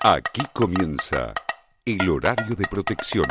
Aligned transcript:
Aquí 0.00 0.42
comienza 0.52 1.34
el 1.84 2.08
horario 2.08 2.54
de 2.54 2.68
protección. 2.68 3.26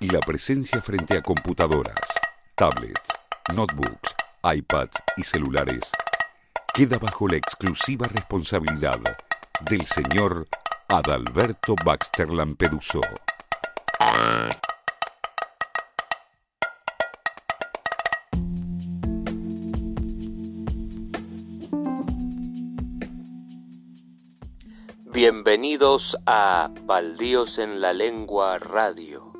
La 0.00 0.18
presencia 0.18 0.82
frente 0.82 1.16
a 1.16 1.22
computadoras, 1.22 2.08
tablets, 2.56 3.08
notebooks, 3.54 4.16
iPads 4.42 4.96
y 5.16 5.22
celulares 5.22 5.92
queda 6.74 6.98
bajo 6.98 7.28
la 7.28 7.36
exclusiva 7.36 8.08
responsabilidad 8.08 8.98
del 9.60 9.86
señor 9.86 10.48
Adalberto 10.88 11.76
Baxter 11.84 12.30
Lampeduso. 12.30 13.00
Bienvenidos 25.30 26.16
a 26.24 26.70
Baldíos 26.84 27.58
en 27.58 27.82
la 27.82 27.92
Lengua 27.92 28.58
Radio. 28.58 29.34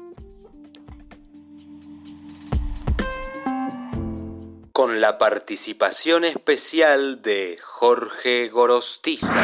Con 4.71 5.01
la 5.01 5.17
participación 5.17 6.27
especial 6.27 7.23
de 7.23 7.57
Jorge 7.65 8.49
Gorostiza. 8.49 9.43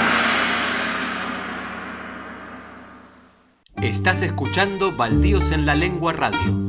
Estás 3.82 4.20
escuchando 4.20 4.92
Baldíos 4.92 5.50
en 5.50 5.64
la 5.64 5.74
Lengua 5.74 6.12
Radio. 6.12 6.63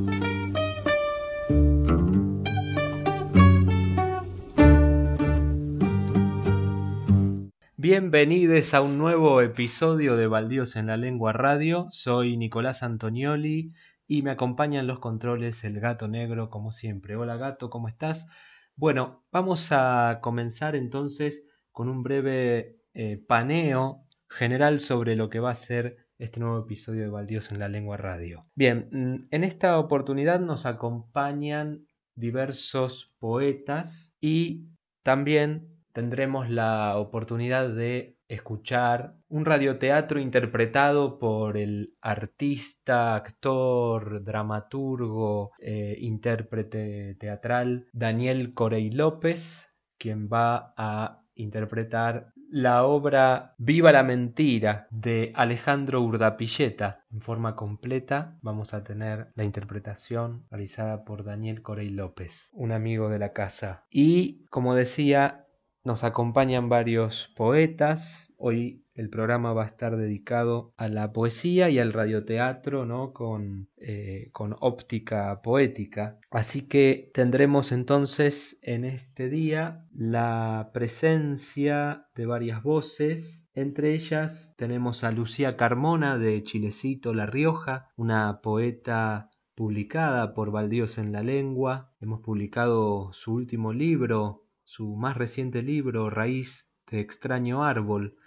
Bienvenidos 7.98 8.74
a 8.74 8.82
un 8.82 8.98
nuevo 8.98 9.40
episodio 9.40 10.18
de 10.18 10.28
Baldíos 10.28 10.76
en 10.76 10.88
la 10.88 10.98
Lengua 10.98 11.32
Radio. 11.32 11.88
Soy 11.92 12.36
Nicolás 12.36 12.84
Antonioli 12.84 13.72
y 14.06 14.22
me 14.22 14.32
acompaña 14.32 14.82
en 14.82 14.88
los 14.88 15.00
controles 15.00 15.64
el 15.64 15.80
gato 15.80 16.10
negro 16.10 16.50
como 16.50 16.74
siempre. 16.74 17.16
Hola 17.16 17.38
gato, 17.38 17.70
¿cómo 17.70 17.88
estás? 17.88 18.28
Bueno, 18.76 19.24
vamos 19.32 19.70
a 19.72 20.20
comenzar 20.22 20.76
entonces 20.76 21.46
con 21.72 21.88
un 21.88 22.04
breve 22.04 22.82
eh, 22.94 23.16
paneo 23.16 24.04
general 24.28 24.82
sobre 24.82 25.16
lo 25.16 25.30
que 25.30 25.40
va 25.40 25.52
a 25.52 25.56
ser 25.56 25.96
este 26.18 26.42
nuevo 26.42 26.60
episodio 26.60 27.04
de 27.04 27.10
Baldíos 27.10 27.50
en 27.54 27.60
la 27.60 27.70
Lengua 27.70 27.96
Radio. 27.96 28.42
Bien, 28.56 28.90
mm, 28.92 29.28
en 29.32 29.44
esta 29.46 29.80
oportunidad 29.80 30.42
nos 30.42 30.66
acompañan 30.66 31.88
diversos 32.14 33.16
poetas 33.20 34.18
y 34.20 34.66
también 35.02 35.75
tendremos 35.96 36.50
la 36.50 36.98
oportunidad 36.98 37.70
de 37.70 38.18
escuchar 38.28 39.16
un 39.30 39.46
radioteatro 39.46 40.20
interpretado 40.20 41.20
por 41.20 41.58
el 41.58 41.96
artista, 42.02 43.16
actor, 43.16 44.22
dramaturgo, 44.22 45.52
eh, 45.58 45.96
intérprete 46.02 47.16
teatral 47.18 47.88
Daniel 47.94 48.54
Corey 48.54 48.92
López, 48.92 49.70
quien 49.98 50.28
va 50.28 50.74
a 50.76 51.22
interpretar 51.34 52.34
la 52.50 52.86
obra 52.86 53.56
Viva 53.58 53.92
la 53.92 54.04
Mentira 54.04 54.88
de 54.92 55.32
Alejandro 55.36 56.02
Urdapilleta. 56.02 57.06
En 57.12 57.22
forma 57.22 57.56
completa 57.56 58.38
vamos 58.42 58.74
a 58.74 58.84
tener 58.84 59.30
la 59.36 59.46
interpretación 59.46 60.46
realizada 60.52 61.06
por 61.06 61.24
Daniel 61.24 61.62
Corey 61.62 61.90
López, 61.90 62.50
un 62.54 62.72
amigo 62.72 63.10
de 63.10 63.20
la 63.20 63.32
casa. 63.34 63.86
Y 63.90 64.46
como 64.50 64.76
decía, 64.76 65.45
nos 65.86 66.04
acompañan 66.04 66.68
varios 66.68 67.32
poetas. 67.36 68.34
Hoy 68.38 68.84
el 68.96 69.10
programa 69.10 69.54
va 69.54 69.64
a 69.64 69.68
estar 69.68 69.96
dedicado 69.96 70.74
a 70.78 70.88
la 70.88 71.14
poesía 71.14 71.70
y 71.70 71.78
al 71.78 71.94
radioteatro, 71.94 72.86
¿no? 72.86 73.14
Con, 73.14 73.70
eh, 73.78 74.30
con 74.34 74.56
óptica 74.60 75.42
poética. 75.44 76.18
Así 76.32 76.68
que 76.68 77.12
tendremos 77.14 77.72
entonces 77.72 78.58
en 78.64 78.84
este 78.84 79.30
día 79.30 79.86
la 79.94 80.72
presencia 80.74 82.08
de 82.16 82.26
varias 82.26 82.64
voces. 82.64 83.48
Entre 83.54 83.94
ellas 83.94 84.56
tenemos 84.58 85.04
a 85.04 85.12
Lucía 85.12 85.56
Carmona 85.56 86.18
de 86.18 86.42
Chilecito, 86.42 87.14
La 87.14 87.28
Rioja, 87.28 87.90
una 87.96 88.42
poeta 88.42 89.30
publicada 89.54 90.34
por 90.34 90.52
Baldíos 90.52 90.98
en 90.98 91.12
la 91.12 91.22
Lengua. 91.22 91.92
Hemos 92.02 92.22
publicado 92.22 93.14
su 93.14 93.34
último 93.34 93.72
libro, 93.72 94.45
su 94.66 94.96
más 94.96 95.16
reciente 95.16 95.64
libro, 95.64 96.10
Raíz 96.10 96.70
de 96.92 97.00
extraño 97.00 97.64
árbol, 97.64 98.18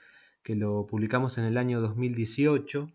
que 0.43 0.55
lo 0.55 0.87
publicamos 0.87 1.37
en 1.37 1.45
el 1.45 1.59
año 1.59 1.81
2018 1.81 2.91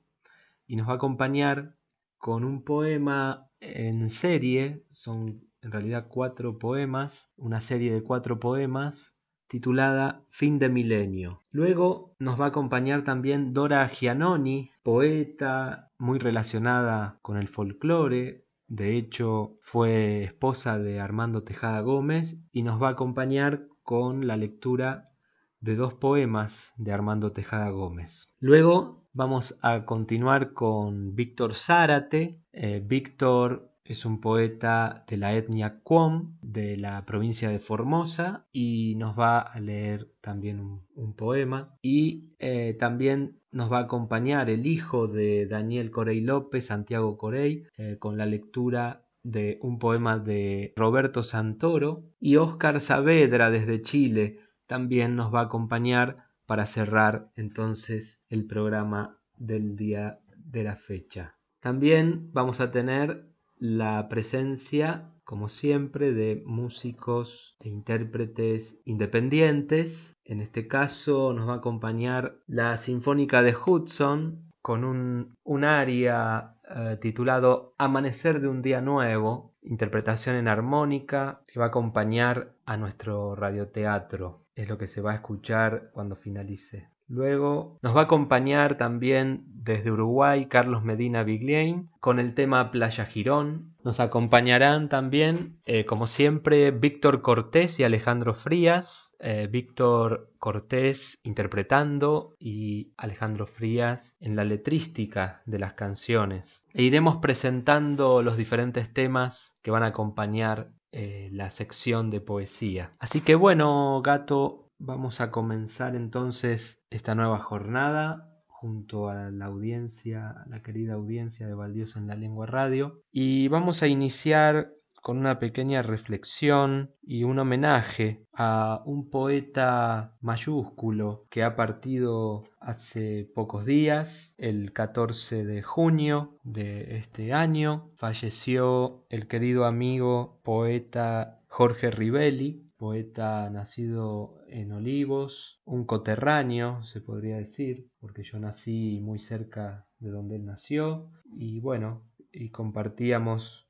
y 0.66 0.76
nos 0.76 0.88
va 0.88 0.94
a 0.94 0.96
acompañar 0.96 1.76
con 2.18 2.44
un 2.44 2.64
poema 2.64 3.50
en 3.60 4.10
serie, 4.10 4.84
son 4.90 5.44
en 5.62 5.72
realidad 5.72 6.08
cuatro 6.10 6.58
poemas, 6.58 7.32
una 7.38 7.62
serie 7.62 7.94
de 7.94 8.02
cuatro 8.02 8.40
poemas 8.40 9.16
titulada 9.48 10.26
Fin 10.30 10.58
de 10.58 10.68
Milenio. 10.68 11.42
Luego 11.52 12.16
nos 12.18 12.42
va 12.42 12.46
a 12.46 12.48
acompañar 12.48 13.04
también 13.04 13.54
Dora 13.54 13.88
Giannoni, 13.88 14.72
poeta 14.82 15.92
muy 16.00 16.18
relacionada 16.18 17.20
con 17.22 17.38
el 17.38 17.48
folclore, 17.48 18.43
de 18.68 18.98
hecho, 18.98 19.58
fue 19.62 20.24
esposa 20.24 20.80
de 20.80 21.00
Armando 21.00 21.44
Tejada 21.44 21.82
Gómez 21.82 22.40
y 22.52 22.64
nos 22.64 22.82
va 22.82 22.90
a 22.90 22.92
acompañar 22.92 23.68
con 23.84 24.28
la 24.28 24.38
lectura 24.38 25.12
de 25.60 25.76
dos 25.76 25.94
poemas 25.94 26.74
de 26.78 26.92
Armando 26.92 27.32
Tejada 27.32 27.70
Gómez. 27.70 28.34
Luego 28.40 29.06
vamos 29.14 29.58
a 29.62 29.86
continuar 29.86 30.54
con 30.54 31.16
Víctor 31.16 31.56
Zárate. 31.56 32.42
Eh, 32.52 32.82
Víctor 32.86 33.73
es 33.86 34.06
un 34.06 34.22
poeta 34.22 35.04
de 35.08 35.18
la 35.18 35.36
etnia 35.36 35.82
Quom 35.84 36.38
de 36.42 36.78
la 36.78 37.06
provincia 37.06 37.50
de 37.50 37.60
Formosa 37.60 38.48
y 38.52 38.96
nos 38.96 39.18
va 39.18 39.40
a 39.40 39.60
leer 39.60 40.10
también 40.22 40.82
un, 40.96 41.14
poema 41.14 41.66
y 41.82 42.30
eh, 42.40 42.76
también 42.80 43.40
nos 43.52 43.72
va 43.72 43.80
a 43.80 43.84
acompañar 43.84 44.50
el 44.50 44.66
hijo 44.66 45.08
de 45.08 45.46
Daniel 45.46 45.92
Corey 45.92 46.22
López, 46.22 46.68
Santiago 46.68 47.18
Corey, 47.18 47.66
eh, 47.78 47.98
con 48.00 48.18
la 48.18 48.26
lectura 48.26 49.06
de 49.22 49.60
un 49.62 49.80
poema 49.80 50.20
de 50.20 50.74
Roberto 50.76 51.24
Santoro 51.24 52.04
y 52.20 52.38
Óscar 52.38 52.80
Saavedra 52.80 53.52
desde 53.52 53.82
Chile 53.82 54.40
también 54.68 55.16
nos 55.16 55.34
va 55.34 55.42
a 55.42 55.46
acompañar 55.46 56.16
para 56.46 56.66
cerrar 56.66 57.32
entonces 57.36 58.24
el 58.30 58.46
programa 58.46 59.20
del 59.38 59.76
día 59.76 60.20
de 60.36 60.64
la 60.64 60.76
fecha. 60.76 61.38
También 61.60 62.30
vamos 62.34 62.60
a 62.60 62.72
tener 62.72 63.33
la 63.64 64.10
presencia, 64.10 65.10
como 65.24 65.48
siempre, 65.48 66.12
de 66.12 66.44
músicos 66.46 67.56
e 67.62 67.70
intérpretes 67.70 68.82
independientes. 68.84 70.18
En 70.26 70.42
este 70.42 70.68
caso 70.68 71.32
nos 71.32 71.48
va 71.48 71.54
a 71.54 71.58
acompañar 71.58 72.40
la 72.46 72.78
Sinfónica 72.78 73.42
de 73.42 73.56
Hudson 73.56 74.52
con 74.62 74.84
un, 74.84 75.38
un 75.46 75.64
aria 75.64 76.56
eh, 76.76 76.98
titulado 77.00 77.74
Amanecer 77.78 78.42
de 78.42 78.50
un 78.50 78.62
día 78.62 78.82
nuevo, 78.82 79.54
interpretación 79.62 80.36
en 80.36 80.50
armónica 80.50 81.40
que 81.48 81.58
va 81.58 81.68
a 81.68 81.70
acompañar 81.70 82.56
a 82.66 82.76
nuestro 82.76 83.34
radioteatro. 83.34 84.42
Es 84.56 84.68
lo 84.68 84.78
que 84.78 84.88
se 84.88 85.00
va 85.00 85.14
a 85.14 85.16
escuchar 85.16 85.90
cuando 85.94 86.18
finalice. 86.18 86.90
Luego 87.14 87.78
nos 87.84 87.96
va 87.96 88.02
a 88.02 88.04
acompañar 88.06 88.76
también 88.76 89.44
desde 89.46 89.92
Uruguay 89.92 90.48
Carlos 90.48 90.84
Medina 90.84 91.24
Biglein 91.24 91.92
con 92.00 92.20
el 92.20 92.34
tema 92.34 92.72
Playa 92.72 93.06
Girón. 93.06 93.76
Nos 93.84 94.00
acompañarán 94.00 94.90
también, 94.90 95.60
eh, 95.66 95.86
como 95.86 96.08
siempre, 96.08 96.72
Víctor 96.72 97.22
Cortés 97.22 97.80
y 97.80 97.84
Alejandro 97.84 98.34
Frías. 98.34 99.14
Eh, 99.20 99.48
Víctor 99.50 100.32
Cortés 100.40 101.20
interpretando 101.24 102.36
y 102.40 102.94
Alejandro 102.98 103.46
Frías 103.46 104.18
en 104.20 104.36
la 104.36 104.44
letrística 104.44 105.44
de 105.46 105.60
las 105.60 105.74
canciones. 105.74 106.66
E 106.74 106.82
iremos 106.82 107.18
presentando 107.18 108.24
los 108.24 108.38
diferentes 108.38 108.92
temas 108.92 109.60
que 109.62 109.70
van 109.70 109.84
a 109.84 109.88
acompañar 109.88 110.72
eh, 110.96 111.30
la 111.32 111.50
sección 111.50 112.12
de 112.12 112.22
poesía. 112.22 112.92
Así 113.00 113.22
que 113.22 113.34
bueno, 113.34 114.00
gato, 114.04 114.63
Vamos 114.86 115.22
a 115.22 115.32
comenzar 115.32 115.96
entonces 115.96 116.84
esta 116.90 117.16
nueva 117.16 117.40
jornada 117.40 118.30
junto 118.48 119.08
a 119.08 119.32
la 119.32 119.46
audiencia, 119.46 120.44
la 120.50 120.62
querida 120.62 120.96
audiencia 120.96 121.48
de 121.48 121.54
Baldíos 121.54 121.96
en 121.96 122.06
la 122.06 122.16
Lengua 122.16 122.48
Radio. 122.48 123.02
Y 123.10 123.48
vamos 123.48 123.82
a 123.82 123.88
iniciar 123.88 124.74
con 125.02 125.20
una 125.20 125.40
pequeña 125.40 125.84
reflexión 125.84 126.92
y 127.02 127.24
un 127.24 127.40
homenaje 127.40 128.26
a 128.34 128.82
un 128.86 129.10
poeta 129.10 130.18
mayúsculo 130.20 131.28
que 131.30 131.44
ha 131.44 131.56
partido 131.56 132.44
hace 132.60 133.32
pocos 133.34 133.64
días, 133.64 134.36
el 134.38 134.74
14 134.74 135.46
de 135.46 135.62
junio 135.62 136.38
de 136.44 136.98
este 136.98 137.32
año, 137.32 137.90
falleció 137.96 139.06
el 139.10 139.30
querido 139.30 139.64
amigo 139.64 140.42
poeta 140.44 141.40
Jorge 141.48 141.92
Rivelli, 141.92 142.63
poeta 142.84 143.50
nacido 143.50 144.44
en 144.50 144.74
Olivos, 144.74 145.62
un 145.64 145.86
coterráneo, 145.86 146.84
se 146.84 147.00
podría 147.00 147.38
decir, 147.38 147.88
porque 148.02 148.24
yo 148.24 148.40
nací 148.40 149.00
muy 149.02 149.20
cerca 149.20 149.88
de 150.00 150.10
donde 150.10 150.36
él 150.36 150.46
nació, 150.46 151.10
y 151.34 151.62
bueno, 151.62 152.04
y 152.34 152.50
compartíamos 152.50 153.70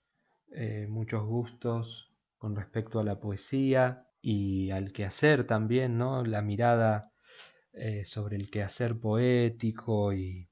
eh, 0.51 0.87
muchos 0.89 1.23
gustos 1.25 2.11
con 2.39 2.55
respecto 2.55 2.99
a 2.99 3.03
la 3.03 3.19
poesía 3.19 4.07
y 4.19 4.71
al 4.71 4.91
quehacer 4.91 5.43
también, 5.43 5.99
¿no? 5.99 6.25
La 6.25 6.41
mirada 6.41 7.11
eh, 7.73 8.05
sobre 8.05 8.35
el 8.37 8.49
quehacer 8.49 8.99
poético 8.99 10.11
y, 10.11 10.49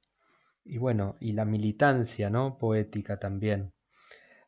bueno, 0.78 1.16
y 1.20 1.32
la 1.32 1.46
militancia, 1.46 2.30
¿no? 2.30 2.60
Poética 2.60 3.18
también. 3.18 3.74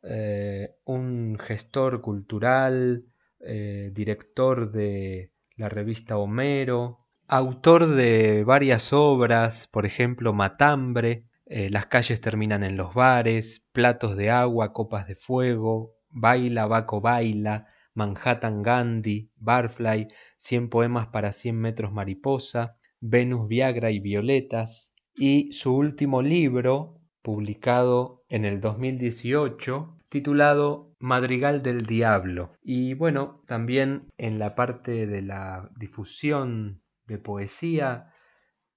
Eh, 0.04 0.76
un 0.86 1.40
gestor 1.40 2.02
cultural, 2.02 3.06
eh, 3.46 3.92
director 3.94 4.72
de 4.72 5.32
la 5.56 5.70
revista 5.70 6.18
Homero, 6.18 6.98
autor 7.28 7.88
de 7.88 8.44
varias 8.44 8.94
obras, 8.94 9.68
por 9.68 9.86
ejemplo 9.86 10.34
Matambre, 10.34 11.26
Las 11.46 11.86
calles 11.88 12.20
terminan 12.22 12.64
en 12.64 12.78
los 12.78 12.94
bares, 12.96 13.68
Platos 13.74 14.16
de 14.18 14.32
agua, 14.32 14.74
copas 14.74 15.08
de 15.08 15.16
fuego, 15.16 15.94
Baila, 16.10 16.66
Baco, 16.68 17.02
Baila, 17.02 17.68
Manhattan 17.96 18.64
Gandhi, 18.64 19.30
Barfly, 19.36 20.08
100 20.38 20.70
poemas 20.70 21.08
para 21.08 21.32
100 21.32 21.60
metros 21.60 21.92
mariposa, 21.92 22.74
Venus, 23.00 23.48
Viagra 23.48 23.92
y 23.92 24.00
Violetas, 24.00 24.94
y 25.16 25.52
su 25.52 25.76
último 25.76 26.22
libro, 26.22 27.00
publicado 27.22 28.24
en 28.30 28.46
el 28.46 28.62
2018, 28.62 29.98
titulado 30.14 30.96
Madrigal 31.00 31.64
del 31.64 31.88
Diablo. 31.88 32.54
Y 32.62 32.94
bueno, 32.94 33.42
también 33.48 34.06
en 34.20 34.38
la 34.38 34.54
parte 34.54 35.08
de 35.08 35.24
la 35.24 35.72
difusión 35.76 36.84
de 37.08 37.18
poesía, 37.18 38.14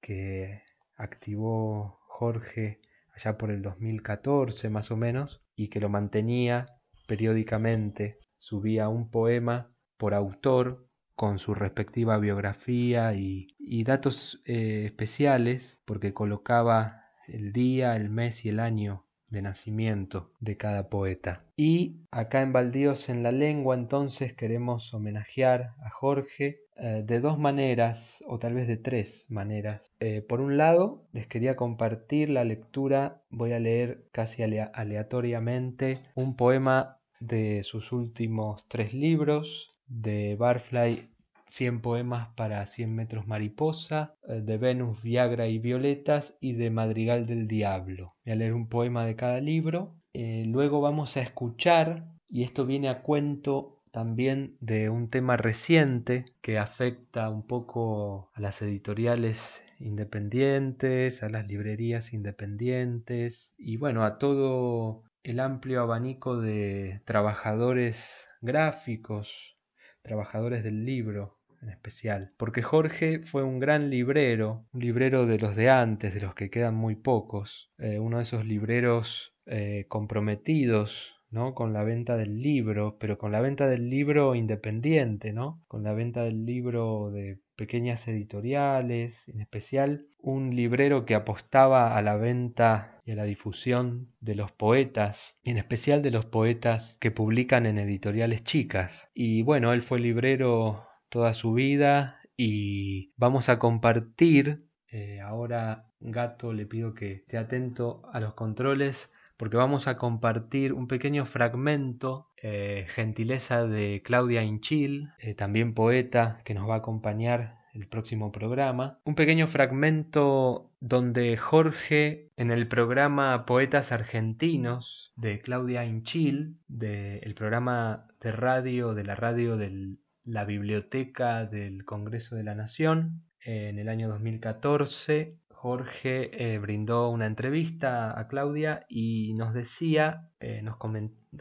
que 0.00 0.62
activó 0.96 2.00
Jorge 2.06 2.80
allá 3.14 3.36
por 3.36 3.50
el 3.50 3.62
2014 3.62 4.70
más 4.70 4.90
o 4.90 4.96
menos 4.96 5.42
y 5.56 5.68
que 5.68 5.80
lo 5.80 5.88
mantenía 5.88 6.66
periódicamente. 7.06 8.16
Subía 8.36 8.88
un 8.88 9.10
poema 9.10 9.72
por 9.96 10.14
autor 10.14 10.88
con 11.16 11.40
su 11.40 11.54
respectiva 11.54 12.16
biografía 12.18 13.12
y, 13.14 13.56
datos 13.82 14.40
eh, 14.44 14.84
especiales 14.86 15.80
porque 15.84 16.14
colocaba 16.14 17.02
el 17.26 17.52
día, 17.52 17.96
el 17.96 18.08
mes 18.08 18.44
y 18.44 18.50
el 18.50 18.60
año 18.60 19.07
de 19.30 19.42
nacimiento 19.42 20.30
de 20.40 20.56
cada 20.56 20.88
poeta. 20.88 21.44
Y 21.56 21.96
acá 22.10 22.42
en 22.42 22.52
Baldíos 22.52 23.08
en 23.08 23.22
la 23.22 23.32
Lengua 23.32 23.74
entonces 23.74 24.32
queremos 24.34 24.92
homenajear 24.94 25.74
a 25.84 25.90
Jorge 25.90 26.60
eh, 26.76 27.02
de 27.04 27.20
dos 27.20 27.38
maneras, 27.38 28.22
o 28.26 28.38
tal 28.38 28.54
vez 28.54 28.68
de 28.68 28.76
tres 28.76 29.26
maneras. 29.28 29.92
Eh, 29.98 30.22
por 30.22 30.40
un 30.40 30.56
lado, 30.56 31.02
les 31.12 31.26
quería 31.26 31.56
compartir 31.56 32.30
la 32.30 32.44
lectura, 32.44 33.22
voy 33.30 33.52
a 33.52 33.58
leer 33.58 34.04
casi 34.12 34.42
aleatoriamente 34.42 36.02
un 36.14 36.36
poema 36.36 36.98
de 37.18 37.64
sus 37.64 37.90
últimos 37.90 38.64
tres 38.68 38.94
libros, 38.94 39.66
de 39.88 40.36
Barfly 40.36 41.08
100 41.48 41.80
poemas 41.80 42.28
para 42.36 42.66
100 42.66 42.94
metros 42.94 43.26
mariposa, 43.26 44.14
eh, 44.28 44.40
de 44.40 44.58
Venus, 44.58 45.02
Viagra 45.02 45.46
y 45.48 45.58
Violetas 45.58 46.36
y 46.40 46.52
de 46.52 46.70
Madrigal 46.70 47.26
del 47.26 47.48
Diablo. 47.48 48.14
Voy 48.24 48.32
a 48.32 48.36
leer 48.36 48.54
un 48.54 48.68
poema 48.68 49.04
de 49.06 49.16
cada 49.16 49.40
libro. 49.40 49.94
Eh, 50.12 50.44
luego 50.46 50.80
vamos 50.80 51.16
a 51.16 51.22
escuchar, 51.22 52.06
y 52.28 52.42
esto 52.44 52.66
viene 52.66 52.88
a 52.88 53.02
cuento 53.02 53.78
también 53.90 54.56
de 54.60 54.90
un 54.90 55.08
tema 55.08 55.36
reciente 55.36 56.26
que 56.42 56.58
afecta 56.58 57.28
un 57.30 57.46
poco 57.46 58.30
a 58.34 58.40
las 58.40 58.60
editoriales 58.62 59.62
independientes, 59.78 61.22
a 61.22 61.30
las 61.30 61.46
librerías 61.46 62.12
independientes 62.12 63.54
y 63.56 63.76
bueno, 63.76 64.04
a 64.04 64.18
todo 64.18 65.04
el 65.22 65.40
amplio 65.40 65.82
abanico 65.82 66.40
de 66.40 67.00
trabajadores 67.06 68.28
gráficos, 68.40 69.56
trabajadores 70.02 70.62
del 70.62 70.84
libro 70.84 71.37
en 71.62 71.70
especial, 71.70 72.28
porque 72.36 72.62
Jorge 72.62 73.20
fue 73.20 73.42
un 73.42 73.58
gran 73.58 73.90
librero, 73.90 74.66
un 74.72 74.80
librero 74.80 75.26
de 75.26 75.38
los 75.38 75.56
de 75.56 75.70
antes, 75.70 76.14
de 76.14 76.20
los 76.20 76.34
que 76.34 76.50
quedan 76.50 76.74
muy 76.74 76.96
pocos, 76.96 77.70
eh, 77.78 77.98
uno 77.98 78.18
de 78.18 78.24
esos 78.24 78.44
libreros 78.46 79.34
eh, 79.46 79.86
comprometidos 79.88 81.18
¿no? 81.30 81.54
con 81.54 81.72
la 81.72 81.84
venta 81.84 82.16
del 82.16 82.40
libro, 82.40 82.96
pero 82.98 83.18
con 83.18 83.32
la 83.32 83.40
venta 83.40 83.66
del 83.66 83.90
libro 83.90 84.34
independiente, 84.34 85.32
¿no? 85.32 85.62
con 85.68 85.82
la 85.82 85.92
venta 85.92 86.22
del 86.22 86.46
libro 86.46 87.10
de 87.10 87.40
pequeñas 87.56 88.06
editoriales, 88.08 89.28
en 89.28 89.40
especial 89.40 90.06
un 90.18 90.54
librero 90.54 91.04
que 91.04 91.14
apostaba 91.14 91.96
a 91.96 92.02
la 92.02 92.16
venta 92.16 93.00
y 93.04 93.12
a 93.12 93.16
la 93.16 93.24
difusión 93.24 94.12
de 94.20 94.36
los 94.36 94.52
poetas, 94.52 95.36
en 95.42 95.58
especial 95.58 96.02
de 96.02 96.10
los 96.10 96.24
poetas 96.24 96.96
que 97.00 97.10
publican 97.10 97.66
en 97.66 97.78
editoriales 97.78 98.44
chicas. 98.44 99.08
Y 99.12 99.42
bueno, 99.42 99.72
él 99.72 99.82
fue 99.82 99.98
librero 99.98 100.87
toda 101.08 101.34
su 101.34 101.52
vida 101.52 102.20
y 102.36 103.12
vamos 103.16 103.48
a 103.48 103.58
compartir, 103.58 104.64
eh, 104.90 105.20
ahora 105.20 105.86
Gato 106.00 106.52
le 106.52 106.66
pido 106.66 106.94
que 106.94 107.12
esté 107.12 107.38
atento 107.38 108.02
a 108.12 108.20
los 108.20 108.34
controles, 108.34 109.12
porque 109.36 109.56
vamos 109.56 109.86
a 109.86 109.96
compartir 109.96 110.72
un 110.72 110.88
pequeño 110.88 111.26
fragmento, 111.26 112.28
eh, 112.42 112.86
gentileza 112.94 113.66
de 113.66 114.02
Claudia 114.04 114.42
Inchil, 114.42 115.10
eh, 115.18 115.34
también 115.34 115.74
poeta, 115.74 116.40
que 116.44 116.54
nos 116.54 116.68
va 116.68 116.74
a 116.74 116.78
acompañar 116.78 117.58
el 117.72 117.86
próximo 117.86 118.32
programa. 118.32 118.98
Un 119.04 119.14
pequeño 119.14 119.46
fragmento 119.46 120.70
donde 120.80 121.36
Jorge, 121.36 122.30
en 122.36 122.50
el 122.50 122.66
programa 122.68 123.46
Poetas 123.46 123.92
Argentinos 123.92 125.12
de 125.16 125.40
Claudia 125.40 125.84
Inchil, 125.84 126.56
del 126.68 127.34
programa 127.34 128.06
de 128.20 128.32
radio, 128.32 128.94
de 128.94 129.04
la 129.04 129.14
radio 129.14 129.56
de 129.56 129.98
la 130.28 130.44
Biblioteca 130.44 131.46
del 131.46 131.84
Congreso 131.86 132.36
de 132.36 132.44
la 132.44 132.54
Nación, 132.54 133.22
en 133.40 133.78
el 133.78 133.88
año 133.88 134.08
2014, 134.08 135.38
Jorge 135.48 136.54
eh, 136.54 136.58
brindó 136.58 137.08
una 137.08 137.26
entrevista 137.26 138.18
a 138.18 138.28
Claudia 138.28 138.84
y 138.88 139.32
nos 139.34 139.54
decía, 139.54 140.28
eh, 140.38 140.60
nos 140.62 140.76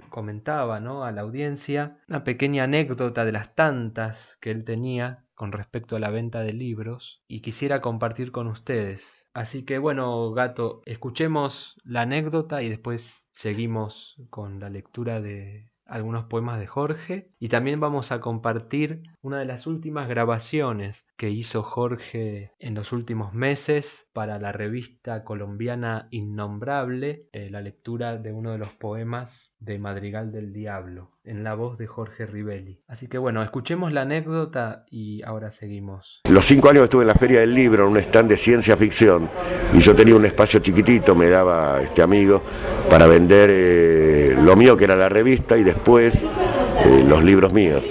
comentaba 0.10 0.79
¿no? 0.79 1.03
a 1.03 1.12
la 1.12 1.22
audiencia 1.22 2.00
una 2.08 2.24
pequeña 2.24 2.63
anécdota 2.63 3.25
de 3.25 3.34
las 3.34 3.53
tantas 3.56 4.38
que 4.39 4.51
él 4.51 4.63
tenía 4.63 5.25
con 5.36 5.51
respecto 5.51 5.98
a 5.98 6.00
la 6.00 6.10
venta 6.10 6.41
de 6.41 6.53
libros 6.53 7.22
y 7.27 7.41
quisiera 7.41 7.82
compartir 7.82 8.32
con 8.32 8.48
ustedes. 8.48 9.27
Así 9.34 9.65
que 9.65 9.79
bueno, 9.79 10.32
gato, 10.32 10.82
escuchemos 10.86 11.75
la 11.84 12.01
anécdota 12.01 12.63
y 12.63 12.70
después 12.70 13.29
seguimos 13.34 14.15
con 14.29 14.60
la 14.60 14.70
lectura 14.70 15.22
de 15.22 15.70
algunos 15.88 16.25
poemas 16.25 16.60
de 16.60 16.67
Jorge. 16.67 17.32
Y 17.39 17.50
también 17.50 17.79
vamos 17.79 18.12
a 18.12 18.22
compartir 18.22 19.03
una 19.22 19.39
de 19.39 19.46
las 19.46 19.65
últimas 19.65 20.08
grabaciones 20.08 21.06
que 21.17 21.31
hizo 21.31 21.63
Jorge 21.63 22.51
en 22.59 22.75
los 22.75 22.91
últimos 22.91 23.33
meses 23.33 24.07
para 24.13 24.38
la 24.38 24.51
revista 24.51 25.24
colombiana 25.24 26.07
Innombrable, 26.12 27.24
eh, 27.33 27.50
la 27.50 27.62
lectura 27.62 28.17
de 28.17 28.31
uno 28.31 28.51
de 28.51 28.59
los 28.59 28.69
poemas 28.69 29.51
de 29.59 29.79
Madrigal 29.79 30.31
del 30.31 30.53
Diablo, 30.53 31.12
en 31.24 31.43
la 31.43 31.55
voz 31.55 31.79
de 31.79 31.88
Jorge 31.88 32.27
Rivelli. 32.27 32.81
Así 32.88 33.07
que 33.07 33.17
bueno, 33.17 33.41
escuchemos 33.41 33.91
la 33.91 34.01
anécdota 34.01 34.86
y 34.91 35.24
ahora 35.24 35.50
seguimos. 35.50 36.21
Los 36.29 36.45
cinco 36.45 36.69
años 36.69 36.83
estuve 36.83 37.01
en 37.01 37.07
la 37.07 37.15
Feria 37.15 37.39
del 37.39 37.55
Libro, 37.55 37.86
en 37.86 37.91
un 37.91 37.97
stand 37.97 38.29
de 38.29 38.38
ciencia 38.38 38.77
ficción, 38.77 39.27
y 39.74 39.79
yo 39.79 39.95
tenía 39.95 40.15
un 40.15 40.25
espacio 40.25 40.59
chiquitito, 40.59 41.15
me 41.15 41.29
daba 41.29 41.81
este 41.81 42.03
amigo, 42.03 42.43
para 42.91 43.07
vender 43.07 43.50
eh, 43.51 44.36
lo 44.39 44.55
mío 44.55 44.77
que 44.77 44.83
era 44.83 44.95
la 44.95 45.09
revista 45.09 45.57
y 45.57 45.63
después 45.63 46.24
eh, 46.24 47.03
los 47.03 47.24
libros 47.24 47.51
míos. 47.51 47.83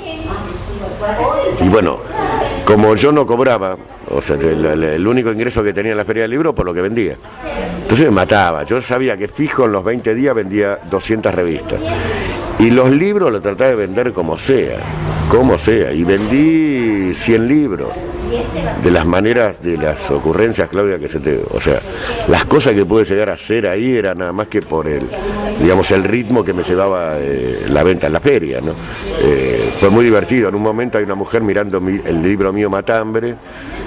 Y 1.60 1.68
bueno, 1.68 2.00
como 2.66 2.96
yo 2.96 3.12
no 3.12 3.24
cobraba, 3.28 3.76
o 4.10 4.20
sea, 4.20 4.34
el, 4.34 5.06
único 5.06 5.30
ingreso 5.30 5.62
que 5.62 5.72
tenía 5.72 5.92
en 5.92 5.98
la 5.98 6.04
feria 6.04 6.22
del 6.22 6.32
libro 6.32 6.52
por 6.52 6.66
lo 6.66 6.74
que 6.74 6.80
vendía. 6.80 7.16
Entonces 7.82 8.06
me 8.06 8.10
mataba. 8.10 8.64
Yo 8.64 8.82
sabía 8.82 9.16
que 9.16 9.28
fijo 9.28 9.66
en 9.66 9.72
los 9.72 9.84
20 9.84 10.12
días 10.16 10.34
vendía 10.34 10.80
200 10.90 11.32
revistas. 11.32 11.80
Y 12.58 12.72
los 12.72 12.90
libros 12.90 13.30
los 13.30 13.40
trataba 13.40 13.70
de 13.70 13.76
vender 13.76 14.12
como 14.12 14.36
sea, 14.36 14.80
como 15.28 15.56
sea. 15.58 15.92
Y 15.92 16.02
vendí 16.02 17.14
100 17.14 17.46
libros. 17.46 17.90
De 18.82 18.90
las 18.90 19.06
maneras, 19.06 19.62
de 19.62 19.76
las 19.76 20.10
ocurrencias, 20.10 20.68
Claudia, 20.68 20.98
que 20.98 21.08
se 21.08 21.20
te, 21.20 21.40
o 21.50 21.60
sea, 21.60 21.80
las 22.28 22.44
cosas 22.44 22.72
que 22.74 22.84
pude 22.84 23.04
llegar 23.04 23.30
a 23.30 23.34
hacer 23.34 23.66
ahí 23.66 23.96
era 23.96 24.14
nada 24.14 24.32
más 24.32 24.48
que 24.48 24.62
por 24.62 24.88
el, 24.88 25.02
digamos, 25.60 25.90
el 25.90 26.04
ritmo 26.04 26.44
que 26.44 26.52
me 26.52 26.62
llevaba 26.62 27.14
eh, 27.18 27.66
la 27.68 27.82
venta 27.82 28.06
en 28.06 28.12
la 28.12 28.20
feria, 28.20 28.60
¿no? 28.60 28.72
Eh, 29.20 29.72
fue 29.78 29.90
muy 29.90 30.04
divertido. 30.04 30.48
En 30.48 30.54
un 30.54 30.62
momento 30.62 30.98
hay 30.98 31.04
una 31.04 31.14
mujer 31.14 31.42
mirando 31.42 31.78
el 31.78 32.22
libro 32.22 32.52
mío 32.52 32.70
Matambre, 32.70 33.34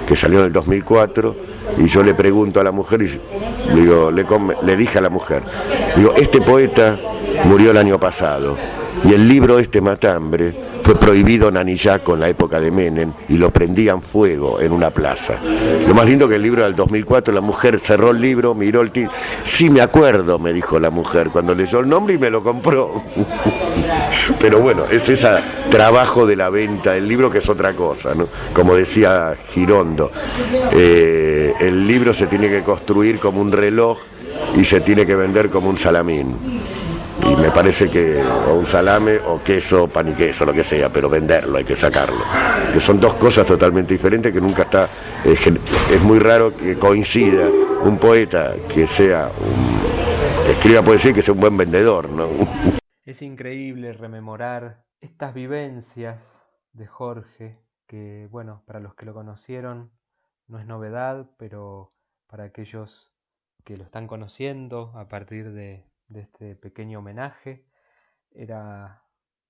que 0.06 0.16
salió 0.16 0.40
en 0.40 0.46
el 0.46 0.52
2004, 0.52 1.36
y 1.78 1.86
yo 1.86 2.02
le 2.02 2.14
pregunto 2.14 2.60
a 2.60 2.64
la 2.64 2.72
mujer 2.72 3.02
y 3.02 3.74
digo, 3.74 4.10
le, 4.10 4.26
le 4.62 4.76
dije 4.76 4.98
a 4.98 5.02
la 5.02 5.10
mujer, 5.10 5.42
digo, 5.96 6.14
este 6.16 6.40
poeta 6.40 6.98
murió 7.44 7.70
el 7.70 7.76
año 7.76 7.98
pasado 7.98 8.56
y 9.04 9.14
el 9.14 9.28
libro 9.28 9.58
este 9.58 9.80
Matambre 9.80 10.54
fue 10.90 10.98
prohibido 10.98 11.46
en 11.46 11.56
Anillaco 11.56 12.14
en 12.14 12.20
la 12.20 12.28
época 12.28 12.60
de 12.60 12.72
Menem 12.72 13.12
y 13.28 13.38
lo 13.38 13.50
prendían 13.50 14.02
fuego 14.02 14.60
en 14.60 14.72
una 14.72 14.90
plaza. 14.90 15.34
Lo 15.86 15.94
más 15.94 16.04
lindo 16.04 16.28
que 16.28 16.34
el 16.34 16.42
libro 16.42 16.64
del 16.64 16.74
2004, 16.74 17.32
la 17.32 17.40
mujer 17.40 17.78
cerró 17.78 18.10
el 18.10 18.20
libro, 18.20 18.56
miró 18.56 18.80
el 18.80 18.90
título. 18.90 19.16
Sí, 19.44 19.70
me 19.70 19.82
acuerdo, 19.82 20.40
me 20.40 20.52
dijo 20.52 20.80
la 20.80 20.90
mujer 20.90 21.28
cuando 21.28 21.54
leyó 21.54 21.78
el 21.78 21.88
nombre 21.88 22.14
y 22.14 22.18
me 22.18 22.28
lo 22.28 22.42
compró. 22.42 23.04
Pero 24.40 24.58
bueno, 24.58 24.82
es 24.90 25.08
ese 25.08 25.28
trabajo 25.70 26.26
de 26.26 26.34
la 26.34 26.50
venta 26.50 26.94
del 26.94 27.06
libro 27.06 27.30
que 27.30 27.38
es 27.38 27.48
otra 27.48 27.72
cosa, 27.74 28.12
¿no? 28.12 28.26
Como 28.52 28.74
decía 28.74 29.36
Girondo, 29.50 30.10
eh, 30.72 31.54
el 31.60 31.86
libro 31.86 32.12
se 32.12 32.26
tiene 32.26 32.48
que 32.48 32.64
construir 32.64 33.20
como 33.20 33.40
un 33.40 33.52
reloj 33.52 33.96
y 34.56 34.64
se 34.64 34.80
tiene 34.80 35.06
que 35.06 35.14
vender 35.14 35.50
como 35.50 35.70
un 35.70 35.76
salamín 35.76 36.34
y 37.26 37.36
me 37.36 37.50
parece 37.50 37.90
que 37.90 38.22
o 38.22 38.54
un 38.54 38.66
salame 38.66 39.18
o 39.18 39.42
queso, 39.42 39.88
pan 39.88 40.08
y 40.08 40.14
queso, 40.14 40.44
lo 40.44 40.52
que 40.52 40.64
sea, 40.64 40.88
pero 40.88 41.08
venderlo, 41.08 41.58
hay 41.58 41.64
que 41.64 41.76
sacarlo. 41.76 42.20
Que 42.72 42.80
son 42.80 43.00
dos 43.00 43.14
cosas 43.14 43.46
totalmente 43.46 43.94
diferentes 43.94 44.32
que 44.32 44.40
nunca 44.40 44.62
está, 44.62 44.88
es 45.24 46.02
muy 46.02 46.18
raro 46.18 46.56
que 46.56 46.78
coincida 46.78 47.48
un 47.82 47.98
poeta 47.98 48.56
que 48.68 48.86
sea 48.86 49.30
un, 49.40 50.44
que 50.44 50.52
escriba 50.52 50.82
poesía 50.82 51.10
y 51.12 51.14
que 51.14 51.22
sea 51.22 51.34
un 51.34 51.40
buen 51.40 51.56
vendedor, 51.56 52.10
¿no? 52.10 52.28
Es 53.04 53.22
increíble 53.22 53.92
rememorar 53.92 54.84
estas 55.00 55.34
vivencias 55.34 56.44
de 56.72 56.86
Jorge, 56.86 57.58
que 57.86 58.28
bueno, 58.30 58.62
para 58.66 58.80
los 58.80 58.94
que 58.94 59.06
lo 59.06 59.14
conocieron 59.14 59.90
no 60.46 60.58
es 60.58 60.66
novedad, 60.66 61.30
pero 61.38 61.92
para 62.26 62.44
aquellos 62.44 63.12
que 63.64 63.76
lo 63.76 63.84
están 63.84 64.06
conociendo 64.06 64.92
a 64.94 65.08
partir 65.08 65.52
de, 65.52 65.84
de 66.10 66.20
este 66.20 66.56
pequeño 66.56 66.98
homenaje. 66.98 67.64
Era 68.32 69.02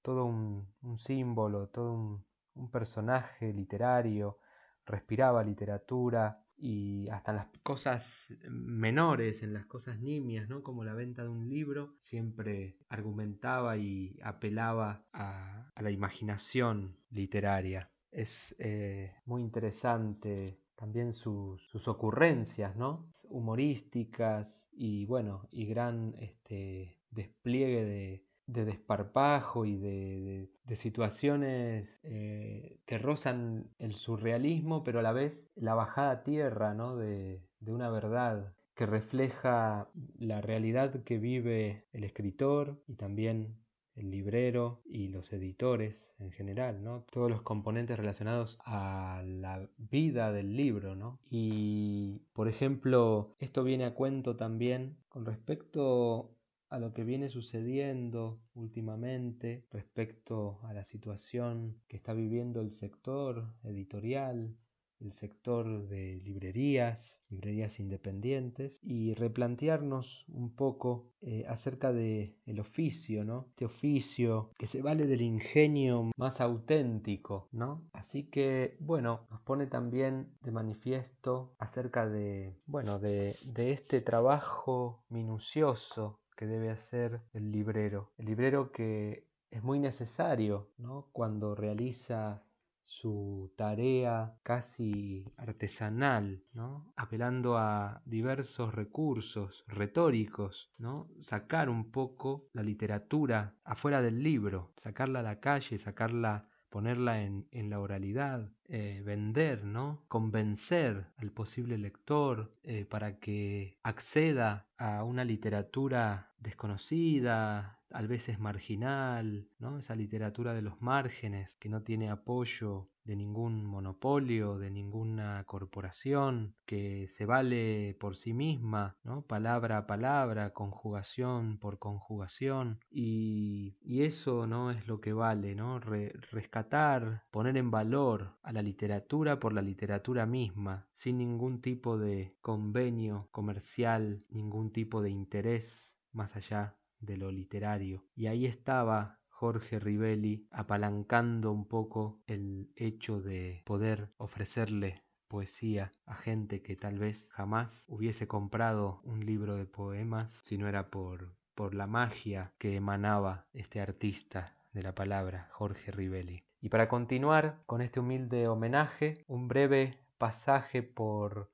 todo 0.02 0.24
un, 0.24 0.68
símbolo, 0.98 1.68
todo 1.68 1.92
un, 1.92 2.70
personaje 2.70 3.52
literario, 3.52 4.38
respiraba 4.84 5.42
literatura 5.42 6.44
y 6.56 7.08
hasta 7.08 7.30
en 7.30 7.36
las 7.38 7.46
cosas 7.62 8.34
menores, 8.50 9.42
en 9.42 9.54
las 9.54 9.64
cosas 9.64 9.98
nimias, 9.98 10.48
¿no? 10.48 10.62
como 10.62 10.84
la 10.84 10.92
venta 10.92 11.22
de 11.22 11.30
un 11.30 11.48
libro, 11.48 11.94
siempre 11.98 12.76
argumentaba 12.90 13.78
y 13.78 14.18
apelaba 14.22 15.06
a, 15.12 15.72
la 15.80 15.90
imaginación 15.90 16.98
literaria. 17.08 17.90
Es 18.10 18.54
eh, 18.58 19.14
muy 19.24 19.40
interesante 19.42 20.60
también 20.80 21.12
sus, 21.12 21.60
ocurrencias, 21.86 22.74
¿no? 22.74 23.06
Humorísticas 23.28 24.70
y 24.72 25.04
bueno, 25.04 25.46
y 25.52 25.66
gran 25.66 26.14
este, 26.18 26.96
despliegue 27.10 27.84
de, 27.84 28.64
desparpajo 28.64 29.66
y 29.66 29.76
de, 29.76 30.48
situaciones 30.76 32.00
eh, 32.02 32.80
que 32.86 32.96
rozan 32.96 33.70
el 33.78 33.94
surrealismo, 33.94 34.82
pero 34.82 35.00
a 35.00 35.02
la 35.02 35.12
vez 35.12 35.52
la 35.54 35.74
bajada 35.74 36.22
tierra, 36.22 36.72
¿no? 36.72 36.96
De, 36.96 37.44
de 37.60 37.72
una 37.72 37.90
verdad 37.90 38.54
que 38.74 38.86
refleja 38.86 39.90
la 40.18 40.40
realidad 40.40 41.04
que 41.04 41.18
vive 41.18 41.84
el 41.92 42.04
escritor 42.04 42.82
y 42.86 42.94
también 42.94 43.60
el 44.00 44.10
librero 44.10 44.80
y 44.86 45.08
los 45.08 45.32
editores 45.32 46.14
en 46.18 46.32
general, 46.32 46.82
¿no? 46.82 47.04
Todos 47.10 47.30
los 47.30 47.42
componentes 47.42 47.98
relacionados 47.98 48.58
a 48.64 49.22
la 49.26 49.68
vida 49.76 50.32
del 50.32 50.56
libro, 50.56 50.96
¿no? 50.96 51.20
Y, 51.30 52.22
por 52.32 52.48
ejemplo, 52.48 53.36
esto 53.38 53.62
viene 53.62 53.84
a 53.84 53.94
cuento 53.94 54.36
también 54.36 54.96
con 55.08 55.26
respecto 55.26 56.34
a 56.70 56.78
lo 56.78 56.94
que 56.94 57.04
viene 57.04 57.28
sucediendo 57.28 58.40
últimamente 58.54 59.66
respecto 59.70 60.60
a 60.62 60.72
la 60.72 60.84
situación 60.84 61.76
que 61.88 61.96
está 61.96 62.14
viviendo 62.14 62.60
el 62.60 62.72
sector 62.72 63.52
editorial 63.64 64.56
el 65.00 65.12
sector 65.12 65.88
de 65.88 66.20
librerías, 66.24 67.20
librerías 67.28 67.80
independientes 67.80 68.78
y 68.82 69.14
replantearnos 69.14 70.24
un 70.28 70.54
poco 70.54 71.10
eh, 71.22 71.44
acerca 71.48 71.92
de 71.92 72.36
el 72.46 72.60
oficio, 72.60 73.24
¿no? 73.24 73.46
Este 73.50 73.64
oficio 73.64 74.50
que 74.58 74.66
se 74.66 74.82
vale 74.82 75.06
del 75.06 75.22
ingenio 75.22 76.10
más 76.16 76.40
auténtico, 76.40 77.48
¿no? 77.52 77.82
Así 77.92 78.24
que, 78.24 78.76
bueno, 78.80 79.26
nos 79.30 79.40
pone 79.40 79.66
también 79.66 80.28
de 80.42 80.52
manifiesto 80.52 81.54
acerca 81.58 82.08
de, 82.08 82.54
bueno, 82.66 82.98
de, 82.98 83.36
de 83.44 83.72
este 83.72 84.00
trabajo 84.00 85.02
minucioso 85.08 86.20
que 86.36 86.46
debe 86.46 86.70
hacer 86.70 87.20
el 87.34 87.52
librero. 87.52 88.10
El 88.16 88.26
librero 88.26 88.72
que 88.72 89.26
es 89.50 89.62
muy 89.62 89.78
necesario, 89.78 90.68
¿no? 90.78 91.08
Cuando 91.12 91.54
realiza 91.54 92.42
su 92.90 93.52
tarea 93.56 94.34
casi 94.42 95.24
artesanal, 95.36 96.42
¿no? 96.54 96.92
apelando 96.96 97.56
a 97.56 98.02
diversos 98.04 98.74
recursos 98.74 99.64
retóricos, 99.68 100.70
¿no? 100.76 101.08
sacar 101.20 101.70
un 101.70 101.92
poco 101.92 102.48
la 102.52 102.64
literatura 102.64 103.54
afuera 103.64 104.02
del 104.02 104.22
libro, 104.22 104.72
sacarla 104.76 105.20
a 105.20 105.22
la 105.22 105.38
calle, 105.38 105.78
sacarla 105.78 106.44
ponerla 106.68 107.22
en, 107.22 107.46
la 107.68 107.80
oralidad, 107.80 108.48
eh, 108.68 109.02
vender, 109.04 109.64
¿no? 109.64 110.04
Convencer 110.06 111.08
al 111.16 111.32
posible 111.32 111.76
lector 111.76 112.54
eh, 112.62 112.84
para 112.84 113.18
que 113.18 113.76
acceda 113.82 114.68
a 114.78 115.02
una 115.02 115.24
literatura 115.24 116.30
desconocida, 116.38 117.79
a 117.92 118.02
veces 118.02 118.38
marginal, 118.38 119.48
¿no? 119.58 119.78
esa 119.78 119.96
literatura 119.96 120.54
de 120.54 120.62
los 120.62 120.80
márgenes 120.80 121.56
que 121.56 121.68
no 121.68 121.82
tiene 121.82 122.10
apoyo 122.10 122.84
de 123.04 123.16
ningún 123.16 123.64
monopolio, 123.64 124.58
de 124.58 124.70
ninguna 124.70 125.42
corporación, 125.44 126.54
que 126.64 127.08
se 127.08 127.26
vale 127.26 127.96
por 127.98 128.16
sí 128.16 128.32
misma, 128.32 128.96
¿no? 129.02 129.22
palabra 129.22 129.78
a 129.78 129.86
palabra, 129.86 130.52
conjugación 130.52 131.58
por 131.58 131.78
conjugación, 131.78 132.78
y, 132.90 133.76
eso 134.00 134.46
no 134.46 134.70
es 134.70 134.86
lo 134.86 135.00
que 135.00 135.12
vale, 135.12 135.54
¿no? 135.54 135.78
rescatar, 135.78 137.22
poner 137.30 137.56
en 137.58 137.70
valor 137.70 138.38
a 138.42 138.52
la 138.52 138.62
literatura 138.62 139.38
por 139.38 139.52
la 139.52 139.60
literatura 139.60 140.24
misma, 140.24 140.86
sin 140.94 141.18
ningún 141.18 141.60
tipo 141.60 141.98
de 141.98 142.34
convenio 142.40 143.28
comercial, 143.30 144.24
ningún 144.30 144.72
tipo 144.72 145.02
de 145.02 145.10
interés 145.10 145.98
más 146.12 146.34
allá 146.34 146.79
de 147.00 147.16
lo 147.16 147.30
literario. 147.30 148.00
Y 148.14 148.26
ahí 148.26 148.46
estaba 148.46 149.18
Jorge 149.28 149.78
Rivelli 149.78 150.46
apalancando 150.50 151.50
un 151.50 151.66
poco 151.66 152.20
el 152.26 152.70
hecho 152.76 153.20
de 153.20 153.62
poder 153.64 154.10
ofrecerle 154.18 155.02
poesía 155.28 155.92
a 156.06 156.14
gente 156.14 156.60
que 156.60 156.76
tal 156.76 156.98
vez 156.98 157.30
jamás 157.30 157.84
hubiese 157.88 158.26
comprado 158.26 159.00
un 159.04 159.24
libro 159.24 159.54
de 159.56 159.64
poemas 159.64 160.40
si 160.42 160.58
no 160.58 160.68
era 160.68 160.90
por, 160.90 161.32
por 161.54 161.74
la 161.74 161.86
magia 161.86 162.52
que 162.58 162.76
emanaba 162.76 163.46
este 163.52 163.80
artista 163.80 164.56
de 164.72 164.82
la 164.82 164.94
palabra, 164.94 165.48
Jorge 165.52 165.90
Rivelli. 165.92 166.40
Y 166.60 166.68
para 166.68 166.88
continuar 166.88 167.62
con 167.66 167.80
este 167.80 168.00
humilde 168.00 168.48
homenaje, 168.48 169.24
un 169.26 169.48
breve 169.48 169.98
pasaje 170.18 170.82
por 170.82 171.50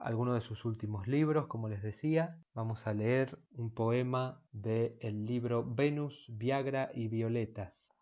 algunos 0.00 0.34
de 0.34 0.40
sus 0.40 0.64
últimos 0.64 1.06
libros, 1.06 1.46
como 1.46 1.68
les 1.68 1.82
decía. 1.82 2.38
Vamos 2.54 2.86
a 2.86 2.94
leer 2.94 3.38
un 3.52 3.72
poema 3.72 4.42
del 4.52 4.96
el 5.00 5.26
libro 5.26 5.64
Venus, 5.64 6.26
Viagra 6.28 6.90
y 6.94 7.08
Violetas. 7.08 7.92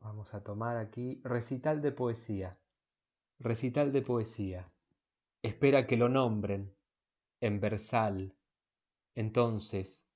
Vamos 0.00 0.34
a 0.34 0.42
tomar 0.42 0.76
aquí 0.76 1.20
recital 1.24 1.82
de 1.82 1.92
poesía. 1.92 2.58
Recital 3.38 3.92
de 3.92 4.02
poesía. 4.02 4.70
Espera 5.42 5.86
que 5.86 5.96
lo 5.96 6.08
nombren 6.08 6.74
en 7.40 7.60
versal. 7.60 8.34
Entonces, 9.14 10.06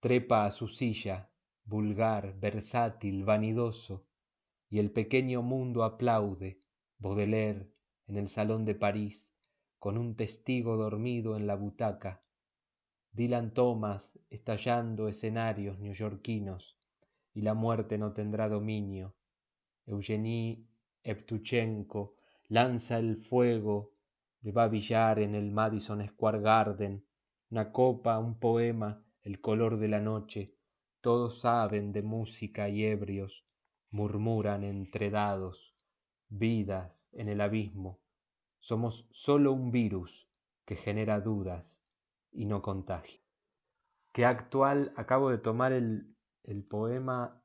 trepa 0.00 0.44
a 0.44 0.50
su 0.50 0.68
silla, 0.68 1.30
vulgar, 1.64 2.38
versátil, 2.38 3.24
vanidoso, 3.24 4.04
y 4.68 4.78
el 4.78 4.90
pequeño 4.90 5.42
mundo 5.42 5.84
aplaude, 5.84 6.60
Baudelaire, 6.98 7.70
en 8.06 8.16
el 8.16 8.28
salón 8.28 8.64
de 8.64 8.74
París, 8.74 9.31
con 9.82 9.98
un 9.98 10.14
testigo 10.14 10.76
dormido 10.76 11.36
en 11.36 11.48
la 11.48 11.56
butaca, 11.56 12.22
Dylan 13.10 13.52
Thomas 13.52 14.16
estallando 14.30 15.08
escenarios 15.08 15.80
neoyorquinos, 15.80 16.78
y 17.34 17.42
la 17.42 17.54
muerte 17.54 17.98
no 17.98 18.12
tendrá 18.12 18.48
dominio, 18.48 19.16
Eugenie 19.84 20.68
Evtuchenko 21.02 22.14
lanza 22.46 23.00
el 23.00 23.16
fuego 23.16 23.90
de 24.40 24.52
babillar 24.52 25.18
en 25.18 25.34
el 25.34 25.50
Madison 25.50 26.06
Square 26.06 26.40
Garden, 26.40 27.04
una 27.50 27.72
copa, 27.72 28.20
un 28.20 28.38
poema, 28.38 29.04
el 29.22 29.40
color 29.40 29.78
de 29.78 29.88
la 29.88 30.00
noche, 30.00 30.54
todos 31.00 31.40
saben 31.40 31.92
de 31.92 32.02
música 32.02 32.68
y 32.68 32.84
ebrios, 32.84 33.44
murmuran 33.90 34.62
entre 34.62 35.10
dados, 35.10 35.74
vidas 36.28 37.08
en 37.14 37.28
el 37.28 37.40
abismo, 37.40 38.01
somos 38.62 39.08
sólo 39.10 39.52
un 39.52 39.72
virus 39.72 40.28
que 40.64 40.76
genera 40.76 41.20
dudas 41.20 41.82
y 42.30 42.46
no 42.46 42.62
contagia. 42.62 43.20
Qué 44.12 44.24
actual, 44.24 44.92
acabo 44.96 45.30
de 45.30 45.38
tomar 45.38 45.72
el, 45.72 46.14
el 46.44 46.62
poema 46.62 47.42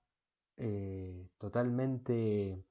eh, 0.58 1.28
totalmente 1.40 2.64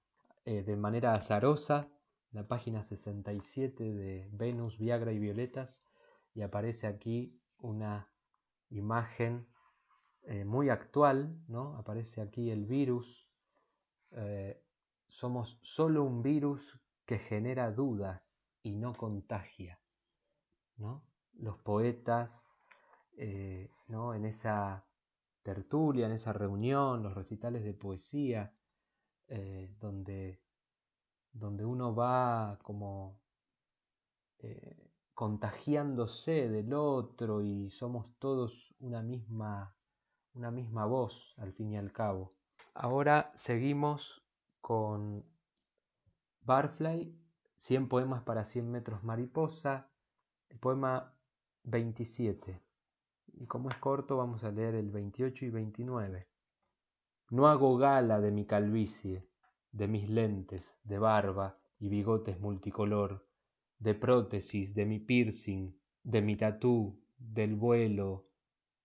eh, 0.45 0.63
de 0.63 0.77
manera 0.77 1.15
azarosa, 1.15 1.89
la 2.31 2.47
página 2.47 2.85
67 2.85 3.83
de 3.93 4.29
Venus, 4.33 4.79
Viagra 4.79 5.13
y 5.13 5.19
Violetas, 5.19 5.83
y 6.33 6.43
aparece 6.43 6.87
aquí 6.87 7.41
una 7.59 8.09
imagen 8.71 9.49
eh, 10.23 10.45
muy 10.45 10.69
actual, 10.69 11.37
¿no? 11.49 11.77
Aparece 11.79 12.21
aquí 12.21 12.51
el 12.51 12.65
virus. 12.65 13.27
somos 15.09 15.59
solo 15.63 16.05
un 16.05 16.23
virus 16.23 16.81
que 17.07 17.19
genera 17.19 17.71
dudas 17.71 18.36
y 18.67 18.73
no 18.73 18.93
contagia, 18.95 19.79
¿no? 20.77 21.05
Los 21.35 21.57
poetas, 21.59 22.53
¿no? 23.87 24.13
En 24.13 24.25
esa 24.25 24.85
tertulia, 25.45 26.07
en 26.07 26.13
esa 26.13 26.33
reunión, 26.33 27.05
los 27.05 27.15
recitales 27.15 27.63
de 27.63 27.75
poesía, 27.75 28.53
eh, 29.29 29.73
donde, 29.79 30.43
donde 31.33 31.65
uno 31.65 31.95
va 31.95 32.59
como 32.63 33.21
eh, 34.39 34.91
contagiándose 35.15 36.49
del 36.49 36.75
otro 36.75 37.43
y 37.43 37.71
somos 37.71 38.19
todos 38.19 38.75
una 38.81 39.01
misma, 39.01 39.77
una 40.35 40.51
misma 40.51 40.87
voz 40.87 41.35
al 41.37 41.53
fin 41.53 41.71
y 41.71 41.79
al 41.79 41.93
cabo. 41.93 42.35
Ahora 42.75 43.31
seguimos 43.37 44.25
con 44.61 45.25
Barfly, 46.41 47.26
100 47.57 47.89
poemas 47.89 48.23
para 48.23 48.45
100 48.45 48.71
metros 48.71 49.03
mariposa, 49.05 49.91
el 50.49 50.59
poema 50.59 51.15
27 51.65 52.67
y 53.39 53.47
como 53.47 53.71
es 53.71 53.77
corto 53.77 54.17
vamos 54.17 54.45
a 54.45 54.51
leer 54.51 54.75
el 54.75 54.91
28 54.91 55.45
y 55.45 55.51
29. 55.51 56.27
No 57.31 57.49
hago 57.49 57.77
gala 57.77 58.21
de 58.21 58.31
mi 58.31 58.47
calvicie, 58.47 59.29
de 59.73 59.89
mis 59.89 60.09
lentes, 60.09 60.81
de 60.85 60.99
barba 60.99 61.59
y 61.79 61.89
bigotes 61.89 62.41
multicolor, 62.41 63.27
de 63.79 63.95
prótesis, 63.95 64.75
de 64.75 64.87
mi 64.87 65.01
piercing, 65.01 65.73
de 66.03 66.23
mi 66.23 66.37
tatú, 66.37 66.99
del 67.19 67.57
vuelo 67.57 68.29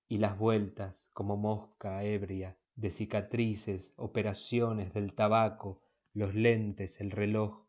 y 0.07 0.17
las 0.17 0.37
vueltas 0.37 1.09
como 1.13 1.37
mosca 1.37 2.03
ebria, 2.03 2.57
de 2.75 2.89
cicatrices, 2.89 3.93
operaciones 3.95 4.93
del 4.93 5.13
tabaco, 5.13 5.81
los 6.13 6.33
lentes, 6.33 6.99
el 6.99 7.11
reloj, 7.11 7.63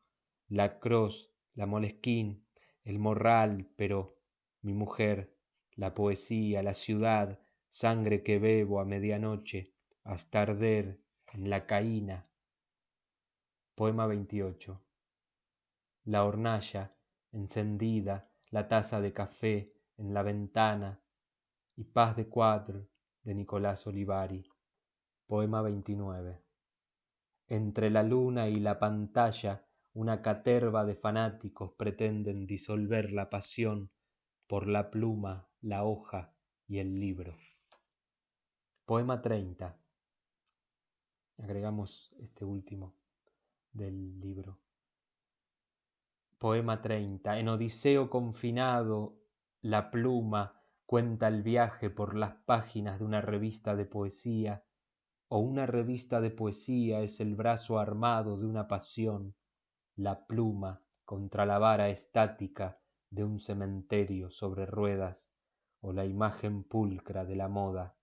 la 0.53 0.79
cross, 0.79 1.33
la 1.55 1.65
molesquín, 1.65 2.45
el 2.85 2.99
morral, 2.99 3.71
pero 3.75 4.19
mi 4.61 4.75
mujer, 4.75 5.35
la 5.77 5.95
poesía, 5.95 6.63
la 6.63 6.75
ciudad, 6.75 7.41
sangre 7.71 8.23
que 8.23 8.39
bebo 8.39 8.79
a 8.79 8.85
medianoche 8.85 9.73
hasta 10.05 10.43
arder 10.43 11.01
en 11.33 11.49
la 11.49 11.65
caína. 11.65 12.27
Poema 13.75 14.07
28. 14.07 14.79
La 16.05 16.25
hornalla 16.25 16.93
encendida, 17.33 18.31
la 18.51 18.69
taza 18.69 19.01
de 19.01 19.15
café 19.15 19.73
en 19.97 20.13
la 20.13 20.23
ventana 20.23 21.01
y 21.77 21.85
paz 21.85 22.15
de 22.15 22.29
cuatro 22.29 22.87
de 23.23 23.35
Nicolás 23.35 23.87
Olivari. 23.87 24.45
Poema 25.27 25.63
29. 25.63 26.43
Entre 27.49 27.89
la 27.89 28.03
luna 28.03 28.51
y 28.51 28.57
la 28.57 28.79
pantalla 28.79 29.67
una 29.95 30.23
caterva 30.23 30.85
de 30.85 30.95
fanáticos 30.95 31.73
pretenden 31.73 32.47
disolver 32.47 33.13
la 33.13 33.29
pasión 33.29 33.91
por 34.47 34.67
la 34.67 34.91
pluma 34.91 35.49
la 35.61 35.85
hoja 35.85 36.35
y 36.67 36.79
el 36.79 36.99
libro. 36.99 37.37
Poema 38.85 39.23
30. 39.23 39.79
Agregamos 41.39 42.13
este 42.19 42.45
último 42.45 42.97
del 43.73 44.19
libro. 44.19 44.59
Poema 46.39 46.83
30. 46.83 47.39
En 47.39 47.49
Odiseo 47.49 48.11
confinado, 48.11 49.19
la 49.61 49.91
pluma 49.91 50.61
cuenta 50.87 51.29
el 51.29 51.43
viaje 51.43 51.91
por 51.91 52.17
las 52.17 52.35
páginas 52.45 52.99
de 52.99 53.05
una 53.05 53.21
revista 53.21 53.77
de 53.77 53.85
poesía, 53.85 54.65
o 55.29 55.39
una 55.39 55.67
revista 55.67 56.21
de 56.21 56.31
poesía 56.31 57.03
es 57.03 57.21
el 57.21 57.37
brazo 57.37 57.79
armado 57.79 58.37
de 58.37 58.47
una 58.47 58.67
pasión, 58.67 59.35
la 59.97 60.27
pluma 60.27 60.83
contra 61.05 61.45
la 61.45 61.59
vara 61.59 61.91
estática 61.91 62.81
de 63.11 63.25
un 63.25 63.41
cementerio 63.41 64.31
sobre 64.31 64.65
ruedas 64.65 65.35
o 65.81 65.93
la 65.93 66.07
imagen 66.07 66.65
pulcra 66.65 67.27
de 67.27 67.37
la 67.37 67.49
moda 67.49 67.95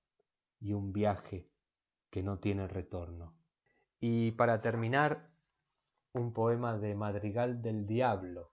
y 0.60 0.74
un 0.74 0.94
viaje 0.94 1.50
que 2.12 2.22
no 2.22 2.38
tiene 2.38 2.68
retorno. 2.68 3.34
Y 4.00 4.32
para 4.32 4.62
terminar, 4.62 5.32
un 6.14 6.34
poema 6.34 6.78
de 6.78 6.94
Madrigal 6.96 7.62
del 7.62 7.88
Diablo, 7.88 8.52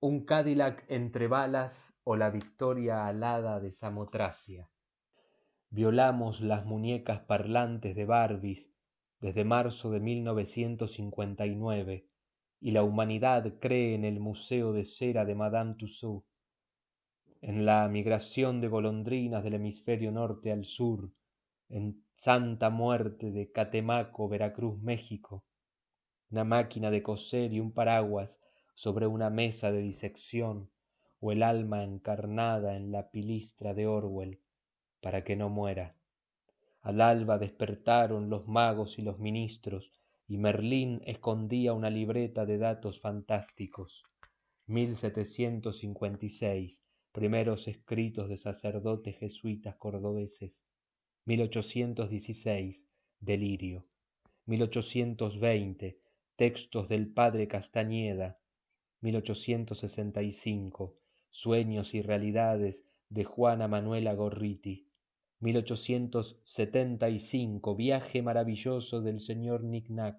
un 0.00 0.24
Cadillac 0.24 0.84
entre 0.88 1.26
balas 1.26 1.98
o 2.04 2.14
la 2.14 2.30
victoria 2.30 3.06
alada 3.06 3.58
de 3.58 3.72
Samotracia. 3.72 4.70
Violamos 5.70 6.40
las 6.40 6.64
muñecas 6.64 7.18
parlantes 7.20 7.96
de 7.96 8.04
Barbis 8.04 8.72
desde 9.20 9.44
marzo 9.44 9.90
de 9.90 9.98
1959 9.98 12.08
y 12.60 12.72
la 12.72 12.82
humanidad 12.82 13.54
cree 13.60 13.94
en 13.94 14.04
el 14.04 14.20
Museo 14.20 14.72
de 14.72 14.84
Cera 14.84 15.24
de 15.24 15.34
Madame 15.34 15.74
Tussauds 15.74 16.24
en 17.40 17.64
la 17.64 17.86
migración 17.86 18.60
de 18.60 18.68
golondrinas 18.68 19.44
del 19.44 19.54
hemisferio 19.54 20.10
norte 20.10 20.50
al 20.50 20.64
sur, 20.64 21.12
en 21.68 22.02
Santa 22.16 22.68
Muerte 22.68 23.30
de 23.30 23.52
Catemaco, 23.52 24.28
Veracruz, 24.28 24.82
México, 24.82 25.44
una 26.30 26.42
máquina 26.42 26.90
de 26.90 27.02
coser 27.02 27.52
y 27.52 27.60
un 27.60 27.72
paraguas 27.72 28.40
sobre 28.74 29.06
una 29.06 29.30
mesa 29.30 29.70
de 29.70 29.80
disección, 29.80 30.68
o 31.20 31.32
el 31.32 31.42
alma 31.42 31.84
encarnada 31.84 32.76
en 32.76 32.90
la 32.90 33.10
pilistra 33.10 33.72
de 33.74 33.86
Orwell, 33.86 34.40
para 35.00 35.22
que 35.22 35.36
no 35.36 35.48
muera. 35.48 35.96
Al 36.82 37.00
alba 37.00 37.38
despertaron 37.38 38.30
los 38.30 38.48
magos 38.48 38.98
y 38.98 39.02
los 39.02 39.18
ministros, 39.18 39.92
y 40.28 40.38
Merlín 40.38 41.02
escondía 41.06 41.72
una 41.72 41.90
libreta 41.90 42.46
de 42.46 42.58
datos 42.58 43.00
fantásticos. 43.00 44.04
1756 44.66 46.84
Primeros 47.12 47.66
escritos 47.66 48.28
de 48.28 48.36
sacerdotes 48.36 49.16
jesuitas 49.16 49.76
cordobeses. 49.76 50.66
1816. 51.24 52.86
Delirio. 53.18 53.86
1820. 54.46 55.98
Textos 56.36 56.88
del 56.88 57.08
padre 57.08 57.48
Castañeda. 57.48 58.38
1865. 59.00 60.96
Sueños 61.30 61.94
y 61.94 62.02
realidades 62.02 62.84
de 63.08 63.24
Juana 63.24 63.68
Manuela 63.68 64.14
Gorriti. 64.14 64.87
1875. 65.40 67.76
Viaje 67.76 68.22
maravilloso 68.22 69.00
del 69.00 69.20
señor 69.20 69.60
Knickknack. 69.60 70.18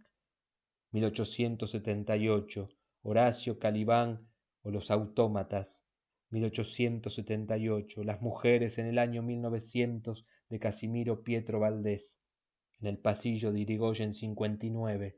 1878. 0.91 2.69
Horacio 3.01 3.60
Calibán 3.60 4.29
o 4.62 4.71
los 4.71 4.91
autómatas. 4.91 5.84
1878, 6.32 8.03
Las 8.03 8.21
mujeres 8.21 8.77
en 8.77 8.86
el 8.86 8.99
año 8.99 9.23
1900 9.23 10.25
de 10.49 10.60
Casimiro 10.60 11.23
Pietro 11.23 11.60
Valdés, 11.60 12.19
en 12.79 12.88
el 12.88 12.99
pasillo 12.99 13.51
de 13.51 13.62
Irigoyen 13.62 14.13
59, 14.13 15.17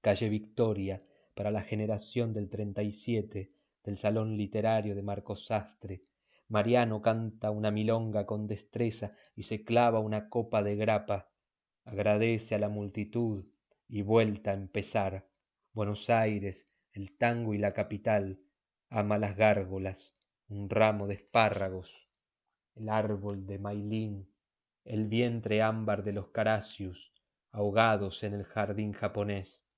calle 0.00 0.28
Victoria, 0.30 1.04
para 1.34 1.50
la 1.50 1.62
generación 1.62 2.32
del 2.32 2.48
37, 2.48 3.52
del 3.84 3.96
Salón 3.98 4.38
Literario 4.38 4.94
de 4.94 5.02
Marcos 5.02 5.44
Sastre. 5.46 6.02
Mariano 6.50 7.00
canta 7.00 7.52
una 7.52 7.70
milonga 7.70 8.26
con 8.26 8.48
destreza 8.48 9.14
y 9.36 9.44
se 9.44 9.62
clava 9.62 10.00
una 10.00 10.28
copa 10.28 10.64
de 10.64 10.74
grapa, 10.74 11.30
agradece 11.84 12.56
a 12.56 12.58
la 12.58 12.68
multitud 12.68 13.44
y 13.86 14.02
vuelta 14.02 14.50
a 14.50 14.54
empezar. 14.54 15.28
Buenos 15.72 16.10
Aires, 16.10 16.66
el 16.90 17.16
tango 17.16 17.54
y 17.54 17.58
la 17.58 17.72
capital, 17.72 18.36
ama 18.88 19.16
las 19.16 19.36
gárgolas, 19.36 20.12
un 20.48 20.68
ramo 20.68 21.06
de 21.06 21.14
espárragos, 21.14 22.10
el 22.74 22.88
árbol 22.88 23.46
de 23.46 23.60
mailín, 23.60 24.28
el 24.84 25.06
vientre 25.06 25.62
ámbar 25.62 26.02
de 26.02 26.14
los 26.14 26.30
caracius, 26.30 27.12
ahogados 27.52 28.24
en 28.24 28.34
el 28.34 28.42
jardín 28.42 28.92
japonés, 28.92 29.68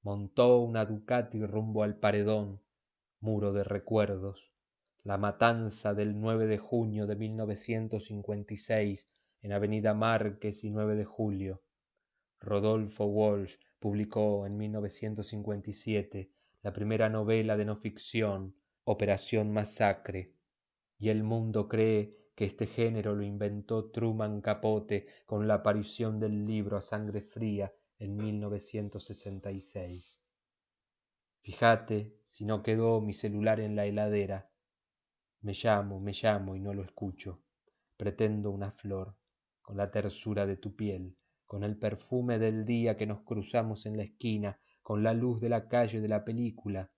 montó 0.00 0.60
una 0.60 0.86
Ducati 0.86 1.44
rumbo 1.44 1.82
al 1.82 1.98
paredón, 1.98 2.62
muro 3.20 3.52
de 3.52 3.64
recuerdos, 3.64 4.55
la 5.06 5.16
matanza 5.18 5.94
del 5.94 6.20
9 6.20 6.48
de 6.48 6.58
junio 6.58 7.06
de 7.06 7.14
1956 7.14 9.06
en 9.40 9.52
Avenida 9.52 9.94
Márquez 9.94 10.64
y 10.64 10.70
9 10.70 10.96
de 10.96 11.04
julio. 11.04 11.62
Rodolfo 12.40 13.04
Walsh 13.04 13.54
publicó 13.78 14.46
en 14.46 14.56
1957 14.56 16.32
la 16.62 16.72
primera 16.72 17.08
novela 17.08 17.56
de 17.56 17.64
no 17.64 17.76
ficción, 17.76 18.56
Operación 18.82 19.52
Masacre, 19.52 20.32
y 20.98 21.10
el 21.10 21.22
mundo 21.22 21.68
cree 21.68 22.32
que 22.34 22.44
este 22.44 22.66
género 22.66 23.14
lo 23.14 23.22
inventó 23.22 23.92
Truman 23.92 24.40
Capote 24.40 25.06
con 25.24 25.46
la 25.46 25.54
aparición 25.54 26.18
del 26.18 26.44
libro 26.44 26.78
a 26.78 26.82
sangre 26.82 27.22
fría 27.22 27.72
en 28.00 28.16
1966. 28.16 30.20
Fíjate 31.42 32.16
si 32.22 32.44
no 32.44 32.64
quedó 32.64 33.00
mi 33.00 33.14
celular 33.14 33.60
en 33.60 33.76
la 33.76 33.86
heladera. 33.86 34.50
Me 35.42 35.52
llamo, 35.52 36.00
me 36.00 36.12
llamo 36.12 36.56
y 36.56 36.60
no 36.60 36.72
lo 36.72 36.82
escucho. 36.82 37.42
Pretendo 37.96 38.50
una 38.50 38.72
flor, 38.72 39.16
con 39.62 39.76
la 39.76 39.90
tersura 39.90 40.46
de 40.46 40.56
tu 40.56 40.74
piel, 40.74 41.16
con 41.44 41.64
el 41.64 41.76
perfume 41.76 42.38
del 42.38 42.64
día 42.64 42.96
que 42.96 43.06
nos 43.06 43.22
cruzamos 43.22 43.86
en 43.86 43.96
la 43.96 44.02
esquina, 44.02 44.60
con 44.82 45.02
la 45.02 45.14
luz 45.14 45.40
de 45.40 45.48
la 45.48 45.68
calle 45.68 46.00
de 46.00 46.08
la 46.08 46.24
película, 46.24 46.90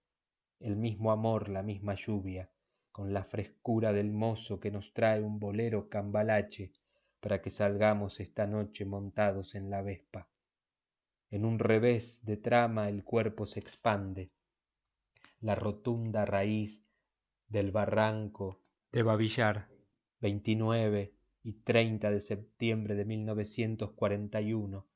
el 0.60 0.76
mismo 0.76 1.12
amor, 1.12 1.48
la 1.48 1.62
misma 1.62 1.94
lluvia, 1.94 2.50
con 2.90 3.12
la 3.12 3.24
frescura 3.24 3.92
del 3.92 4.12
mozo 4.12 4.60
que 4.60 4.70
nos 4.70 4.92
trae 4.92 5.22
un 5.22 5.38
bolero 5.38 5.88
cambalache 5.88 6.72
para 7.20 7.40
que 7.40 7.50
salgamos 7.50 8.20
esta 8.20 8.46
noche 8.46 8.84
montados 8.84 9.54
en 9.54 9.70
la 9.70 9.82
vespa 9.82 10.28
en 11.30 11.44
un 11.44 11.58
revés 11.58 12.24
de 12.24 12.38
trama 12.38 12.88
el 12.88 13.04
cuerpo 13.04 13.44
se 13.44 13.60
expande, 13.60 14.30
la 15.40 15.54
rotunda 15.54 16.24
raíz 16.24 16.82
del 17.48 17.72
barranco 17.72 18.60
de 18.92 19.02
Babillar, 19.02 19.70
29 20.20 21.14
y 21.42 21.54
30 21.62 22.10
de 22.10 22.20
septiembre 22.20 22.94
de 22.94 23.06
1941, 23.06 24.86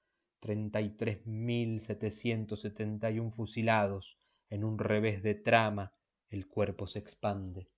33.771 0.41 3.33
fusilados, 3.33 4.19
en 4.51 4.65
un 4.65 4.79
revés 4.79 5.23
de 5.23 5.35
trama 5.35 5.95
el 6.29 6.47
cuerpo 6.47 6.87
se 6.87 6.99
expande. 6.99 7.71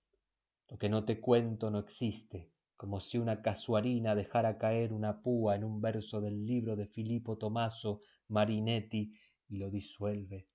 Lo 0.69 0.77
que 0.77 0.89
no 0.89 1.05
te 1.05 1.21
cuento 1.21 1.71
no 1.71 1.79
existe, 1.79 2.51
como 2.75 2.99
si 2.99 3.17
una 3.17 3.41
casuarina 3.41 4.13
dejara 4.15 4.57
caer 4.57 4.91
una 4.91 5.21
púa 5.21 5.55
en 5.55 5.63
un 5.63 5.79
verso 5.79 6.19
del 6.19 6.45
libro 6.45 6.75
de 6.75 6.87
Filippo 6.87 7.37
Tomaso 7.37 8.01
Marinetti 8.27 9.13
y 9.47 9.57
lo 9.57 9.69
disuelve. 9.69 10.49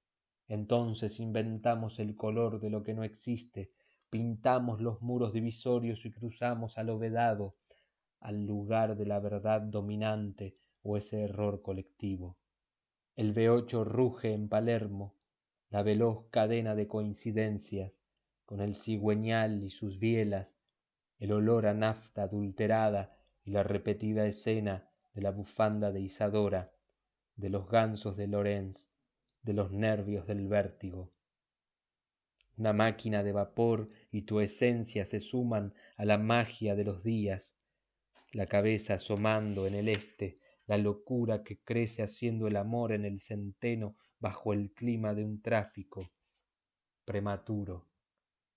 Entonces 0.49 1.21
inventamos 1.21 2.01
el 2.01 2.17
color 2.17 2.61
de 2.61 2.71
lo 2.71 2.83
que 2.83 2.93
no 2.93 3.05
existe, 3.05 3.71
pintamos 4.11 4.81
los 4.81 5.01
muros 5.01 5.33
divisorios 5.33 6.05
y 6.05 6.11
cruzamos 6.11 6.79
al 6.79 6.99
vedado, 6.99 7.57
al 8.19 8.45
lugar 8.45 8.97
de 8.97 9.07
la 9.07 9.21
verdad 9.21 9.63
dominante 9.63 10.59
o 10.83 10.97
ese 10.97 11.23
error 11.23 11.63
colectivo. 11.63 12.37
El 13.17 13.35
B8 13.35 13.85
ruge 13.85 14.35
en 14.35 14.49
Palermo, 14.49 15.15
la 15.69 15.83
veloz 15.83 16.27
cadena 16.31 16.75
de 16.75 16.89
coincidencias, 16.89 18.03
con 18.45 18.61
el 18.61 18.75
cigüeñal 18.75 19.63
y 19.63 19.71
sus 19.71 20.01
bielas, 20.01 20.59
el 21.19 21.33
olor 21.33 21.67
a 21.67 21.75
nafta 21.75 22.25
adulterada 22.25 23.17
y 23.45 23.53
la 23.53 23.63
repetida 23.63 24.27
escena 24.27 24.91
de 25.15 25.23
la 25.23 25.31
bufanda 25.31 25.93
de 25.93 26.01
Isadora, 26.01 26.73
de 27.37 27.49
los 27.49 27.69
gansos 27.69 28.17
de 28.17 28.27
Lorenz, 28.27 28.91
de 29.43 29.53
los 29.53 29.71
nervios 29.71 30.27
del 30.27 30.49
vértigo. 30.49 31.13
Una 32.61 32.75
máquina 32.75 33.23
de 33.23 33.33
vapor 33.33 33.89
y 34.13 34.27
tu 34.27 34.39
esencia 34.39 35.07
se 35.07 35.21
suman 35.21 35.73
a 35.97 36.05
la 36.05 36.19
magia 36.19 36.77
de 36.77 36.85
los 36.85 37.03
días, 37.03 37.57
la 38.35 38.49
cabeza 38.49 38.97
asomando 38.97 39.67
en 39.67 39.75
el 39.75 39.89
este, 39.89 40.41
la 40.67 40.77
locura 40.77 41.43
que 41.43 41.57
crece 41.61 42.03
haciendo 42.03 42.49
el 42.49 42.57
amor 42.57 42.93
en 42.93 43.07
el 43.07 43.19
centeno 43.19 43.97
bajo 44.19 44.53
el 44.53 44.73
clima 44.73 45.15
de 45.15 45.25
un 45.25 45.41
tráfico 45.41 46.13
prematuro, 47.07 47.89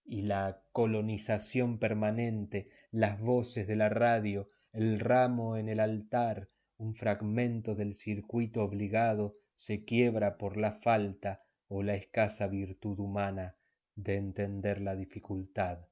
y 0.03 0.23
la 0.23 0.61
colonización 0.73 1.79
permanente, 1.79 2.67
las 2.91 3.21
voces 3.21 3.69
de 3.69 3.77
la 3.77 3.87
radio, 3.87 4.49
el 4.73 4.99
ramo 4.99 5.55
en 5.55 5.69
el 5.69 5.79
altar, 5.79 6.49
un 6.75 6.93
fragmento 6.93 7.73
del 7.73 7.95
circuito 7.95 8.63
obligado 8.63 9.37
se 9.55 9.85
quiebra 9.85 10.37
por 10.37 10.57
la 10.57 10.73
falta 10.73 11.41
o 11.69 11.83
la 11.83 11.95
escasa 11.95 12.47
virtud 12.47 12.99
humana 12.99 13.55
de 13.95 14.17
entender 14.17 14.81
la 14.81 14.95
dificultad 14.95 15.87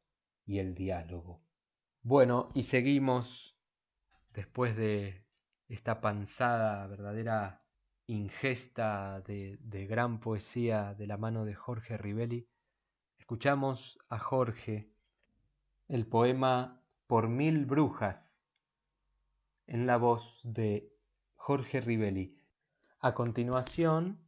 y 0.46 0.60
el 0.60 0.76
diálogo. 0.76 1.42
Bueno, 2.04 2.50
y 2.56 2.64
seguimos 2.64 3.56
después 4.34 4.76
de 4.76 5.26
esta 5.70 6.02
panzada, 6.02 6.88
verdadera 6.88 7.64
ingesta 8.08 9.22
de, 9.22 9.58
de, 9.62 9.86
gran 9.86 10.20
poesía 10.20 10.94
de 10.96 11.08
la 11.08 11.18
mano 11.18 11.46
de 11.46 11.54
Jorge 11.54 11.98
Rivelli, 11.98 12.50
escuchamos 13.18 14.00
a 14.10 14.20
Jorge 14.20 14.92
el 15.88 16.08
poema 16.08 16.82
Por 17.08 17.30
mil 17.30 17.66
brujas 17.66 18.38
en 19.68 19.86
la 19.86 19.98
voz 19.98 20.42
de 20.44 20.92
Jorge 21.36 21.82
Rivelli. 21.82 22.38
A 23.00 23.14
continuación, 23.14 24.20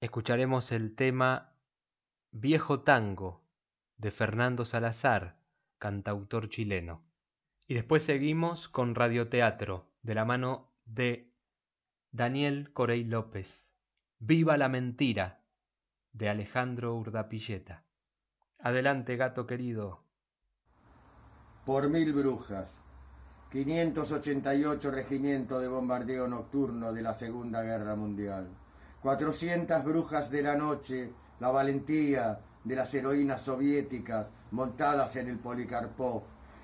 escucharemos 0.00 0.72
el 0.72 0.94
tema 0.94 1.53
Viejo 2.36 2.80
Tango 2.80 3.44
de 3.96 4.10
Fernando 4.10 4.64
Salazar, 4.64 5.38
cantautor 5.78 6.48
chileno. 6.48 7.04
Y 7.68 7.74
después 7.74 8.02
seguimos 8.02 8.68
con 8.68 8.96
radioteatro 8.96 9.86
de 10.02 10.16
la 10.16 10.24
mano 10.24 10.72
de 10.84 11.32
Daniel 12.10 12.72
Corey 12.72 13.04
López. 13.04 13.72
Viva 14.18 14.56
la 14.56 14.68
mentira 14.68 15.44
de 16.12 16.28
Alejandro 16.28 16.96
Urdapilleta. 16.96 17.84
Adelante, 18.58 19.14
gato 19.14 19.46
querido. 19.46 20.02
Por 21.64 21.88
mil 21.88 22.12
brujas. 22.12 22.80
588 23.52 24.90
regimientos 24.90 25.62
de 25.62 25.68
bombardeo 25.68 26.26
nocturno 26.26 26.92
de 26.92 27.02
la 27.02 27.14
Segunda 27.14 27.62
Guerra 27.62 27.94
Mundial, 27.94 28.48
400 29.02 29.84
brujas 29.84 30.32
de 30.32 30.42
la 30.42 30.56
noche, 30.56 31.12
la 31.40 31.50
valentía 31.50 32.40
de 32.62 32.76
las 32.76 32.92
heroínas 32.94 33.42
soviéticas 33.42 34.28
montadas 34.50 35.16
en 35.16 35.28
el 35.28 35.38
Polikarpov, 35.38 36.22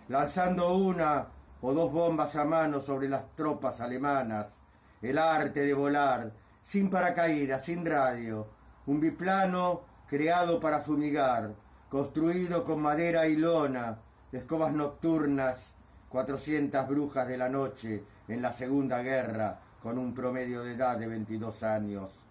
lanzando 0.08 0.76
una 0.76 1.28
o 1.60 1.74
dos 1.74 1.92
bombas 1.92 2.36
a 2.36 2.44
mano 2.44 2.80
sobre 2.80 3.08
las 3.08 3.36
tropas 3.36 3.80
alemanas, 3.80 4.60
el 5.02 5.18
arte 5.18 5.60
de 5.60 5.74
volar, 5.74 6.32
sin 6.62 6.90
paracaídas, 6.90 7.64
sin 7.64 7.84
radio, 7.84 8.48
un 8.86 9.00
biplano 9.00 9.82
creado 10.06 10.60
para 10.60 10.80
fumigar, 10.80 11.54
construido 11.88 12.64
con 12.64 12.80
madera 12.80 13.26
y 13.26 13.36
lona, 13.36 13.98
escobas 14.32 14.72
nocturnas, 14.72 15.74
400 16.08 16.88
brujas 16.88 17.28
de 17.28 17.38
la 17.38 17.48
noche 17.48 18.04
en 18.28 18.42
la 18.42 18.52
Segunda 18.52 19.02
Guerra 19.02 19.60
con 19.80 19.98
un 19.98 20.14
promedio 20.14 20.62
de 20.62 20.72
edad 20.72 20.98
de 20.98 21.06
22 21.06 21.62
años. 21.62 22.24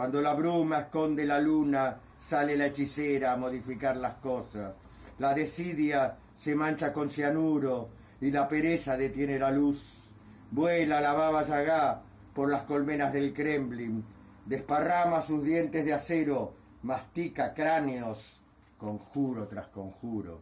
Cuando 0.00 0.22
la 0.22 0.32
bruma 0.32 0.78
esconde 0.78 1.26
la 1.26 1.38
luna, 1.38 1.94
sale 2.18 2.56
la 2.56 2.64
hechicera 2.64 3.34
a 3.34 3.36
modificar 3.36 3.98
las 3.98 4.14
cosas. 4.14 4.72
La 5.18 5.34
desidia 5.34 6.16
se 6.34 6.54
mancha 6.54 6.90
con 6.90 7.10
cianuro 7.10 7.90
y 8.18 8.30
la 8.30 8.48
pereza 8.48 8.96
detiene 8.96 9.38
la 9.38 9.50
luz. 9.50 10.08
Vuela 10.52 11.02
la 11.02 11.12
baba 11.12 11.42
yagá 11.42 12.02
por 12.34 12.48
las 12.48 12.62
colmenas 12.62 13.12
del 13.12 13.34
Kremlin, 13.34 14.02
desparrama 14.46 15.20
sus 15.20 15.44
dientes 15.44 15.84
de 15.84 15.92
acero, 15.92 16.54
mastica 16.80 17.52
cráneos, 17.52 18.40
conjuro 18.78 19.48
tras 19.48 19.68
conjuro. 19.68 20.40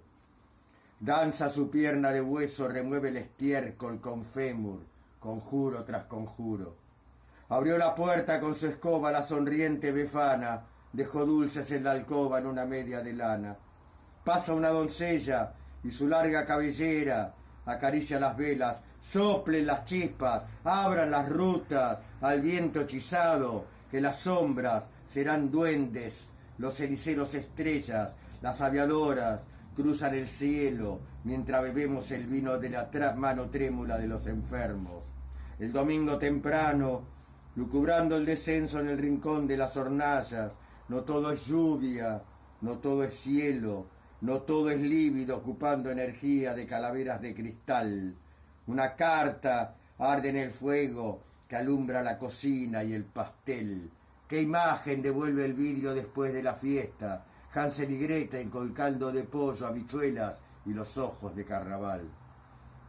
Danza 1.00 1.50
su 1.50 1.68
pierna 1.68 2.12
de 2.12 2.20
hueso, 2.20 2.68
remueve 2.68 3.08
el 3.08 3.16
estiércol 3.16 4.00
con 4.00 4.24
fémur, 4.24 4.86
conjuro 5.18 5.84
tras 5.84 6.06
conjuro. 6.06 6.87
Abrió 7.50 7.78
la 7.78 7.94
puerta 7.94 8.40
con 8.40 8.54
su 8.54 8.66
escoba 8.66 9.10
la 9.10 9.22
sonriente 9.22 9.90
befana, 9.90 10.66
dejó 10.92 11.24
dulces 11.24 11.70
en 11.70 11.84
la 11.84 11.92
alcoba 11.92 12.38
en 12.38 12.46
una 12.46 12.66
media 12.66 13.00
de 13.00 13.14
lana. 13.14 13.56
Pasa 14.24 14.52
una 14.52 14.68
doncella 14.68 15.54
y 15.82 15.90
su 15.90 16.08
larga 16.08 16.44
cabellera 16.44 17.34
acaricia 17.64 18.18
las 18.18 18.36
velas, 18.36 18.82
soplen 19.00 19.66
las 19.66 19.84
chispas, 19.84 20.44
abran 20.64 21.10
las 21.10 21.28
rutas 21.28 21.98
al 22.20 22.40
viento 22.40 22.82
hechizado, 22.82 23.66
que 23.90 24.00
las 24.00 24.20
sombras 24.20 24.88
serán 25.06 25.50
duendes, 25.50 26.32
los 26.58 26.74
ceniceros 26.74 27.34
estrellas, 27.34 28.16
las 28.42 28.60
aviadoras, 28.60 29.42
cruzan 29.74 30.14
el 30.14 30.28
cielo 30.28 31.00
mientras 31.24 31.62
bebemos 31.62 32.10
el 32.10 32.26
vino 32.26 32.58
de 32.58 32.70
la 32.70 32.88
mano 33.16 33.48
trémula 33.48 33.96
de 33.96 34.08
los 34.08 34.26
enfermos. 34.26 35.04
El 35.58 35.72
domingo 35.72 36.18
temprano, 36.18 37.17
lucubrando 37.58 38.16
el 38.16 38.24
descenso 38.24 38.78
en 38.78 38.88
el 38.88 38.98
rincón 38.98 39.48
de 39.48 39.56
las 39.56 39.76
hornallas. 39.76 40.52
No 40.88 41.02
todo 41.02 41.32
es 41.32 41.46
lluvia, 41.46 42.22
no 42.60 42.78
todo 42.78 43.02
es 43.02 43.14
cielo, 43.14 43.86
no 44.20 44.42
todo 44.42 44.70
es 44.70 44.80
lívido 44.80 45.38
ocupando 45.38 45.90
energía 45.90 46.54
de 46.54 46.68
calaveras 46.68 47.20
de 47.20 47.34
cristal. 47.34 48.14
Una 48.68 48.94
carta 48.94 49.74
arde 49.98 50.28
en 50.28 50.36
el 50.36 50.52
fuego 50.52 51.20
que 51.48 51.56
alumbra 51.56 52.00
la 52.00 52.16
cocina 52.16 52.84
y 52.84 52.94
el 52.94 53.04
pastel. 53.04 53.90
¿Qué 54.28 54.40
imagen 54.40 55.02
devuelve 55.02 55.44
el 55.44 55.54
vidrio 55.54 55.94
después 55.94 56.32
de 56.32 56.44
la 56.44 56.54
fiesta? 56.54 57.24
Hansel 57.52 57.90
y 57.90 57.98
Greta 57.98 58.38
con 58.52 58.72
caldo 58.72 59.10
de 59.10 59.24
pollo, 59.24 59.66
habichuelas 59.66 60.36
y 60.64 60.74
los 60.74 60.96
ojos 60.96 61.34
de 61.34 61.44
carnaval. 61.44 62.08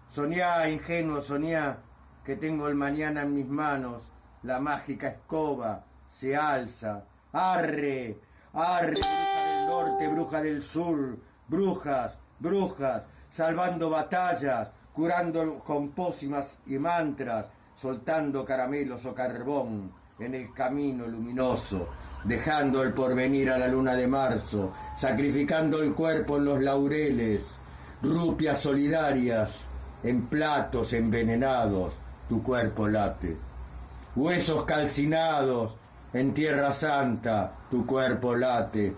Soñá, 0.07 0.69
ingenuo, 0.69 1.21
soñá, 1.21 1.79
que 2.23 2.35
tengo 2.35 2.67
el 2.67 2.75
mañana 2.75 3.23
en 3.23 3.33
mis 3.33 3.47
manos, 3.47 4.11
la 4.43 4.59
mágica 4.59 5.07
escoba 5.07 5.83
se 6.09 6.35
alza. 6.35 7.03
¡Arre! 7.33 8.19
¡Arre! 8.53 8.95
Bruja 8.95 9.45
del 9.45 9.67
norte, 9.67 10.07
bruja 10.07 10.41
del 10.41 10.63
sur, 10.63 11.17
brujas, 11.47 12.19
brujas, 12.39 13.03
salvando 13.29 13.89
batallas, 13.89 14.69
curando 14.93 15.59
con 15.59 15.89
pócimas 15.91 16.59
y 16.65 16.79
mantras, 16.79 17.45
soltando 17.75 18.43
caramelos 18.43 19.05
o 19.05 19.13
carbón 19.13 19.93
en 20.17 20.35
el 20.35 20.53
camino 20.53 21.07
luminoso, 21.07 21.87
dejando 22.25 22.83
el 22.83 22.93
porvenir 22.93 23.51
a 23.51 23.57
la 23.57 23.67
luna 23.67 23.95
de 23.95 24.07
marzo, 24.07 24.73
sacrificando 24.97 25.81
el 25.81 25.93
cuerpo 25.93 26.37
en 26.37 26.45
los 26.45 26.61
laureles, 26.61 27.59
rupias 28.01 28.59
solidarias 28.59 29.67
en 30.03 30.27
platos 30.27 30.91
envenenados, 30.93 31.95
tu 32.27 32.43
cuerpo 32.43 32.87
late. 32.87 33.48
Huesos 34.19 34.65
calcinados 34.65 35.77
en 36.11 36.33
tierra 36.33 36.73
santa, 36.73 37.55
tu 37.71 37.85
cuerpo 37.85 38.35
late, 38.35 38.93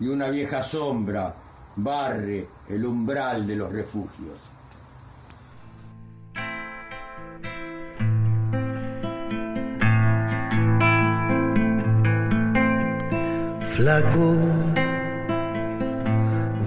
y 0.00 0.08
una 0.08 0.28
vieja 0.30 0.64
sombra 0.64 1.32
barre 1.76 2.48
el 2.66 2.84
umbral 2.84 3.46
de 3.46 3.54
los 3.54 3.72
refugios. 3.72 4.50
Flaco, 13.74 14.34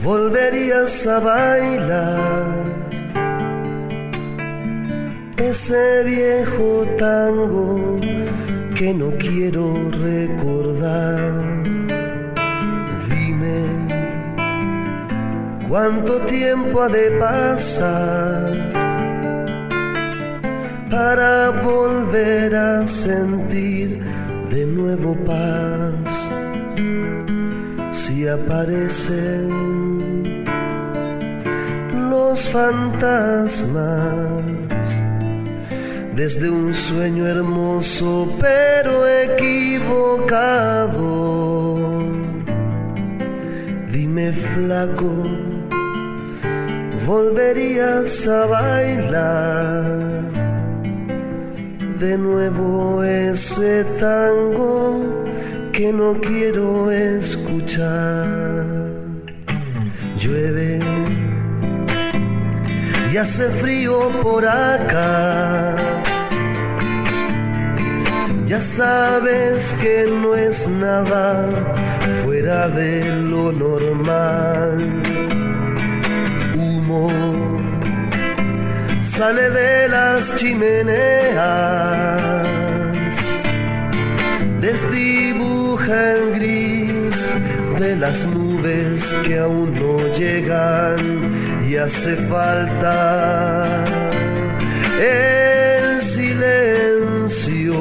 volverías 0.02 1.06
a 1.08 1.20
bailar 1.20 2.87
ese 5.38 6.04
viejo 6.04 6.86
tango 6.98 8.00
que 8.76 8.94
no 8.94 9.12
quiero 9.18 9.74
recordar. 9.92 11.44
Dime 13.10 13.88
cuánto 15.68 16.20
tiempo 16.22 16.82
ha 16.82 16.90
de 16.90 17.12
pasar 17.20 18.54
para 20.90 21.52
volver 21.64 22.56
a 22.56 22.88
sentir 22.88 24.02
de 24.50 24.66
nuevo 24.66 25.16
paz. 25.26 26.30
Si 27.94 28.28
aparecen 28.28 29.78
los 32.10 32.48
fantasmas 32.48 34.57
desde 36.18 36.50
un 36.50 36.74
sueño 36.74 37.28
hermoso 37.28 38.36
pero 38.40 39.08
equivocado. 39.08 40.18
Dime 43.92 44.34
flaco, 44.34 45.14
volverías 47.06 48.28
a 48.28 48.48
bailar 48.48 49.84
de 52.00 52.18
nuevo 52.18 53.04
ese 53.04 53.84
tango 54.00 55.24
que 55.72 55.94
no 55.94 56.20
quiero 56.20 56.90
escuchar. 56.90 58.66
Llueve 60.20 60.80
y 63.14 63.18
hace 63.18 63.50
frío 63.62 64.10
por 64.24 64.48
acá 64.48 65.97
ya 68.48 68.62
sabes 68.62 69.74
que 69.82 70.08
no 70.10 70.34
es 70.36 70.68
nada 70.70 71.50
fuera 72.24 72.70
de 72.70 73.04
lo 73.32 73.52
normal. 73.52 74.78
Humo 76.56 77.10
sale 79.02 79.50
de 79.50 79.90
las 79.90 80.36
chimeneas, 80.38 81.42
desdibuja 84.62 86.14
el 86.14 86.32
gris 86.36 87.30
de 87.80 87.96
las 87.98 88.26
nubes 88.26 89.14
que 89.26 89.40
aún 89.40 89.74
no 89.74 89.98
llegan 90.14 90.98
y 91.68 91.76
hace 91.76 92.16
falta 92.16 93.84
el 95.00 96.02
silencio 96.02 97.78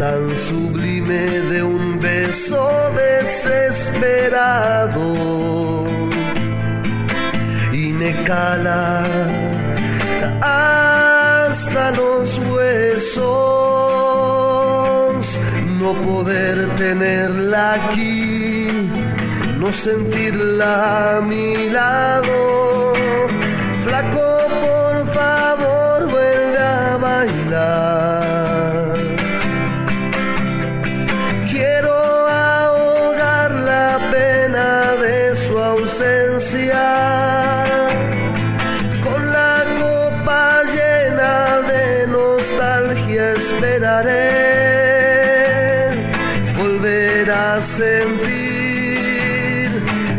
tan 0.00 0.28
sublime 0.48 1.22
de 1.52 1.62
un 1.62 2.00
beso 2.00 2.90
desesperado. 3.04 4.24
Y 7.70 7.92
me 8.00 8.12
cala 8.24 9.04
hasta 10.40 11.90
los 12.00 12.38
huesos. 12.38 13.20
No 15.80 15.92
poder 16.08 16.56
tenerla 16.76 17.74
aquí 17.74 18.68
no 19.60 19.70
sentirla 19.72 21.18
a 21.18 21.20
mi 21.20 21.68
lado. 21.68 22.38
Flaco 23.84 24.28
por 24.66 24.96
favor 25.18 25.98
vuelve 26.10 26.58
a 26.58 26.96
bailar 26.96 28.49
Con 36.50 36.58
la 39.32 39.64
copa 39.78 40.62
llena 40.64 41.60
de 41.70 42.08
nostalgia 42.08 43.34
esperaré 43.34 44.30
volver 46.58 47.30
a 47.30 47.62
sentir 47.62 48.24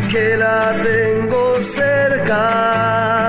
que 0.10 0.38
la 0.38 0.74
tengo 0.82 1.62
cerca. 1.62 3.21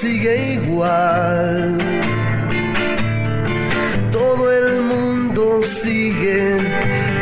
Sigue 0.00 0.54
igual. 0.54 1.78
Todo 4.10 4.50
el 4.50 4.80
mundo 4.82 5.62
sigue 5.62 6.58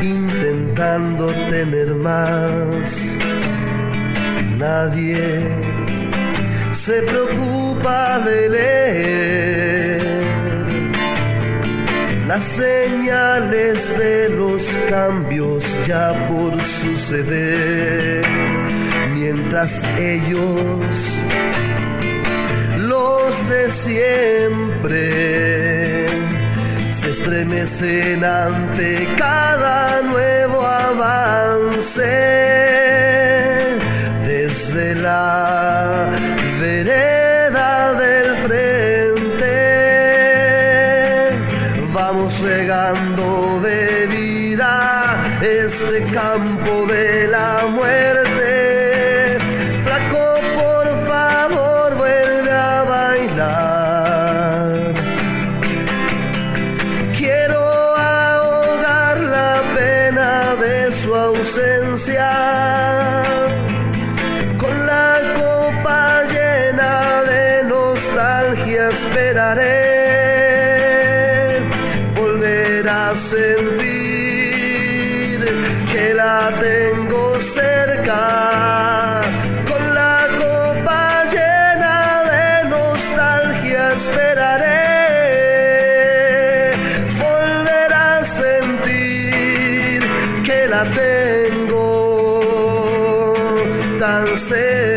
intentando 0.01 1.27
tener 1.51 1.95
más. 1.95 2.87
Nadie 4.57 5.41
se 6.73 7.03
preocupa 7.03 8.19
de 8.21 8.49
leer 8.49 10.03
las 12.27 12.45
señales 12.45 13.99
de 13.99 14.31
los 14.31 14.63
cambios 14.89 15.63
ya 15.87 16.15
por 16.29 16.59
suceder, 16.63 18.25
mientras 19.13 19.85
ellos, 19.99 21.13
los 21.69 21.72
siempre, 23.71 25.07
se 26.91 27.11
estremecen 27.11 28.25
ante 28.25 29.07
cada 29.17 30.03
nuevo 30.03 30.67
avance 30.67 32.03
desde 34.27 34.95
la 34.97 36.11
vereda 36.61 37.95
del 37.95 38.37
frente. 38.47 39.55
Vamos 41.93 42.41
regando 42.41 43.61
de 43.61 44.07
vida 44.07 45.17
este 45.41 46.03
campo 46.13 46.87
de 46.87 47.29
la 47.29 47.67
muerte. 47.75 48.22
Sentir 73.33 74.21
que 75.91 76.07
la 76.15 76.39
tengo 76.61 77.23
cerca. 77.41 78.23
Con 79.71 79.83
la 80.01 80.17
copa 80.43 81.01
llena 81.35 81.97
de 82.31 82.45
nostalgia 82.77 83.83
esperaré 83.99 84.85
volver 87.27 87.91
a 88.11 88.13
sentir 88.43 90.01
que 90.47 90.61
la 90.75 90.83
tengo 91.03 91.89
tan 93.99 94.27
cerca, 94.51 94.92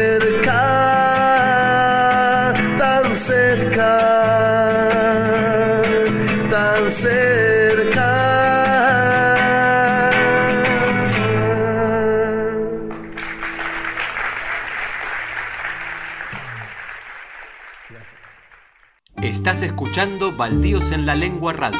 escuchando 19.95 20.36
Baldíos 20.36 20.91
en 20.91 21.05
la 21.05 21.15
Lengua 21.15 21.53
Radio. 21.53 21.79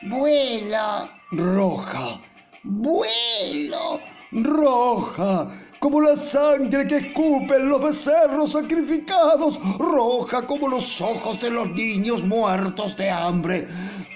Vuela 0.02 1.08
roja, 1.30 2.20
vuelo 2.64 4.00
roja, 4.32 5.48
como 5.86 6.00
la 6.00 6.16
sangre 6.16 6.88
que 6.88 6.96
escupen 6.96 7.68
los 7.68 7.80
becerros 7.80 8.50
sacrificados, 8.50 9.60
roja 9.78 10.44
como 10.44 10.66
los 10.66 11.00
ojos 11.00 11.40
de 11.40 11.48
los 11.48 11.70
niños 11.70 12.24
muertos 12.24 12.96
de 12.96 13.08
hambre, 13.08 13.68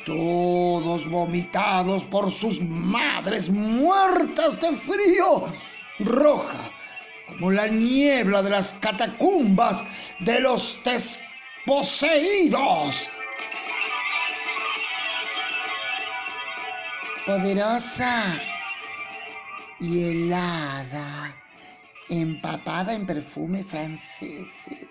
todos 0.04 1.08
vomitados 1.08 2.02
por 2.02 2.28
sus 2.28 2.60
madres 2.60 3.48
muertas 3.50 4.60
de 4.60 4.72
frío, 4.72 5.44
roja 6.00 6.58
como 7.28 7.52
la 7.52 7.68
niebla 7.68 8.42
de 8.42 8.50
las 8.50 8.72
catacumbas 8.72 9.84
de 10.18 10.40
los 10.40 10.76
desposeídos. 10.84 13.10
Poderosa 17.24 18.24
y 19.78 20.10
helada, 20.10 21.36
empapada 22.10 22.92
en 22.92 23.06
perfumes 23.06 23.64
franceses, 23.66 24.88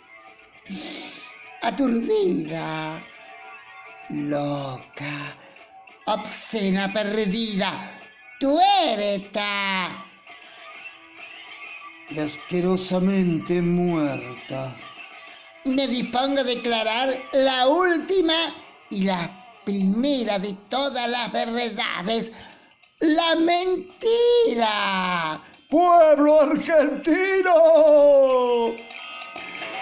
aturdida, 1.62 3.00
loca, 4.10 5.34
obscena, 6.06 6.92
perdida, 6.92 7.72
tuerta 8.40 10.06
y 12.10 12.20
asquerosamente 12.20 13.62
muerta. 13.62 14.76
Me 15.66 15.88
dispongo 15.88 16.40
a 16.40 16.44
declarar 16.44 17.14
la 17.34 17.68
última 17.68 18.34
y 18.90 19.04
la 19.04 19.30
primera 19.66 20.40
de 20.40 20.54
todas 20.70 21.08
las 21.10 21.32
verdades, 21.32 22.32
la 23.02 23.36
mentira. 23.36 24.00
Pueblo 25.70 26.42
argentino, 26.42 27.54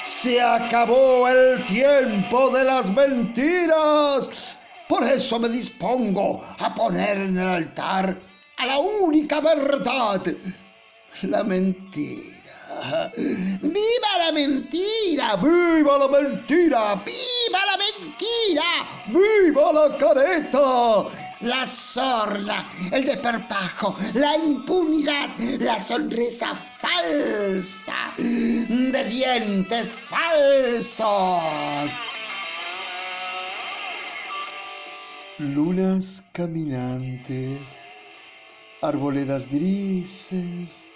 se 0.03 0.41
acabó 0.41 1.29
el 1.29 1.65
tiempo 1.65 2.49
de 2.49 2.65
las 2.65 2.89
mentiras. 2.89 4.57
Por 4.89 5.01
eso 5.03 5.39
me 5.39 5.47
dispongo 5.47 6.41
a 6.59 6.75
poner 6.75 7.15
en 7.15 7.37
el 7.37 7.47
altar 7.47 8.17
a 8.57 8.65
la 8.65 8.79
única 8.79 9.39
verdad, 9.39 10.21
la 11.21 11.43
mentira. 11.45 13.13
¡Viva 13.15 14.17
la 14.25 14.33
mentira! 14.33 15.37
¡Viva 15.37 15.97
la 15.99 16.07
mentira! 16.09 16.95
¡Viva 16.95 17.65
la 17.65 17.77
mentira! 17.77 18.63
¡Viva 19.07 19.71
la 19.71 19.97
careta! 19.97 21.26
La 21.41 21.67
sorda, 21.67 22.67
el 22.91 23.05
desperpajo, 23.05 23.95
la 24.15 24.35
impunidad, 24.37 25.29
la 25.59 25.79
sonrisa 25.79 26.55
falsa, 26.55 28.13
de 28.17 29.03
dientes 29.05 29.87
falsos. 29.93 31.03
lunas 35.37 36.23
caminantes, 36.31 37.81
arboledas 38.81 39.47
grises, 39.51 40.89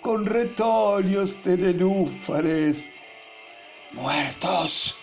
con 0.00 0.26
retoños 0.26 1.40
de 1.44 1.58
nenúfares, 1.58 2.90
muertos 3.92 4.96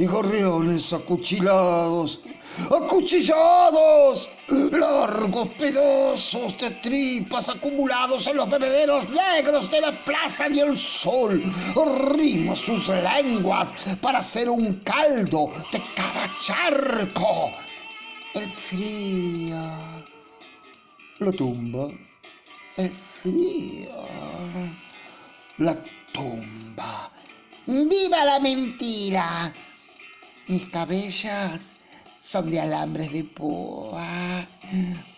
y 0.00 0.06
gorriones 0.06 0.94
acuchilados, 0.94 2.22
acuchillados, 2.70 4.30
largos 4.72 5.48
pedazos 5.48 6.56
de 6.56 6.70
tripas 6.70 7.50
acumulados 7.50 8.26
en 8.26 8.36
los 8.36 8.48
bebederos 8.48 9.04
negros 9.10 9.70
de 9.70 9.82
la 9.82 9.92
plaza 9.92 10.48
y 10.48 10.60
el 10.60 10.78
sol 10.78 11.42
arrima 11.76 12.56
sus 12.56 12.88
lenguas 12.88 13.74
para 14.00 14.20
hacer 14.20 14.48
un 14.48 14.76
caldo 14.76 15.52
de 15.70 15.82
cada 15.94 16.34
charco. 16.40 17.52
El 18.32 18.48
frío 18.48 19.58
lo 21.18 21.32
tumba, 21.32 21.88
el 22.78 22.90
frío 22.90 23.90
la 25.58 25.76
tumba. 26.14 27.10
¡Viva 27.66 28.24
la 28.24 28.40
mentira! 28.40 29.52
Mis 30.50 30.66
cabellos 30.66 31.70
son 32.20 32.50
de 32.50 32.58
alambres 32.58 33.12
de 33.12 33.22
púa, 33.22 34.44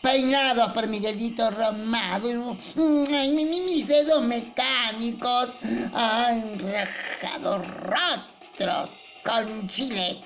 peinados 0.03 0.71
por 0.75 0.87
Miguelito 0.89 1.51
Romado. 1.51 2.55
Ay, 3.11 3.31
mis 3.31 3.89
dedos 3.89 4.23
mecánicos 4.23 5.49
han 5.95 6.59
rajado 6.59 7.65
rostros 7.81 8.91
con 9.25 9.69
chile. 9.69 10.19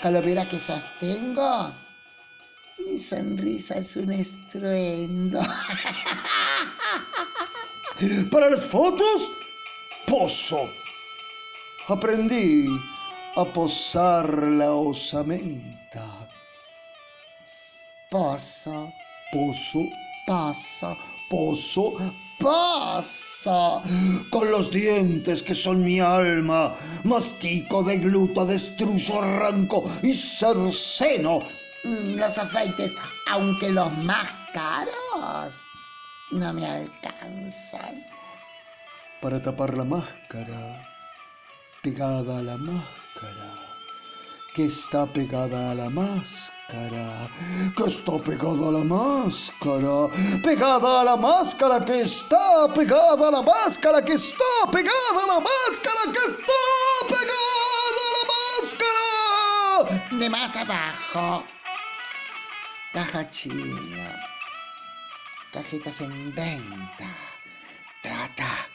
Calavera 0.00 0.48
que 0.48 0.60
sostengo, 0.60 1.72
mi 2.86 2.98
sonrisa 2.98 3.78
es 3.78 3.96
un 3.96 4.12
estruendo. 4.12 5.40
Para 8.30 8.48
las 8.48 8.62
fotos, 8.62 9.32
pozo. 10.06 10.70
Aprendí 11.88 12.68
a 13.36 13.44
posar 13.44 14.26
la 14.44 14.72
osamenta. 14.72 16.04
Pozo, 18.10 18.92
Pozo, 19.30 19.90
pozo, 20.26 20.96
pozo, 21.28 21.92
pozo. 22.38 23.82
Con 24.30 24.50
los 24.50 24.70
dientes 24.70 25.42
que 25.42 25.54
son 25.54 25.84
mi 25.84 26.00
alma, 26.00 26.74
mastico, 27.04 27.82
degluto, 27.82 28.46
destruyo, 28.46 29.22
arranco 29.22 29.84
y 30.02 30.14
cerceno. 30.14 31.42
Los 31.84 32.38
afeites, 32.38 32.94
aunque 33.30 33.68
los 33.70 33.94
más 33.98 34.26
caros, 34.54 35.62
no 36.30 36.54
me 36.54 36.66
alcanzan. 36.66 38.02
Para 39.20 39.42
tapar 39.42 39.76
la 39.76 39.84
máscara, 39.84 40.82
pegada 41.82 42.38
a 42.38 42.42
la 42.42 42.56
máscara, 42.56 43.07
que 44.54 44.64
está 44.64 45.06
pegada 45.06 45.70
a 45.70 45.74
la 45.74 45.88
máscara, 45.90 47.28
que 47.76 47.84
está 47.84 48.18
pegada 48.18 48.68
a 48.68 48.72
la 48.72 48.84
máscara, 48.84 50.08
pegada 50.42 51.00
a 51.00 51.04
la 51.04 51.16
máscara, 51.16 51.84
que 51.84 52.00
está 52.00 52.68
pegada 52.74 53.28
a 53.28 53.30
la 53.30 53.42
máscara, 53.42 54.02
que 54.02 54.14
está 54.14 54.52
pegada 54.72 55.22
a 55.24 55.26
la 55.26 55.40
máscara, 55.40 56.02
que 56.12 56.24
está 56.30 56.62
pegada 57.08 58.02
a 58.06 58.12
la 58.16 58.24
máscara. 58.34 60.18
De 60.18 60.28
más 60.28 60.56
abajo, 60.56 61.44
caja 62.92 63.26
china, 63.30 64.08
tarjetas 65.52 66.00
en 66.00 66.34
venta, 66.34 67.08
trata 68.02 68.68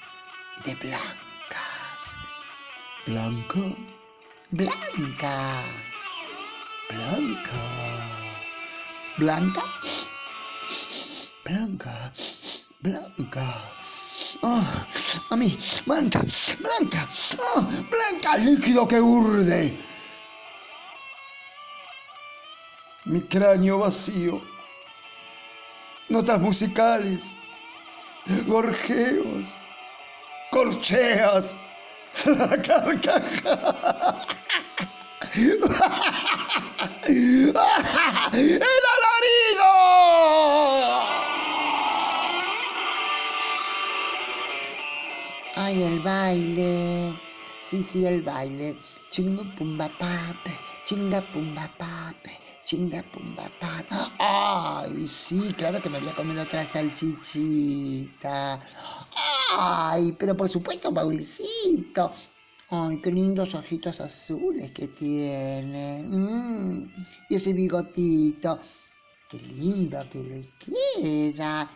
de 0.63 0.75
blancas, 0.75 1.23
Blanca, 3.05 3.59
blanca, 4.53 5.63
blanca, 6.89 7.61
blanca, 9.17 9.63
blanca, 11.43 12.13
blanca. 12.81 13.45
Ah, 14.43 14.85
a 15.31 15.35
mí, 15.35 15.57
blanca, 15.87 16.21
blanca, 16.59 17.09
ah, 17.39 17.67
blanca, 17.89 18.37
líquido 18.37 18.87
que 18.87 19.01
urde. 19.01 19.75
Mi 23.05 23.21
cráneo 23.21 23.79
vacío. 23.79 24.39
Notas 26.09 26.39
musicales. 26.39 27.35
Gorjeos. 28.45 29.55
Corcheas. 30.51 31.55
Carcajada. 32.63 34.19
¡El 37.07 38.53
alarido! 38.93 39.73
ay 45.55 45.83
el 45.83 45.99
baile, 45.99 47.13
sí, 47.63 47.83
sí, 47.83 48.05
el 48.05 48.21
baile, 48.21 48.75
chingo 49.09 49.43
pumba 49.55 49.87
pape, 49.87 50.51
chinga 50.85 51.21
pumba 51.21 51.69
pape, 51.77 52.31
chinga 52.63 53.03
pumba 53.11 53.43
pape, 53.59 53.95
ay, 54.19 55.07
sí, 55.07 55.53
claro 55.57 55.81
que 55.81 55.89
me 55.89 55.99
voy 55.99 56.09
a 56.09 56.13
comer 56.13 56.39
otra 56.39 56.65
salchichita, 56.65 58.59
ay, 59.57 60.13
pero 60.17 60.35
por 60.35 60.47
supuesto, 60.47 60.91
Mauricito, 60.91 62.11
ay, 62.69 62.97
qué 63.01 63.11
lindos 63.11 63.53
ojitos 63.53 63.99
azules 63.99 64.71
que 64.71 64.87
tiene, 64.87 66.03
mm, 66.07 66.89
y 67.29 67.35
ese 67.35 67.53
bigotito, 67.53 68.59
qué 69.29 69.39
lindo 69.39 69.99
que 70.09 70.23
le 70.23 70.45
queda, 70.63 71.69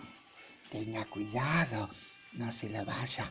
tenga 0.71 1.05
cuidado, 1.05 1.89
no 2.33 2.51
se 2.51 2.69
lo 2.69 2.83
vaya 2.85 3.29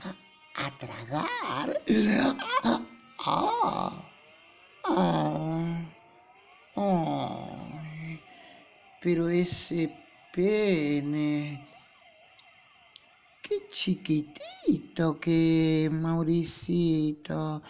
a 0.56 0.70
tragar. 0.78 1.82
Ah, 3.28 4.02
ah, 4.84 5.75
ay, 6.76 8.20
pero 9.00 9.28
ese 9.28 9.92
pene, 10.32 11.66
qué 13.42 13.68
chiquitito 13.70 15.18
que 15.20 15.88
Mauricito. 15.90 17.62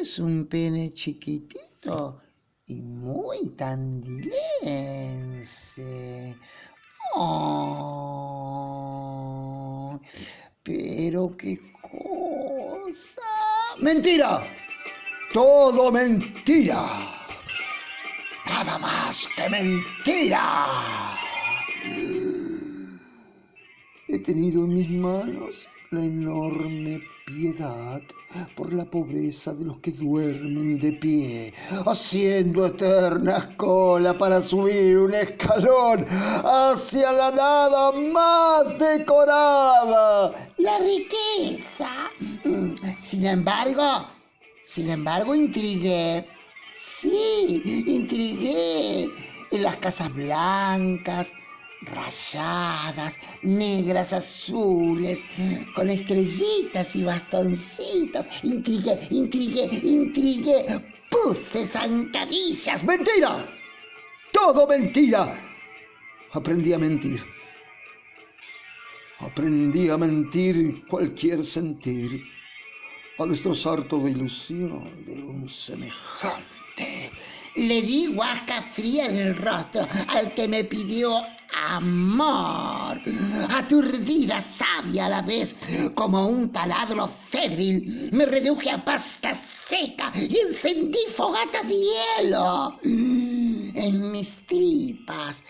Es 0.00 0.18
un 0.18 0.46
pene 0.46 0.90
chiquitito 0.90 2.20
y 2.66 2.82
muy 2.82 3.48
tandilense. 3.50 6.36
Ay, 7.14 10.00
pero 10.62 11.36
qué 11.36 11.58
cosa. 11.80 13.22
Mentira. 13.80 14.42
Todo 15.32 15.92
mentira. 15.92 17.15
Nada 18.66 18.78
más 18.80 19.28
que 19.36 19.48
mentira. 19.48 20.66
He 24.08 24.18
tenido 24.18 24.64
en 24.64 24.74
mis 24.74 24.90
manos 24.90 25.68
la 25.92 26.00
enorme 26.00 27.00
piedad 27.26 28.02
por 28.56 28.72
la 28.72 28.84
pobreza 28.84 29.54
de 29.54 29.66
los 29.66 29.78
que 29.78 29.92
duermen 29.92 30.80
de 30.80 30.90
pie, 30.92 31.52
haciendo 31.86 32.66
eternas 32.66 33.46
colas 33.56 34.16
para 34.16 34.42
subir 34.42 34.98
un 34.98 35.14
escalón 35.14 36.04
hacia 36.08 37.12
la 37.12 37.30
nada 37.30 37.92
más 37.92 38.76
decorada. 38.80 40.32
La 40.56 40.78
riqueza. 40.80 42.10
Sin 42.98 43.26
embargo, 43.26 44.08
sin 44.64 44.90
embargo, 44.90 45.36
intrigué. 45.36 46.35
Sí, 46.88 47.84
intrigué 47.88 49.10
en 49.50 49.62
las 49.64 49.76
casas 49.78 50.14
blancas, 50.14 51.32
rayadas, 51.82 53.18
negras, 53.42 54.12
azules, 54.12 55.24
con 55.74 55.90
estrellitas 55.90 56.94
y 56.94 57.02
bastoncitos. 57.02 58.28
Intrigué, 58.44 58.96
intrigué, 59.10 59.68
intrigué. 59.82 60.80
Puse 61.10 61.66
zancadillas. 61.66 62.84
¡Mentira! 62.84 63.50
Todo 64.32 64.68
mentira. 64.68 65.36
Aprendí 66.34 66.72
a 66.72 66.78
mentir. 66.78 67.20
Aprendí 69.18 69.90
a 69.90 69.98
mentir 69.98 70.86
cualquier 70.86 71.42
sentir, 71.42 72.22
a 73.18 73.26
destrozar 73.26 73.82
toda 73.88 74.08
ilusión 74.08 74.84
de 75.04 75.20
un 75.24 75.48
semejante 75.48 76.55
Le 77.56 77.80
di 77.80 78.08
guasca 78.08 78.60
fría 78.60 79.06
en 79.06 79.16
el 79.16 79.36
rostro 79.36 79.86
al 80.08 80.34
que 80.34 80.46
me 80.46 80.64
pidió 80.64 81.22
amor. 81.70 83.00
Aturdida, 83.50 84.40
sabia 84.40 85.06
a 85.06 85.08
la 85.08 85.22
vez, 85.22 85.56
como 85.94 86.26
un 86.26 86.50
taladro 86.50 87.08
febril, 87.08 88.10
me 88.12 88.26
reduje 88.26 88.70
a 88.70 88.84
pasta 88.84 89.34
seca 89.34 90.12
y 90.14 90.36
encendí 90.38 90.98
fogatas 91.14 91.66
de 91.66 91.74
hielo 91.74 92.78
en 92.82 94.10
mis 94.10 94.36
tripas. 94.46 95.44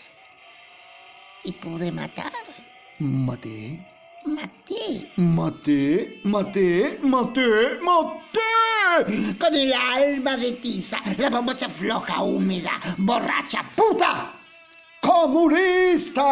Y 1.45 1.53
pude 1.53 1.91
matar. 1.91 2.33
Maté. 2.99 3.96
Maté. 4.27 5.09
Maté, 5.16 6.20
maté, 6.24 6.99
maté, 7.03 7.79
maté. 7.81 8.41
Con 9.39 9.55
el 9.55 9.72
alma 9.72 10.37
de 10.37 10.53
tiza, 10.53 10.99
la 11.18 11.31
bombacha 11.31 11.68
floja, 11.68 12.22
húmeda, 12.22 12.72
borracha, 12.99 13.64
puta. 13.77 14.33
¡Comunista! 15.01 16.24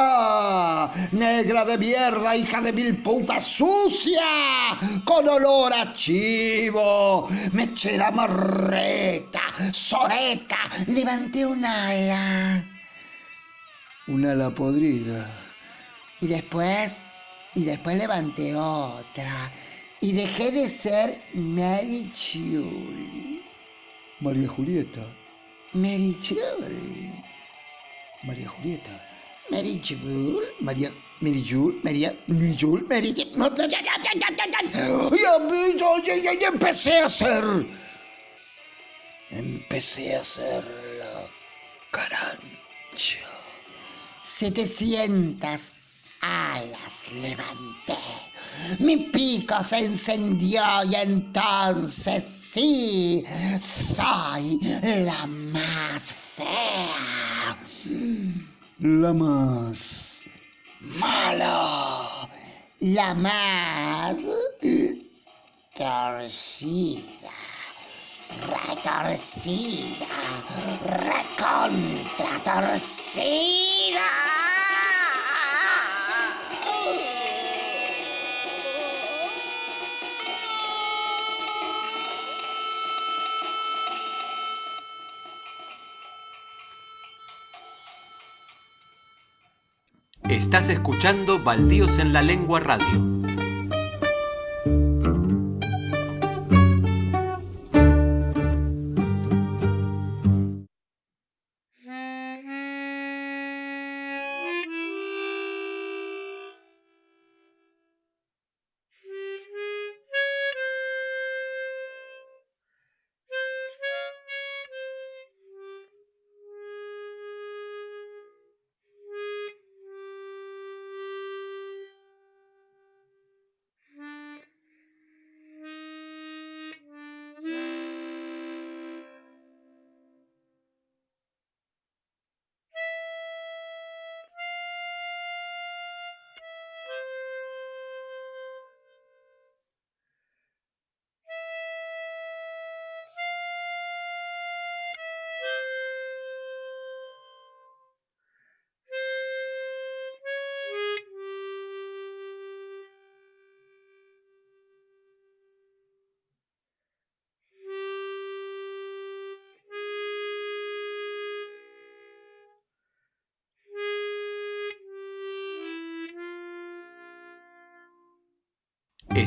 Negra 1.13 1.65
de 1.65 1.79
mierda, 1.79 2.37
hija 2.37 2.61
de 2.61 2.73
mil 2.73 3.01
putas, 3.01 3.45
sucia, 3.47 4.77
con 5.05 5.29
olor 5.29 5.73
a 5.73 5.93
chivo, 5.93 7.29
mechera 7.53 8.11
marreta, 8.11 9.41
soreta, 9.73 10.59
Levanté 10.89 11.47
un 11.47 11.65
ala. 11.65 12.65
un 14.09 14.27
ala 14.27 14.51
podrida. 14.51 15.25
Y 16.21 16.27
después, 16.27 17.05
y 17.55 17.65
después 17.65 17.97
levanté 17.99 18.55
otra. 18.57 19.53
Y 20.01 20.13
dejé 20.13 20.51
de 20.51 20.69
ser 20.69 21.21
Mary 21.35 22.11
Julie. 22.15 23.43
María 24.21 24.49
Julieta, 24.49 25.05
Mary 25.73 26.17
Julie. 26.21 27.13
María 28.25 28.49
Julieta, 28.49 28.91
Mary 29.51 29.81
Julie. 29.87 30.41
María, 30.61 30.91
Mary 31.21 31.45
Jul, 31.49 31.81
María, 31.83 32.15
Mary 32.27 32.57
Jul, 32.59 32.87
Mary. 32.89 33.15
Y 35.17 35.25
a 35.25 35.39
mí 35.39 35.75
yo, 35.79 35.99
yo- 36.05 36.17
yo- 36.17 36.33
yo 36.33 36.47
empecé 36.49 36.99
a 36.99 37.07
hacer. 37.07 37.45
Empecé 39.31 40.17
a 40.17 40.21
hacer 40.21 40.65
la 40.99 41.29
carancha. 41.91 43.21
700 44.23 45.75
alas 46.25 47.11
levanté. 47.13 47.97
Mi 48.79 48.97
pico 48.97 49.63
se 49.63 49.79
encendió 49.79 50.63
y 50.85 50.95
entonces 50.95 52.25
sí, 52.53 53.25
soy 53.61 54.59
la 54.83 55.27
más 55.27 56.13
fea. 56.37 57.57
La 58.79 59.13
más. 59.13 60.23
Malo. 60.81 62.29
La 62.81 63.15
más 63.15 64.17
torcida. 65.77 67.03
Retorcida. 68.75 70.07
Recontra 70.85 72.31
torcida. 72.45 74.54
Estás 90.55 90.69
escuchando 90.69 91.43
Baldíos 91.43 91.99
en 91.99 92.13
la 92.13 92.23
Lengua 92.23 92.61
Radio. 92.61 93.24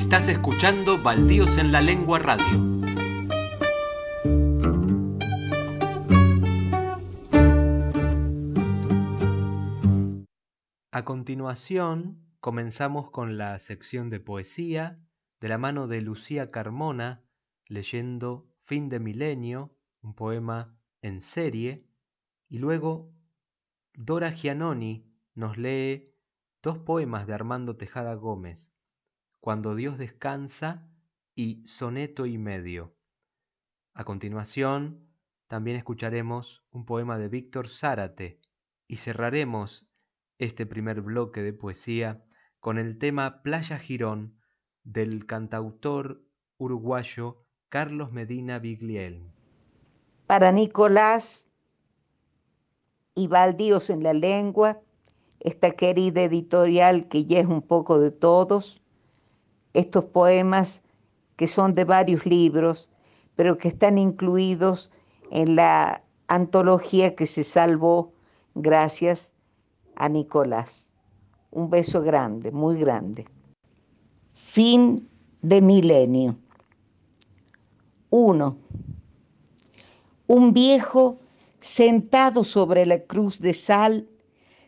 Estás 0.08 0.30
escuchando 0.30 1.04
Baldíos 1.04 1.58
en 1.58 1.74
la 1.74 1.82
Lengua 1.82 2.18
Radio. 2.18 2.46
A 10.92 11.04
continuación, 11.04 12.26
comenzamos 12.40 13.12
con 13.12 13.38
la 13.38 13.60
sección 13.60 14.10
de 14.10 14.22
poesía 14.22 14.98
de 15.42 15.50
la 15.50 15.58
mano 15.58 15.90
de 15.90 16.00
Lucía 16.00 16.52
Carmona 16.52 17.26
leyendo 17.66 18.50
Fin 18.64 18.88
de 18.88 19.02
Milenio, 19.02 19.76
un 20.02 20.14
poema 20.14 20.80
en 21.02 21.20
serie, 21.20 21.86
y 22.48 22.60
luego 22.60 23.12
Dora 23.94 24.32
Giannoni 24.32 25.12
nos 25.36 25.58
lee 25.58 26.16
dos 26.64 26.78
poemas 26.78 27.28
de 27.28 27.34
Armando 27.34 27.76
Tejada 27.76 28.14
Gómez, 28.14 28.72
Cuando 29.48 29.76
Dios 29.76 29.98
descansa 29.98 30.86
y 31.34 31.66
Soneto 31.66 32.26
y 32.26 32.38
medio. 32.38 32.94
A 33.94 34.04
continuación, 34.04 35.08
también 35.48 35.78
escucharemos 35.78 36.66
un 36.70 36.84
poema 36.86 37.18
de 37.18 37.30
Víctor 37.30 37.70
Zárate 37.70 38.42
y 38.90 38.98
cerraremos 38.98 39.88
este 40.38 40.66
primer 40.66 41.00
bloque 41.00 41.44
de 41.44 41.54
poesía 41.54 42.26
con 42.60 42.78
el 42.78 42.98
tema 42.98 43.42
Playa 43.42 43.80
Girón 43.80 44.38
del 44.84 45.26
cantautor 45.26 46.26
uruguayo 46.58 47.46
Carlos 47.70 48.12
Medina 48.12 48.60
Bigliel. 48.60 49.32
Para 50.26 50.52
Nicolás 50.52 51.50
y 53.16 53.30
Baldíos 53.30 53.90
en 53.92 54.04
la 54.04 54.12
Lengua, 54.12 54.82
esta 55.40 55.72
querida 55.72 56.24
editorial 56.24 57.08
que 57.08 57.24
ya 57.24 57.40
es 57.40 57.46
un 57.46 57.62
poco 57.62 57.98
de 58.02 58.12
todos, 58.12 58.82
estos 59.78 60.06
poemas 60.06 60.82
que 61.36 61.46
son 61.46 61.74
de 61.74 61.84
varios 61.84 62.26
libros, 62.26 62.90
pero 63.36 63.60
que 63.60 63.68
están 63.68 64.00
incluidos 64.00 64.92
en 65.30 65.56
la 65.56 66.02
antología 66.28 67.16
que 67.16 67.28
se 67.28 67.44
salvó 67.44 68.12
gracias 68.56 69.32
a 69.96 70.10
Nicolás. 70.10 70.90
Un 71.52 71.70
beso 71.70 72.02
grande, 72.02 72.52
muy 72.52 72.80
grande. 72.80 73.28
Fin 74.34 75.08
de 75.44 75.62
milenio. 75.62 76.36
1. 78.10 78.58
Un 80.26 80.54
viejo 80.54 81.20
sentado 81.62 82.44
sobre 82.44 82.88
la 82.88 83.00
cruz 83.04 83.40
de 83.40 83.54
sal 83.54 84.08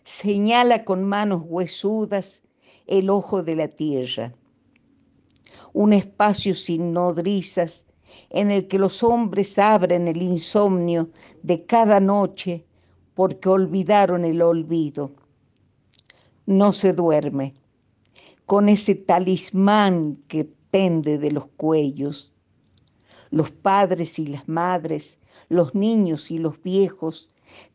señala 0.03 0.85
con 0.85 1.03
manos 1.03 1.41
huesudas 1.47 2.43
el 2.85 3.09
ojo 3.09 3.41
de 3.41 3.55
la 3.55 3.67
tierra. 3.69 4.33
Un 5.73 5.93
espacio 5.93 6.55
sin 6.55 6.93
nodrizas 6.93 7.85
en 8.29 8.51
el 8.51 8.67
que 8.67 8.79
los 8.79 9.03
hombres 9.03 9.57
abren 9.59 10.07
el 10.07 10.21
insomnio 10.21 11.09
de 11.43 11.65
cada 11.65 11.99
noche 11.99 12.65
porque 13.13 13.49
olvidaron 13.49 14.25
el 14.25 14.41
olvido. 14.41 15.11
No 16.45 16.71
se 16.71 16.93
duerme 16.93 17.53
con 18.45 18.67
ese 18.67 18.95
talismán 18.95 20.17
que 20.27 20.45
pende 20.71 21.19
de 21.19 21.31
los 21.31 21.47
cuellos. 21.57 22.33
Los 23.29 23.51
padres 23.51 24.17
y 24.17 24.25
las 24.25 24.47
madres, 24.49 25.19
los 25.49 25.75
niños 25.75 26.31
y 26.31 26.39
los 26.39 26.61
viejos 26.63 27.29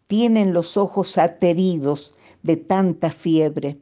tienen 0.09 0.53
los 0.53 0.77
ojos 0.77 1.17
ateridos 1.17 2.13
de 2.43 2.57
tanta 2.57 3.11
fiebre. 3.11 3.79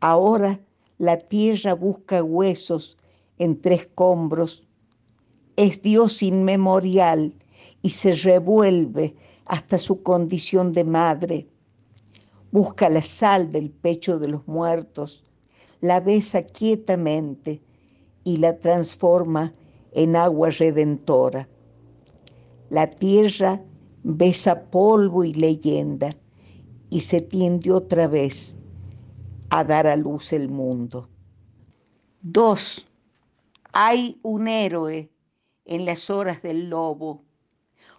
Ahora 0.00 0.60
la 0.98 1.18
tierra 1.18 1.74
busca 1.74 2.22
huesos 2.22 2.96
entre 3.38 3.76
escombros. 3.76 4.66
Es 5.56 5.80
Dios 5.82 6.22
inmemorial 6.22 7.34
y 7.82 7.90
se 7.90 8.12
revuelve 8.12 9.14
hasta 9.46 9.78
su 9.78 10.02
condición 10.02 10.72
de 10.72 10.84
madre. 10.84 11.46
Busca 12.50 12.88
la 12.88 13.02
sal 13.02 13.52
del 13.52 13.70
pecho 13.70 14.18
de 14.18 14.28
los 14.28 14.46
muertos, 14.46 15.24
la 15.80 16.00
besa 16.00 16.42
quietamente 16.42 17.60
y 18.24 18.38
la 18.38 18.58
transforma 18.58 19.52
en 19.92 20.16
agua 20.16 20.50
redentora. 20.50 21.48
La 22.70 22.90
tierra 22.90 23.60
besa 24.02 24.70
polvo 24.70 25.24
y 25.24 25.34
leyenda 25.34 26.10
y 26.90 27.00
se 27.00 27.20
tiende 27.20 27.72
otra 27.72 28.06
vez 28.06 28.54
a 29.50 29.64
dar 29.64 29.86
a 29.86 29.96
luz 29.96 30.32
el 30.32 30.48
mundo. 30.48 31.08
Dos, 32.22 32.86
hay 33.76 34.20
un 34.22 34.46
héroe 34.46 35.10
en 35.64 35.84
las 35.84 36.08
horas 36.08 36.40
del 36.42 36.70
lobo 36.70 37.24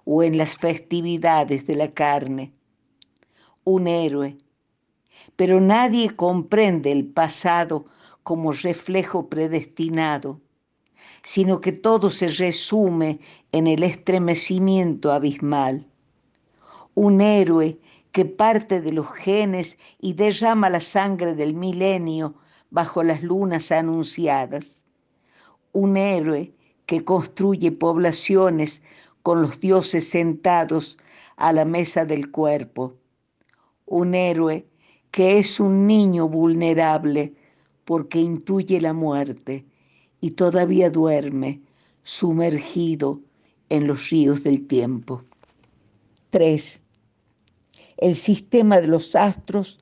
o 0.05 0.23
en 0.23 0.38
las 0.38 0.55
festividades 0.55 1.67
de 1.67 1.76
la 1.76 1.91
carne. 1.91 2.53
Un 3.65 3.88
héroe. 3.88 4.38
Pero 5.36 5.59
nadie 5.59 6.15
comprende 6.15 6.93
el 6.93 7.05
pasado 7.05 7.88
como 8.23 8.53
reflejo 8.53 9.28
predestinado, 9.28 10.39
sino 11.23 11.59
que 11.59 11.73
todo 11.73 12.09
se 12.09 12.30
resume 12.30 13.19
en 13.51 13.67
el 13.67 13.84
estremecimiento 13.84 15.11
abismal. 15.11 15.86
Un 16.93 17.19
héroe 17.19 17.78
que 18.13 18.23
parte 18.23 18.80
de 18.80 18.93
los 18.93 19.11
genes 19.11 19.78
y 19.99 20.13
derrama 20.13 20.69
la 20.69 20.80
sangre 20.80 21.36
del 21.36 21.53
milenio 21.53 22.36
bajo 22.69 23.03
las 23.03 23.21
lunas 23.21 23.73
anunciadas. 23.73 24.84
Un 25.76 25.97
héroe 25.97 26.51
que 26.86 27.03
construye 27.03 27.71
poblaciones 27.71 28.82
con 29.23 29.41
los 29.41 29.59
dioses 29.59 30.07
sentados 30.07 30.97
a 31.36 31.51
la 31.51 31.65
mesa 31.65 32.05
del 32.05 32.32
cuerpo. 32.32 32.95
Un 33.86 34.15
héroe 34.15 34.65
que 35.11 35.38
es 35.38 35.59
un 35.59 35.86
niño 35.86 36.30
vulnerable 36.30 37.34
porque 37.84 38.19
intuye 38.19 38.80
la 38.80 38.93
muerte 38.93 39.65
y 40.21 40.32
todavía 40.32 40.89
duerme 40.89 41.61
sumergido 42.03 43.19
en 43.69 43.88
los 43.88 44.09
ríos 44.09 44.43
del 44.43 44.65
tiempo. 44.65 45.23
3 46.30 46.82
el 47.97 48.15
sistema 48.15 48.82
de 48.82 48.88
los 48.88 49.15
astros 49.15 49.80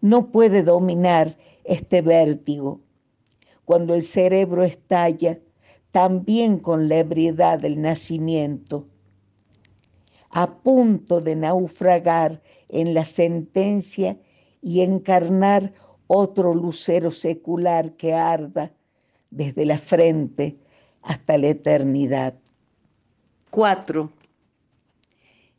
no 0.00 0.30
puede 0.30 0.62
dominar 0.62 1.36
este 1.64 2.02
vértigo. 2.02 2.80
Cuando 3.64 3.94
el 3.94 4.02
cerebro 4.02 4.62
estalla, 4.62 5.38
también 5.90 6.58
con 6.58 6.88
la 6.88 6.98
ebriedad 6.98 7.58
del 7.58 7.80
nacimiento, 7.80 8.88
a 10.30 10.58
punto 10.58 11.20
de 11.20 11.36
naufragar 11.36 12.42
en 12.68 12.92
la 12.94 13.04
sentencia 13.04 14.18
y 14.60 14.80
encarnar 14.80 15.72
otro 16.08 16.54
lucero 16.54 17.10
secular 17.10 17.92
que 17.92 18.12
arda 18.14 18.72
desde 19.30 19.64
la 19.64 19.78
frente 19.78 20.58
hasta 21.02 21.38
la 21.38 21.48
eternidad. 21.48 22.34
4. 23.50 24.10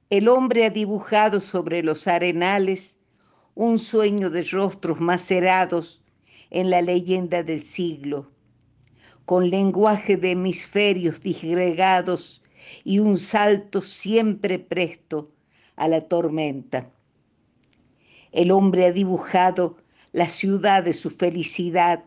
El 0.09 0.27
hombre 0.27 0.65
ha 0.65 0.69
dibujado 0.69 1.39
sobre 1.39 1.81
los 1.81 2.07
arenales 2.07 2.97
un 3.55 3.79
sueño 3.79 4.29
de 4.29 4.43
rostros 4.43 4.99
macerados 4.99 6.03
en 6.55 6.69
la 6.69 6.81
leyenda 6.81 7.43
del 7.43 7.61
siglo, 7.61 8.31
con 9.25 9.49
lenguaje 9.49 10.15
de 10.15 10.31
hemisferios 10.31 11.19
disgregados 11.19 12.41
y 12.85 12.99
un 12.99 13.17
salto 13.17 13.81
siempre 13.81 14.57
presto 14.57 15.33
a 15.75 15.89
la 15.89 16.07
tormenta. 16.07 16.89
El 18.31 18.51
hombre 18.51 18.85
ha 18.85 18.93
dibujado 18.93 19.75
la 20.13 20.29
ciudad 20.29 20.81
de 20.83 20.93
su 20.93 21.09
felicidad 21.09 22.05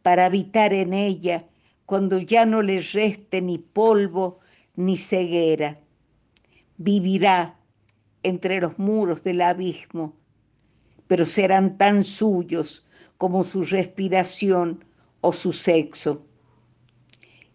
para 0.00 0.24
habitar 0.24 0.72
en 0.72 0.94
ella 0.94 1.44
cuando 1.84 2.18
ya 2.18 2.46
no 2.46 2.62
le 2.62 2.80
reste 2.80 3.42
ni 3.42 3.58
polvo 3.58 4.40
ni 4.76 4.96
ceguera 4.96 5.78
vivirá 6.78 7.60
entre 8.22 8.62
los 8.62 8.78
muros 8.78 9.22
del 9.24 9.42
abismo, 9.42 10.16
pero 11.06 11.26
serán 11.26 11.76
tan 11.76 12.02
suyos 12.02 12.83
como 13.16 13.44
su 13.44 13.62
respiración 13.62 14.84
o 15.20 15.32
su 15.32 15.52
sexo. 15.52 16.22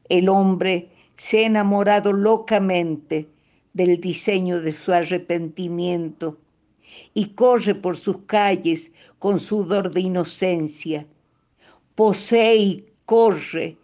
El 0.08 0.30
hombre 0.30 0.90
se 1.18 1.40
ha 1.40 1.48
enamorado 1.48 2.14
locamente 2.14 3.28
del 3.74 4.00
diseño 4.00 4.62
de 4.62 4.72
su 4.72 4.92
arrepentimiento 4.92 6.38
y 7.14 7.30
corre 7.30 7.76
por 7.76 7.98
sus 7.98 8.20
calles 8.26 8.92
con 9.20 9.40
sudor 9.40 9.92
de 9.92 10.02
inocencia. 10.02 11.06
Posee 11.96 12.56
y 12.56 12.86
corre 13.06 13.78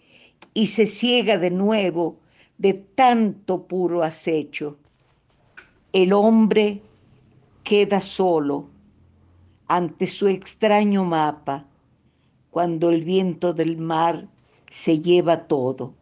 y 0.53 0.67
se 0.67 0.87
ciega 0.87 1.37
de 1.37 1.51
nuevo 1.51 2.17
de 2.57 2.73
tanto 2.73 3.67
puro 3.67 4.03
acecho 4.03 4.77
el 5.95 6.11
hombre 6.11 6.81
queda 7.63 8.01
solo 8.01 8.67
ante 9.67 10.07
su 10.07 10.27
extraño 10.27 11.03
mapa 11.03 11.65
cuando 12.51 12.89
el 12.89 13.03
viento 13.03 13.53
del 13.53 13.77
mar 13.77 14.29
se 14.69 14.99
lleva 14.99 15.47
todo, 15.47 15.95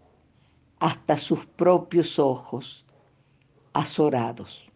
hasta 0.79 1.17
sus 1.17 1.45
propios 1.45 2.19
ojos 2.19 2.85
azorados. 3.73 4.69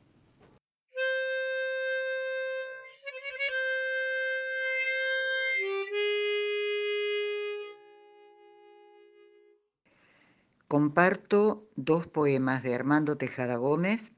Comparto 10.68 11.70
dos 11.78 12.08
poemas 12.08 12.62
de 12.62 12.76
Armando 12.76 13.18
Tejada 13.18 13.56
Gómez 13.56 14.12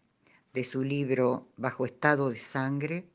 de 0.53 0.63
su 0.63 0.83
libro 0.83 1.47
Bajo 1.57 1.85
estado 1.85 2.29
de 2.29 2.37
sangre, 2.37 3.07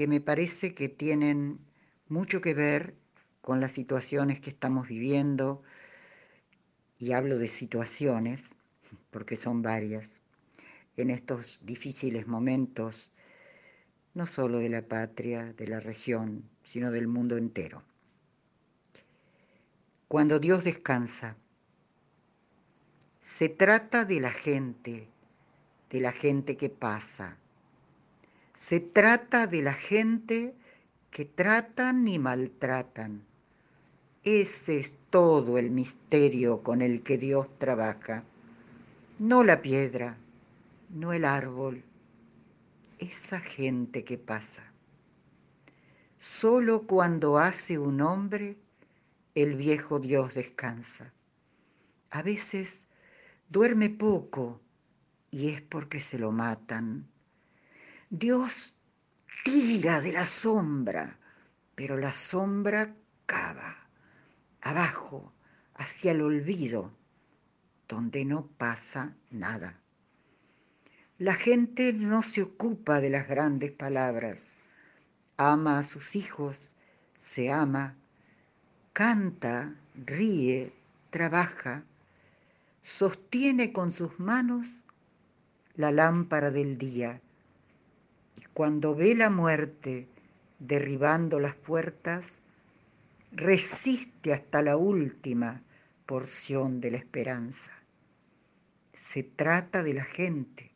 que 0.00 0.06
me 0.06 0.22
parece 0.22 0.72
que 0.72 0.88
tienen 0.88 1.60
mucho 2.08 2.40
que 2.40 2.54
ver 2.54 2.94
con 3.42 3.60
las 3.60 3.72
situaciones 3.72 4.40
que 4.40 4.48
estamos 4.48 4.88
viviendo, 4.88 5.62
y 6.98 7.12
hablo 7.12 7.36
de 7.36 7.48
situaciones, 7.48 8.56
porque 9.10 9.36
son 9.36 9.60
varias, 9.60 10.22
en 10.96 11.10
estos 11.10 11.60
difíciles 11.66 12.26
momentos, 12.26 13.12
no 14.14 14.26
solo 14.26 14.60
de 14.60 14.70
la 14.70 14.80
patria, 14.80 15.52
de 15.52 15.68
la 15.68 15.80
región, 15.80 16.48
sino 16.62 16.90
del 16.92 17.06
mundo 17.06 17.36
entero. 17.36 17.84
Cuando 20.08 20.38
Dios 20.38 20.64
descansa, 20.64 21.36
se 23.20 23.50
trata 23.50 24.06
de 24.06 24.20
la 24.20 24.32
gente 24.32 25.10
de 25.90 26.00
la 26.00 26.12
gente 26.12 26.56
que 26.56 26.70
pasa. 26.70 27.36
Se 28.60 28.78
trata 28.78 29.46
de 29.46 29.62
la 29.62 29.72
gente 29.72 30.54
que 31.10 31.24
tratan 31.24 32.06
y 32.06 32.18
maltratan. 32.18 33.24
Ese 34.22 34.78
es 34.78 34.96
todo 35.08 35.56
el 35.56 35.70
misterio 35.70 36.62
con 36.62 36.82
el 36.82 37.02
que 37.02 37.16
Dios 37.16 37.48
trabaja. 37.58 38.22
No 39.18 39.44
la 39.44 39.62
piedra, 39.62 40.18
no 40.90 41.14
el 41.14 41.24
árbol, 41.24 41.82
esa 42.98 43.40
gente 43.40 44.04
que 44.04 44.18
pasa. 44.18 44.62
Solo 46.18 46.86
cuando 46.86 47.38
hace 47.38 47.78
un 47.78 48.02
hombre, 48.02 48.58
el 49.34 49.54
viejo 49.54 50.00
Dios 50.00 50.34
descansa. 50.34 51.14
A 52.10 52.22
veces 52.22 52.84
duerme 53.48 53.88
poco 53.88 54.60
y 55.30 55.48
es 55.48 55.62
porque 55.62 55.98
se 55.98 56.18
lo 56.18 56.30
matan. 56.30 57.09
Dios 58.12 58.74
tira 59.44 60.00
de 60.00 60.12
la 60.12 60.26
sombra, 60.26 61.16
pero 61.76 61.96
la 61.96 62.12
sombra 62.12 62.92
cava 63.24 63.86
abajo, 64.62 65.32
hacia 65.76 66.10
el 66.10 66.22
olvido, 66.22 66.90
donde 67.86 68.24
no 68.24 68.48
pasa 68.48 69.14
nada. 69.30 69.78
La 71.18 71.34
gente 71.34 71.92
no 71.92 72.24
se 72.24 72.42
ocupa 72.42 73.00
de 73.00 73.10
las 73.10 73.28
grandes 73.28 73.70
palabras. 73.70 74.56
Ama 75.36 75.78
a 75.78 75.84
sus 75.84 76.16
hijos, 76.16 76.74
se 77.14 77.52
ama, 77.52 77.94
canta, 78.92 79.76
ríe, 79.94 80.72
trabaja, 81.10 81.84
sostiene 82.82 83.72
con 83.72 83.92
sus 83.92 84.18
manos 84.18 84.84
la 85.76 85.92
lámpara 85.92 86.50
del 86.50 86.76
día 86.76 87.22
y 88.36 88.42
cuando 88.52 88.94
ve 88.94 89.14
la 89.14 89.30
muerte 89.30 90.08
derribando 90.58 91.40
las 91.40 91.54
puertas, 91.54 92.40
resiste 93.32 94.32
hasta 94.32 94.62
la 94.62 94.76
última 94.76 95.62
porción 96.06 96.80
de 96.80 96.92
la 96.92 96.98
esperanza. 96.98 97.72
Se 98.92 99.22
trata 99.22 99.82
de 99.82 99.94
la 99.94 100.04
gente, 100.04 100.70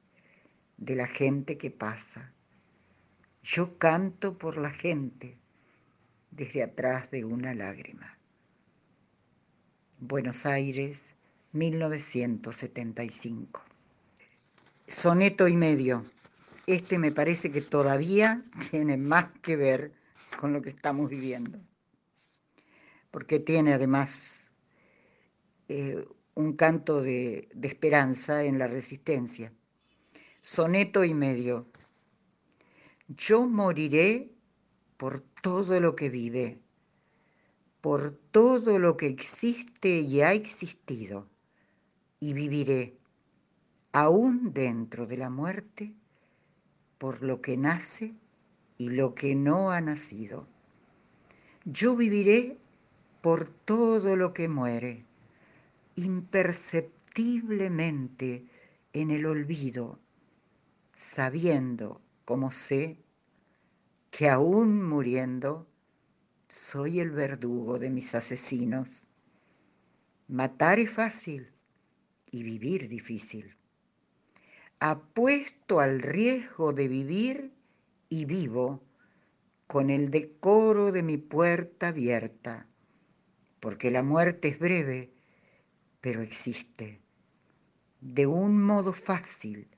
de 0.77 0.97
la 0.97 1.07
gente 1.07 1.59
que 1.59 1.71
pasa. 1.71 2.33
Yo 3.43 3.79
canto 3.79 4.39
por 4.39 4.57
la 4.57 4.71
gente 4.71 5.37
desde 6.31 6.63
atrás 6.63 7.11
de 7.11 7.25
una 7.25 7.53
lágrima. 7.55 8.17
Buenos 9.99 10.47
Aires, 10.47 11.15
1975. 11.53 13.63
Soneto 14.87 15.49
y 15.49 15.57
medio. 15.57 16.05
Este 16.67 16.99
me 16.99 17.13
parece 17.13 17.53
que 17.53 17.61
todavía 17.61 18.43
tiene 18.71 18.97
más 18.97 19.31
que 19.43 19.57
ver 19.57 19.93
con 20.39 20.53
lo 20.53 20.63
que 20.63 20.71
estamos 20.71 21.11
viviendo, 21.11 21.61
porque 23.11 23.39
tiene 23.39 23.75
además 23.75 24.53
eh, 25.69 26.07
un 26.35 26.55
canto 26.55 27.03
de, 27.03 27.49
de 27.55 27.69
esperanza 27.69 28.45
en 28.45 28.59
la 28.59 28.67
resistencia. 28.67 29.53
Soneto 30.43 31.05
y 31.05 31.15
medio. 31.15 31.67
Yo 33.09 33.47
moriré 33.47 34.35
por 34.97 35.21
todo 35.21 35.81
lo 35.81 35.95
que 35.95 36.09
vive, 36.09 36.61
por 37.81 38.11
todo 38.11 38.79
lo 38.79 38.97
que 38.97 39.07
existe 39.07 40.01
y 40.01 40.23
ha 40.23 40.33
existido, 40.33 41.29
y 42.19 42.33
viviré, 42.33 42.99
aún 43.93 44.53
dentro 44.55 45.07
de 45.07 45.19
la 45.19 45.29
muerte, 45.29 45.95
por 47.05 47.21
lo 47.23 47.43
que 47.43 47.59
nace 47.59 48.15
y 48.79 48.89
lo 48.89 49.15
que 49.15 49.35
no 49.35 49.71
ha 49.71 49.83
nacido. 49.83 50.49
Yo 51.67 51.97
viviré 51.97 52.57
por 53.21 53.47
todo 53.47 54.17
lo 54.17 54.33
que 54.33 54.49
muere, 54.49 55.05
imperceptiblemente 55.97 58.47
en 58.95 59.11
el 59.11 59.27
olvido, 59.27 59.99
sabiendo, 60.95 62.01
como 62.25 62.51
sé, 62.51 62.97
que 64.11 64.31
aún 64.31 64.83
muriendo 64.83 65.67
soy 66.49 67.01
el 67.01 67.11
verdugo 67.11 67.79
de 67.79 67.91
mis 67.91 68.15
asesinos. 68.15 69.09
Matar 70.29 70.79
es 70.79 70.91
fácil 70.91 71.53
y 72.31 72.45
vivir 72.45 72.89
difícil. 72.89 73.55
Apuesto 74.81 75.81
al 75.81 76.01
riesgo 76.01 76.73
de 76.73 76.89
vivir 76.89 77.55
y 78.09 78.25
vivo 78.25 78.83
con 79.67 79.89
el 79.91 80.11
decoro 80.11 80.93
de 80.93 81.03
mi 81.03 81.17
puerta 81.17 81.89
abierta, 81.89 82.69
porque 83.61 83.91
la 83.91 84.03
muerte 84.03 84.49
es 84.49 84.59
breve, 84.59 85.15
pero 86.01 86.21
existe, 86.21 87.01
de 88.01 88.27
un 88.27 88.63
modo 88.63 88.93
fácil, 88.93 89.69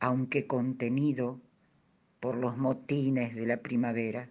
aunque 0.00 0.46
contenido 0.46 1.42
por 2.20 2.36
los 2.36 2.56
motines 2.56 3.36
de 3.36 3.46
la 3.46 3.58
primavera. 3.58 4.30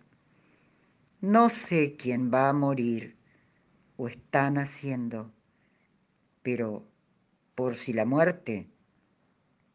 No 1.19 1.49
sé 1.49 1.95
quién 1.97 2.31
va 2.33 2.49
a 2.49 2.53
morir 2.53 3.17
o 3.97 4.07
está 4.07 4.49
naciendo, 4.49 5.31
pero 6.41 6.87
por 7.53 7.75
si 7.75 7.93
la 7.93 8.05
muerte, 8.05 8.70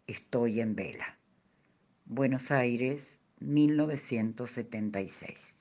estoy 0.06 0.60
en 0.60 0.76
vela. 0.76 1.18
Buenos 2.04 2.52
Aires, 2.52 3.20
1976. 3.40 5.58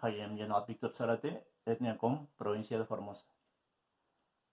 Hayem 0.00 0.36
Yanot 0.36 0.66
Víctor 0.66 0.92
Zarate, 0.92 1.46
etnia 1.64 1.96
com, 1.96 2.26
provincia 2.36 2.76
de 2.76 2.84
Formosa. 2.84 3.24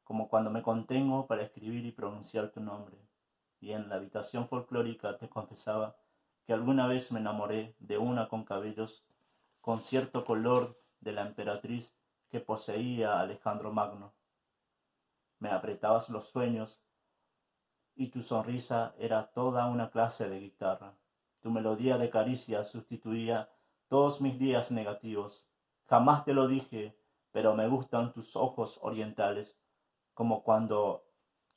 Como 0.03 0.30
cuando 0.30 0.51
me 0.51 0.61
contengo 0.61 1.26
para 1.26 1.41
escribir 1.41 1.88
y 1.88 1.91
pronunciar 1.91 2.51
tu 2.51 2.61
nombre, 2.61 2.99
y 3.59 3.72
en 3.72 3.89
la 3.89 3.95
habitación 3.95 4.47
folclórica 4.47 5.17
te 5.17 5.28
confesaba 5.28 5.97
que 6.49 6.53
alguna 6.53 6.87
vez 6.87 7.11
me 7.11 7.19
enamoré 7.19 7.75
de 7.77 7.99
una 7.99 8.27
con 8.27 8.43
cabellos 8.43 9.05
con 9.61 9.79
cierto 9.79 10.25
color 10.25 10.81
de 10.99 11.11
la 11.11 11.21
emperatriz 11.21 11.95
que 12.31 12.39
poseía 12.39 13.19
Alejandro 13.19 13.71
Magno. 13.71 14.15
Me 15.37 15.51
apretabas 15.51 16.09
los 16.09 16.27
sueños 16.29 16.81
y 17.95 18.07
tu 18.07 18.23
sonrisa 18.23 18.95
era 18.97 19.27
toda 19.27 19.67
una 19.67 19.91
clase 19.91 20.27
de 20.27 20.39
guitarra. 20.39 20.95
Tu 21.39 21.51
melodía 21.51 21.99
de 21.99 22.09
caricia 22.09 22.63
sustituía 22.63 23.51
todos 23.87 24.19
mis 24.19 24.39
días 24.39 24.71
negativos. 24.71 25.47
Jamás 25.85 26.25
te 26.25 26.33
lo 26.33 26.47
dije, 26.47 26.97
pero 27.31 27.53
me 27.53 27.67
gustan 27.67 28.11
tus 28.11 28.35
ojos 28.35 28.79
orientales, 28.81 29.55
como 30.15 30.41
cuando 30.41 31.05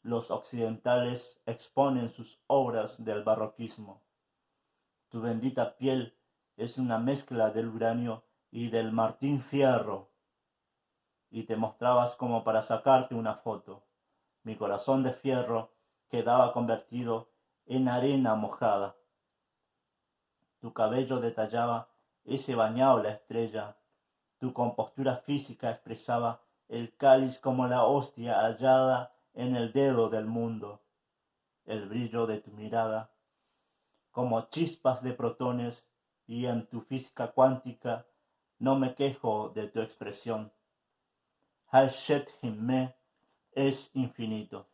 los 0.02 0.30
occidentales 0.30 1.40
exponen 1.46 2.10
sus 2.10 2.42
obras 2.46 3.02
del 3.02 3.24
barroquismo. 3.24 4.02
Tu 5.12 5.20
bendita 5.20 5.76
piel 5.76 6.16
es 6.56 6.78
una 6.78 6.96
mezcla 6.96 7.50
del 7.50 7.68
uranio 7.68 8.24
y 8.50 8.70
del 8.70 8.92
martín 8.92 9.42
fierro. 9.42 10.08
Y 11.30 11.42
te 11.42 11.54
mostrabas 11.54 12.16
como 12.16 12.44
para 12.44 12.62
sacarte 12.62 13.14
una 13.14 13.34
foto. 13.34 13.84
Mi 14.42 14.56
corazón 14.56 15.02
de 15.02 15.12
fierro 15.12 15.70
quedaba 16.08 16.54
convertido 16.54 17.28
en 17.66 17.88
arena 17.88 18.36
mojada. 18.36 18.96
Tu 20.60 20.72
cabello 20.72 21.20
detallaba 21.20 21.88
ese 22.24 22.54
bañado 22.54 23.02
la 23.02 23.10
estrella. 23.10 23.76
Tu 24.38 24.54
compostura 24.54 25.18
física 25.18 25.72
expresaba 25.72 26.40
el 26.68 26.96
cáliz 26.96 27.38
como 27.38 27.68
la 27.68 27.84
hostia 27.84 28.40
hallada 28.40 29.14
en 29.34 29.56
el 29.56 29.74
dedo 29.74 30.08
del 30.08 30.24
mundo. 30.24 30.80
El 31.66 31.86
brillo 31.86 32.26
de 32.26 32.40
tu 32.40 32.50
mirada, 32.52 33.11
como 34.12 34.48
chispas 34.50 35.02
de 35.02 35.12
protones, 35.12 35.84
y 36.26 36.46
en 36.46 36.66
tu 36.66 36.80
física 36.82 37.32
cuántica 37.32 38.06
no 38.58 38.78
me 38.78 38.94
quejo 38.94 39.48
de 39.48 39.66
tu 39.66 39.80
expresión. 39.80 40.52
Hashet 41.70 42.30
Himme 42.40 42.94
es 43.52 43.90
infinito. 43.94 44.68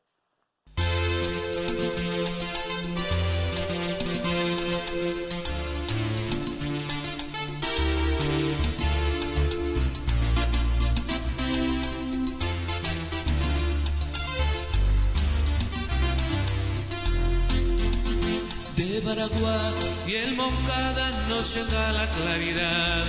De 19.09 19.15
Paraguay 19.15 19.73
y 20.07 20.15
el 20.17 20.37
Moncada 20.37 21.11
nos 21.31 21.55
llega 21.55 21.93
la 21.93 22.07
claridad, 22.11 23.05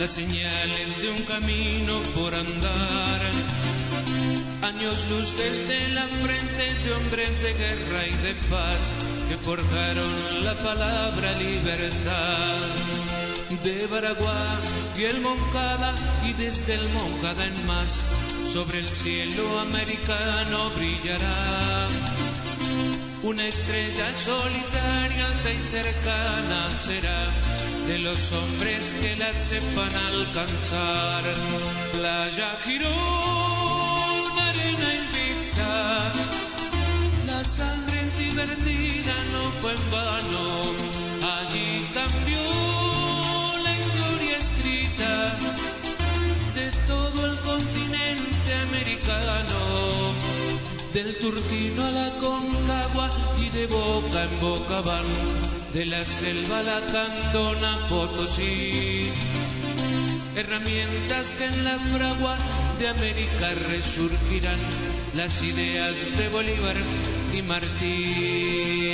las 0.00 0.10
señales 0.10 1.02
de 1.02 1.10
un 1.10 1.22
camino 1.24 2.00
por 2.14 2.34
andar. 2.34 3.20
Años 4.62 5.06
luz 5.10 5.34
desde 5.36 5.88
la 5.90 6.06
frente 6.06 6.74
de 6.82 6.92
hombres 6.94 7.42
de 7.42 7.52
guerra 7.52 8.06
y 8.06 8.16
de 8.22 8.34
paz 8.48 8.94
que 9.28 9.36
forjaron 9.36 10.44
la 10.44 10.54
palabra 10.54 11.32
libertad. 11.34 12.56
De 13.62 13.86
Paraguay 13.88 14.58
y 14.96 15.04
el 15.04 15.20
Moncada 15.20 15.92
y 16.24 16.32
desde 16.32 16.74
el 16.74 16.88
Moncada 16.90 17.44
en 17.44 17.66
más, 17.66 18.02
sobre 18.50 18.78
el 18.78 18.88
cielo 18.88 19.60
americano 19.60 20.70
brillará 20.70 22.15
una 23.26 23.48
estrella 23.48 24.06
solitaria, 24.14 25.26
alta 25.26 25.50
y 25.50 25.60
cercana 25.60 26.70
será 26.70 27.26
de 27.88 27.98
los 27.98 28.30
hombres 28.30 28.94
que 29.00 29.16
la 29.16 29.34
sepan 29.34 29.94
alcanzar. 29.96 31.24
Playa 31.92 32.50
Girón, 32.64 33.45
del 50.96 51.14
turquino 51.18 51.84
a 51.84 51.90
la 51.90 52.08
concagua 52.16 53.10
y 53.38 53.50
de 53.50 53.66
boca 53.66 54.24
en 54.24 54.40
boca 54.40 54.80
van, 54.80 55.04
de 55.74 55.84
la 55.84 56.02
selva 56.02 56.60
a 56.60 56.62
la 56.62 56.80
candona 56.90 57.86
Potosí. 57.90 59.10
Herramientas 60.34 61.32
que 61.32 61.44
en 61.44 61.64
la 61.64 61.78
fragua 61.78 62.38
de 62.78 62.88
América 62.88 63.48
resurgirán, 63.68 64.58
las 65.14 65.42
ideas 65.42 65.96
de 66.16 66.30
Bolívar 66.30 66.76
y 67.34 67.42
Martí. 67.42 68.85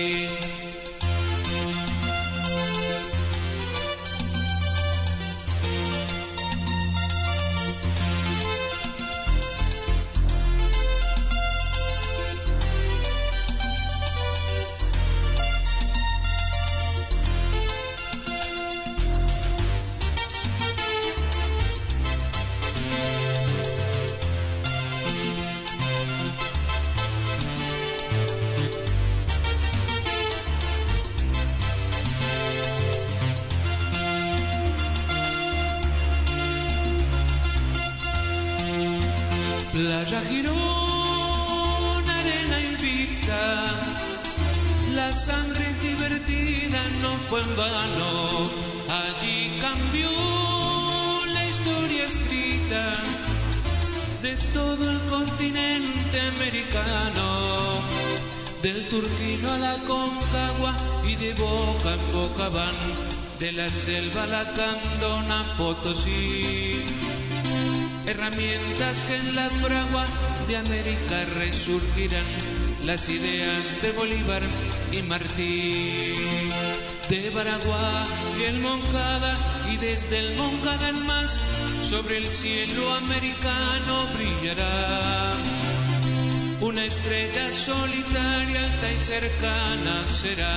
En 47.38 47.56
vano, 47.56 48.50
allí 48.88 49.58
cambió 49.60 50.10
la 51.26 51.46
historia 51.46 52.04
escrita 52.04 53.02
de 54.22 54.36
todo 54.52 54.90
el 54.90 54.98
continente 55.06 56.20
americano, 56.20 57.80
del 58.62 58.86
turquino 58.88 59.52
a 59.52 59.58
la 59.58 59.76
concagua 59.86 60.74
y 61.08 61.16
de 61.16 61.34
boca 61.34 61.94
en 61.94 62.12
boca 62.12 62.48
van, 62.48 62.74
de 63.38 63.52
la 63.52 63.68
selva 63.68 64.24
a 64.24 64.26
la 64.26 64.44
candona 64.52 65.42
Potosí 65.56 66.82
herramientas 68.06 69.04
que 69.04 69.16
en 69.16 69.36
la 69.36 69.48
fragua 69.48 70.04
de 70.48 70.56
América 70.56 71.24
resurgirán, 71.36 72.24
las 72.84 73.08
ideas 73.08 73.80
de 73.80 73.92
Bolívar 73.92 74.42
y 74.90 75.02
Martí, 75.02 76.14
de 77.12 77.28
Baragua 77.28 78.06
y 78.40 78.44
el 78.44 78.60
Moncada, 78.60 79.36
y 79.70 79.76
desde 79.76 80.18
el 80.18 80.34
Moncada 80.34 80.92
más, 80.92 81.42
sobre 81.82 82.16
el 82.16 82.28
cielo 82.28 82.94
americano 82.94 84.06
brillará. 84.14 85.34
Una 86.62 86.86
estrella 86.86 87.52
solitaria, 87.52 88.64
alta 88.64 88.92
y 88.92 88.98
cercana 88.98 90.08
será 90.08 90.56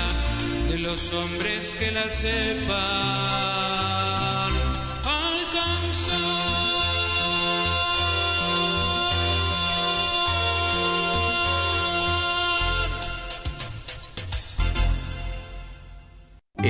de 0.70 0.78
los 0.78 1.12
hombres 1.12 1.74
que 1.78 1.92
la 1.92 2.10
sepan 2.10 4.15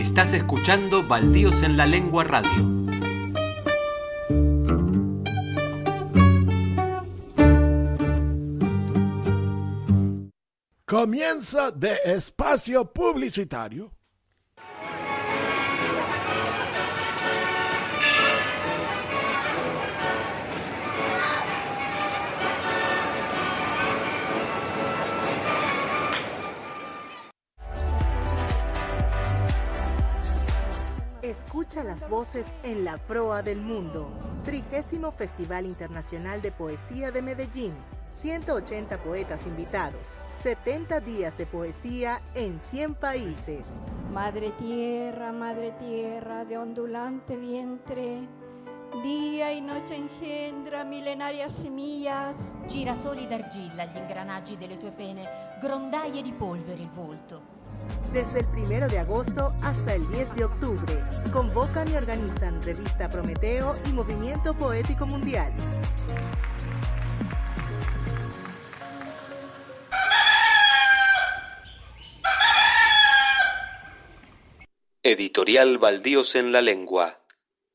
Estás 0.05 0.33
escuchando 0.33 1.01
Baldíos 1.01 1.63
en 1.63 1.77
la 1.77 1.87
Lengua 1.87 2.23
Radio. 2.23 2.51
Comienza 10.85 11.71
de 11.71 11.97
espacio 12.05 12.93
publicitario. 12.93 13.94
Escucha 31.25 31.83
las 31.83 32.07
voces 32.07 32.53
en 32.61 32.85
la 32.85 32.99
proa 32.99 33.41
del 33.41 33.59
mundo. 33.59 34.11
Trigésimo 34.43 35.11
Festival 35.11 35.65
Internacional 35.65 36.43
de 36.43 36.51
Poesía 36.51 37.09
de 37.09 37.23
Medellín. 37.23 37.73
180 38.11 39.01
poetas 39.01 39.47
invitados. 39.47 40.19
70 40.37 40.99
días 40.99 41.35
de 41.35 41.47
poesía 41.47 42.21
en 42.35 42.59
100 42.59 42.93
países. 42.93 43.81
Madre 44.13 44.51
tierra, 44.59 45.31
madre 45.31 45.71
tierra, 45.79 46.45
de 46.45 46.59
ondulante 46.59 47.35
vientre. 47.35 48.29
Dia 49.01 49.51
e 49.51 49.61
noche 49.61 49.95
engendra 49.95 50.83
millenarias 50.83 51.53
semillas. 51.53 52.35
Girasoli 52.67 53.25
d'argilla 53.25 53.85
gli 53.85 53.97
ingranaggi 53.97 54.57
delle 54.57 54.77
tue 54.77 54.91
pene, 54.91 55.27
grondaie 55.59 56.21
di 56.21 56.33
polvere 56.33 56.83
il 56.83 56.91
volto. 56.91 57.54
Desde 58.13 58.39
el 58.39 58.45
1 58.47 58.87
de 58.87 58.99
agosto 58.99 59.53
hasta 59.61 59.93
el 59.93 60.07
10 60.07 60.35
de 60.35 60.45
octubre, 60.45 61.03
convocan 61.33 61.91
y 61.91 61.95
organizan 61.95 62.61
Revista 62.61 63.09
Prometeo 63.09 63.75
y 63.85 63.93
Movimiento 63.93 64.57
Poético 64.57 65.05
Mundial. 65.05 65.53
Editorial 75.07 75.77
Baldíos 75.77 76.35
en 76.35 76.51
la 76.51 76.61
Lengua. 76.61 77.19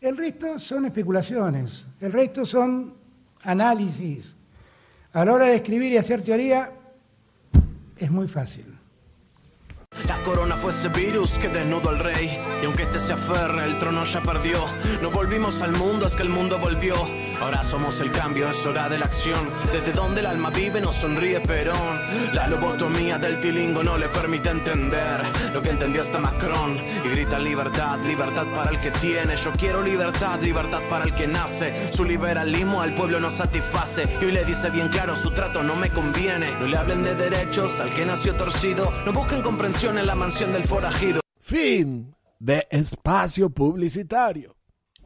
El 0.00 0.16
resto 0.16 0.58
son 0.58 0.84
especulaciones, 0.84 1.84
el 2.00 2.12
resto 2.12 2.46
son 2.46 2.94
análisis. 3.42 4.32
A 5.12 5.24
la 5.24 5.32
hora 5.32 5.46
de 5.46 5.56
escribir 5.56 5.92
y 5.92 5.96
hacer 5.96 6.22
teoría 6.22 6.72
es 7.96 8.10
muy 8.10 8.28
fácil. 8.28 8.77
Corona 10.28 10.56
fue 10.56 10.72
ese 10.72 10.88
virus 10.90 11.38
que 11.38 11.48
desnudo 11.48 11.88
al 11.88 12.00
rey. 12.00 12.38
Y 12.60 12.66
aunque 12.66 12.82
este 12.82 13.00
se 13.00 13.14
aferre, 13.14 13.64
el 13.64 13.78
trono 13.78 14.04
ya 14.04 14.20
perdió. 14.20 14.62
No 15.00 15.10
volvimos 15.10 15.62
al 15.62 15.72
mundo, 15.72 16.04
es 16.04 16.14
que 16.14 16.22
el 16.22 16.28
mundo 16.28 16.58
volvió. 16.58 16.96
Ahora 17.40 17.64
somos 17.64 18.00
el 18.02 18.10
cambio, 18.10 18.50
es 18.50 18.66
hora 18.66 18.90
de 18.90 18.98
la 18.98 19.06
acción. 19.06 19.38
Desde 19.72 19.92
donde 19.92 20.20
el 20.20 20.26
alma 20.26 20.50
vive 20.50 20.82
nos 20.82 20.96
sonríe 20.96 21.40
Perón. 21.40 22.02
La 22.34 22.46
lobotomía 22.46 23.16
del 23.16 23.40
tilingo 23.40 23.82
no 23.82 23.96
le 23.96 24.06
permite 24.08 24.50
entender 24.50 25.22
lo 25.54 25.62
que 25.62 25.70
entendió 25.70 26.02
hasta 26.02 26.18
Macron. 26.18 26.76
Y 27.06 27.08
grita 27.08 27.38
libertad, 27.38 27.98
libertad 28.06 28.46
para 28.54 28.70
el 28.70 28.78
que 28.78 28.90
tiene. 28.90 29.34
Yo 29.36 29.52
quiero 29.52 29.80
libertad, 29.82 30.38
libertad 30.42 30.82
para 30.90 31.06
el 31.06 31.14
que 31.14 31.26
nace. 31.26 31.90
Su 31.90 32.04
liberalismo 32.04 32.82
al 32.82 32.94
pueblo 32.94 33.18
no 33.18 33.30
satisface. 33.30 34.06
Y 34.20 34.26
hoy 34.26 34.32
le 34.32 34.44
dice 34.44 34.68
bien 34.68 34.88
claro, 34.88 35.16
su 35.16 35.30
trato 35.30 35.62
no 35.62 35.74
me 35.74 35.88
conviene. 35.88 36.54
No 36.60 36.66
le 36.66 36.76
hablen 36.76 37.02
de 37.02 37.14
derechos 37.14 37.80
al 37.80 37.94
que 37.94 38.04
nació 38.04 38.34
torcido. 38.34 38.92
No 39.06 39.12
busquen 39.14 39.40
comprensión 39.40 39.96
en 39.96 40.06
la 40.06 40.17
mansión 40.18 40.52
del 40.52 40.64
forajido. 40.64 41.20
Fin 41.40 42.14
de 42.40 42.66
espacio 42.70 43.50
publicitario. 43.50 44.56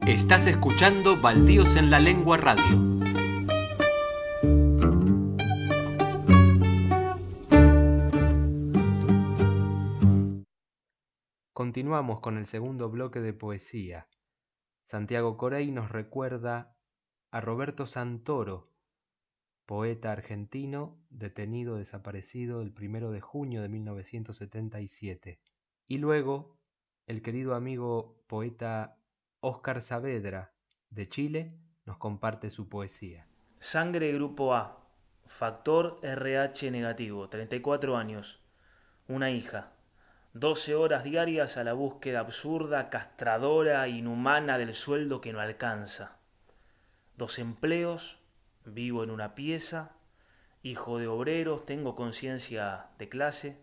Estás 0.05 0.47
escuchando 0.47 1.21
Baldíos 1.21 1.75
en 1.77 1.91
la 1.91 1.99
Lengua 1.99 2.37
Radio. 2.37 3.03
Continuamos 11.53 12.19
con 12.19 12.37
el 12.37 12.47
segundo 12.47 12.89
bloque 12.89 13.21
de 13.21 13.33
poesía. 13.33 14.07
Santiago 14.83 15.37
Corey 15.37 15.71
nos 15.71 15.89
recuerda 15.89 16.75
a 17.31 17.39
Roberto 17.39 17.85
Santoro, 17.85 18.72
poeta 19.65 20.11
argentino 20.11 20.97
detenido 21.09 21.77
desaparecido 21.77 22.61
el 22.61 22.71
primero 22.71 23.11
de 23.11 23.21
junio 23.21 23.61
de 23.61 23.69
1977. 23.69 25.39
Y 25.87 25.97
luego 25.97 26.57
el 27.07 27.21
querido 27.21 27.55
amigo 27.55 28.23
poeta 28.27 28.97
Óscar 29.39 29.81
Saavedra 29.81 30.53
de 30.89 31.07
Chile 31.07 31.47
nos 31.85 31.97
comparte 31.97 32.49
su 32.49 32.69
poesía. 32.69 33.27
Sangre 33.59 34.11
Grupo 34.13 34.53
A, 34.53 34.85
factor 35.25 35.99
RH 36.01 36.71
negativo, 36.71 37.29
34 37.29 37.97
años, 37.97 38.41
una 39.07 39.31
hija, 39.31 39.73
12 40.33 40.75
horas 40.75 41.03
diarias 41.03 41.57
a 41.57 41.63
la 41.63 41.73
búsqueda 41.73 42.19
absurda, 42.21 42.89
castradora, 42.89 43.87
inhumana 43.87 44.57
del 44.57 44.73
sueldo 44.73 45.21
que 45.21 45.31
no 45.31 45.39
alcanza. 45.39 46.17
Dos 47.17 47.37
empleos, 47.37 48.22
vivo 48.65 49.03
en 49.03 49.11
una 49.11 49.35
pieza, 49.35 49.91
hijo 50.61 50.97
de 50.97 51.07
obreros, 51.07 51.65
tengo 51.65 51.95
conciencia 51.95 52.87
de 52.97 53.09
clase, 53.09 53.57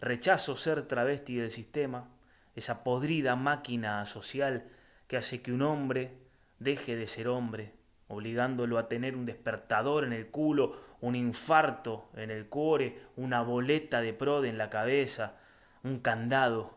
rechazo 0.00 0.56
ser 0.56 0.86
travesti 0.88 1.36
del 1.36 1.50
sistema, 1.50 2.08
esa 2.54 2.82
podrida 2.82 3.36
máquina 3.36 4.04
social 4.06 4.64
que 5.06 5.16
hace 5.16 5.42
que 5.42 5.52
un 5.52 5.62
hombre 5.62 6.18
deje 6.58 6.96
de 6.96 7.06
ser 7.06 7.28
hombre, 7.28 7.74
obligándolo 8.08 8.78
a 8.78 8.88
tener 8.88 9.14
un 9.14 9.26
despertador 9.26 10.04
en 10.04 10.12
el 10.12 10.28
culo, 10.28 10.80
un 11.00 11.14
infarto 11.14 12.08
en 12.14 12.30
el 12.30 12.48
cuore, 12.48 13.02
una 13.16 13.42
boleta 13.42 14.00
de 14.00 14.12
prode 14.12 14.48
en 14.48 14.58
la 14.58 14.70
cabeza, 14.70 15.36
un 15.84 16.00
candado 16.00 16.74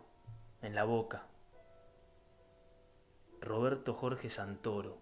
en 0.62 0.76
la 0.76 0.84
boca. 0.84 1.24
Roberto 3.42 3.94
Jorge 3.94 4.30
Santoro 4.30 4.98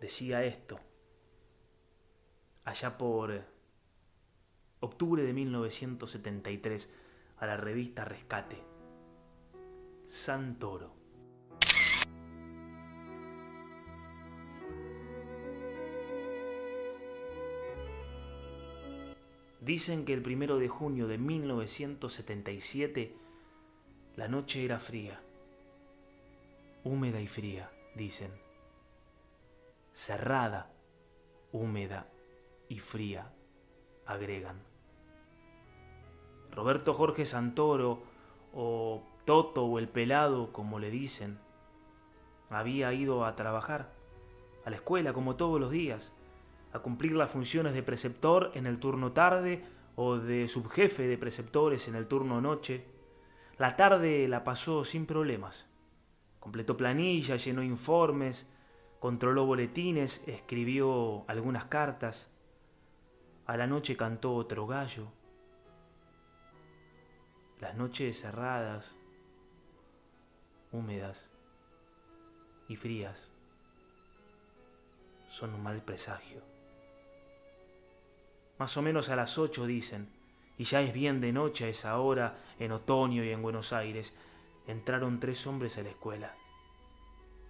decía 0.00 0.42
esto 0.42 0.80
allá 2.70 2.96
por 2.96 3.42
octubre 4.78 5.22
de 5.24 5.32
1973 5.32 6.94
a 7.38 7.46
la 7.46 7.56
revista 7.56 8.04
Rescate. 8.04 8.62
Santoro. 10.06 10.94
Dicen 19.60 20.04
que 20.04 20.14
el 20.14 20.22
primero 20.22 20.58
de 20.58 20.68
junio 20.68 21.08
de 21.08 21.18
1977 21.18 23.16
la 24.16 24.28
noche 24.28 24.64
era 24.64 24.78
fría, 24.78 25.20
húmeda 26.84 27.20
y 27.20 27.26
fría, 27.26 27.70
dicen, 27.94 28.30
cerrada, 29.92 30.70
húmeda 31.52 32.06
y 32.70 32.78
fría, 32.78 33.30
agregan. 34.06 34.62
Roberto 36.52 36.94
Jorge 36.94 37.26
Santoro, 37.26 38.04
o 38.54 39.02
Toto 39.24 39.64
o 39.66 39.78
el 39.78 39.88
pelado, 39.88 40.52
como 40.52 40.78
le 40.78 40.90
dicen, 40.90 41.38
había 42.48 42.92
ido 42.92 43.24
a 43.24 43.36
trabajar, 43.36 43.92
a 44.64 44.70
la 44.70 44.76
escuela 44.76 45.12
como 45.12 45.36
todos 45.36 45.60
los 45.60 45.70
días, 45.70 46.12
a 46.72 46.78
cumplir 46.78 47.12
las 47.12 47.30
funciones 47.30 47.74
de 47.74 47.82
preceptor 47.82 48.52
en 48.54 48.66
el 48.66 48.78
turno 48.78 49.12
tarde 49.12 49.64
o 49.96 50.16
de 50.16 50.46
subjefe 50.46 51.08
de 51.08 51.18
preceptores 51.18 51.88
en 51.88 51.96
el 51.96 52.06
turno 52.06 52.40
noche. 52.40 52.86
La 53.58 53.74
tarde 53.74 54.28
la 54.28 54.44
pasó 54.44 54.84
sin 54.84 55.06
problemas. 55.06 55.66
Completó 56.38 56.76
planillas, 56.76 57.44
llenó 57.44 57.64
informes, 57.64 58.46
controló 59.00 59.44
boletines, 59.44 60.22
escribió 60.28 61.24
algunas 61.28 61.64
cartas. 61.64 62.29
A 63.46 63.56
la 63.56 63.66
noche 63.66 63.96
cantó 63.96 64.34
otro 64.34 64.66
gallo. 64.66 65.08
Las 67.60 67.74
noches 67.76 68.20
cerradas, 68.20 68.96
húmedas 70.72 71.28
y 72.68 72.76
frías 72.76 73.30
son 75.30 75.54
un 75.54 75.62
mal 75.62 75.82
presagio. 75.82 76.42
Más 78.58 78.76
o 78.76 78.82
menos 78.82 79.08
a 79.08 79.16
las 79.16 79.38
ocho 79.38 79.66
dicen, 79.66 80.08
y 80.58 80.64
ya 80.64 80.82
es 80.82 80.92
bien 80.92 81.20
de 81.20 81.32
noche 81.32 81.64
a 81.64 81.68
esa 81.68 81.98
hora, 81.98 82.38
en 82.58 82.72
otoño 82.72 83.24
y 83.24 83.30
en 83.30 83.42
Buenos 83.42 83.72
Aires, 83.72 84.14
entraron 84.66 85.18
tres 85.18 85.46
hombres 85.46 85.78
a 85.78 85.82
la 85.82 85.88
escuela. 85.88 86.34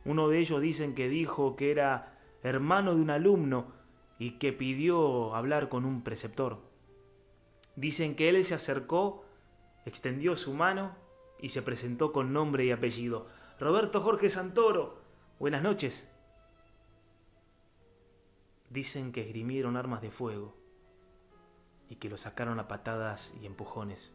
Uno 0.05 0.29
de 0.29 0.39
ellos 0.39 0.61
dicen 0.61 0.95
que 0.95 1.09
dijo 1.09 1.57
que 1.57 1.73
era 1.73 2.19
hermano 2.43 2.95
de 2.95 3.03
un 3.03 3.11
alumno 3.11 3.80
y 4.21 4.33
que 4.33 4.53
pidió 4.53 5.35
hablar 5.35 5.71
con 5.71 5.87
un 5.87 6.03
preceptor. 6.03 6.59
Dicen 7.75 8.15
que 8.15 8.29
él 8.29 8.45
se 8.45 8.55
acercó, 8.55 9.25
extendió 9.87 10.37
su 10.37 10.53
mano 10.53 10.95
y 11.41 11.49
se 11.49 11.63
presentó 11.63 12.13
con 12.13 12.35
nombre 12.35 12.67
y 12.67 12.71
apellido. 12.71 13.29
Roberto 13.59 14.03
Jorge 14.03 14.29
Santoro, 14.29 15.01
buenas 15.39 15.63
noches. 15.63 16.07
Dicen 18.69 19.11
que 19.11 19.23
esgrimieron 19.23 19.79
armas 19.79 20.03
de 20.03 20.11
fuego 20.11 20.55
y 21.89 21.97
que 21.97 22.11
lo 22.11 22.19
sacaron 22.19 22.61
a 22.61 22.69
patadas 22.69 23.33
y 23.41 23.47
empujones. 23.47 24.13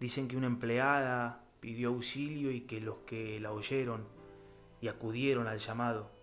Dicen 0.00 0.28
que 0.28 0.36
una 0.36 0.48
empleada 0.48 1.46
pidió 1.60 1.88
auxilio 1.88 2.50
y 2.50 2.60
que 2.60 2.82
los 2.82 2.98
que 3.06 3.40
la 3.40 3.52
oyeron 3.52 4.06
y 4.82 4.88
acudieron 4.88 5.48
al 5.48 5.60
llamado 5.60 6.17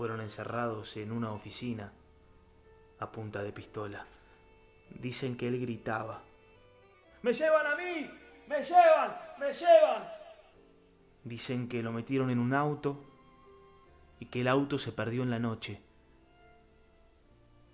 fueron 0.00 0.22
encerrados 0.22 0.96
en 0.96 1.12
una 1.12 1.30
oficina 1.30 1.92
a 3.00 3.12
punta 3.12 3.42
de 3.42 3.52
pistola. 3.52 4.06
Dicen 4.88 5.36
que 5.36 5.46
él 5.46 5.60
gritaba. 5.60 6.22
¡Me 7.20 7.34
llevan 7.34 7.66
a 7.66 7.76
mí! 7.76 8.10
¡Me 8.48 8.62
llevan! 8.62 9.14
¡Me 9.38 9.52
llevan! 9.52 10.08
Dicen 11.22 11.68
que 11.68 11.82
lo 11.82 11.92
metieron 11.92 12.30
en 12.30 12.38
un 12.38 12.54
auto 12.54 12.96
y 14.20 14.24
que 14.24 14.40
el 14.40 14.48
auto 14.48 14.78
se 14.78 14.90
perdió 14.90 15.22
en 15.22 15.28
la 15.28 15.38
noche 15.38 15.82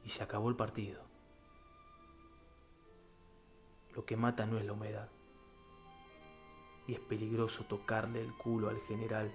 y 0.05 0.09
se 0.09 0.24
acabó 0.24 0.49
el 0.49 0.57
partido. 0.57 1.05
Lo 3.95 4.05
que 4.05 4.16
mata 4.16 4.47
no 4.47 4.59
es 4.59 4.64
la 4.64 4.72
humedad. 4.72 5.09
Y 6.89 6.95
es 6.95 6.99
peligroso 6.99 7.62
tocarle 7.66 8.20
el 8.20 8.33
culo 8.37 8.68
al 8.68 8.81
general 8.81 9.31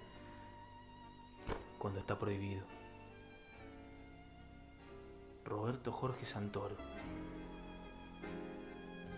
cuando 1.79 2.01
está 2.01 2.19
prohibido. 2.19 2.80
Roberto 5.45 5.91
Jorge 5.91 6.25
Santoro, 6.25 6.75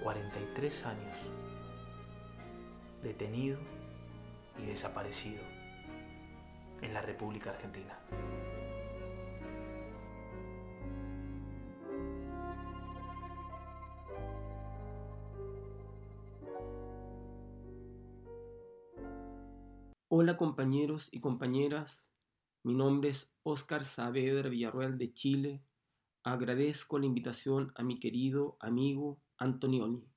43 0.01 0.85
años, 0.85 1.17
detenido 3.01 3.59
y 4.61 4.65
desaparecido 4.65 5.41
en 6.81 6.93
la 6.93 7.01
República 7.01 7.51
Argentina. 7.51 7.97
Hola 20.15 20.37
compañeros 20.37 21.09
y 21.11 21.19
compañeras, 21.19 22.07
mi 22.63 22.75
nombre 22.75 23.09
es 23.09 23.35
Óscar 23.43 23.83
Saavedra 23.83 24.47
Villarreal 24.47 24.97
de 24.97 25.11
Chile. 25.13 25.63
Agradezco 26.25 26.99
la 26.99 27.05
invitación 27.05 27.73
a 27.75 27.83
mi 27.83 27.99
querido 27.99 28.55
amigo 28.61 29.19
Antonioni. 29.37 30.07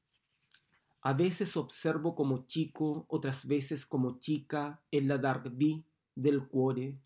A 1.03 1.15
veces 1.15 1.57
observo 1.57 2.15
como 2.15 2.47
chico, 2.47 3.07
otras 3.09 3.49
veces 3.49 3.85
como 3.85 4.21
chica, 4.21 4.85
en 4.93 5.09
la 5.09 5.19
Darby 5.19 5.85
del 6.15 6.47
cuore. 6.47 7.01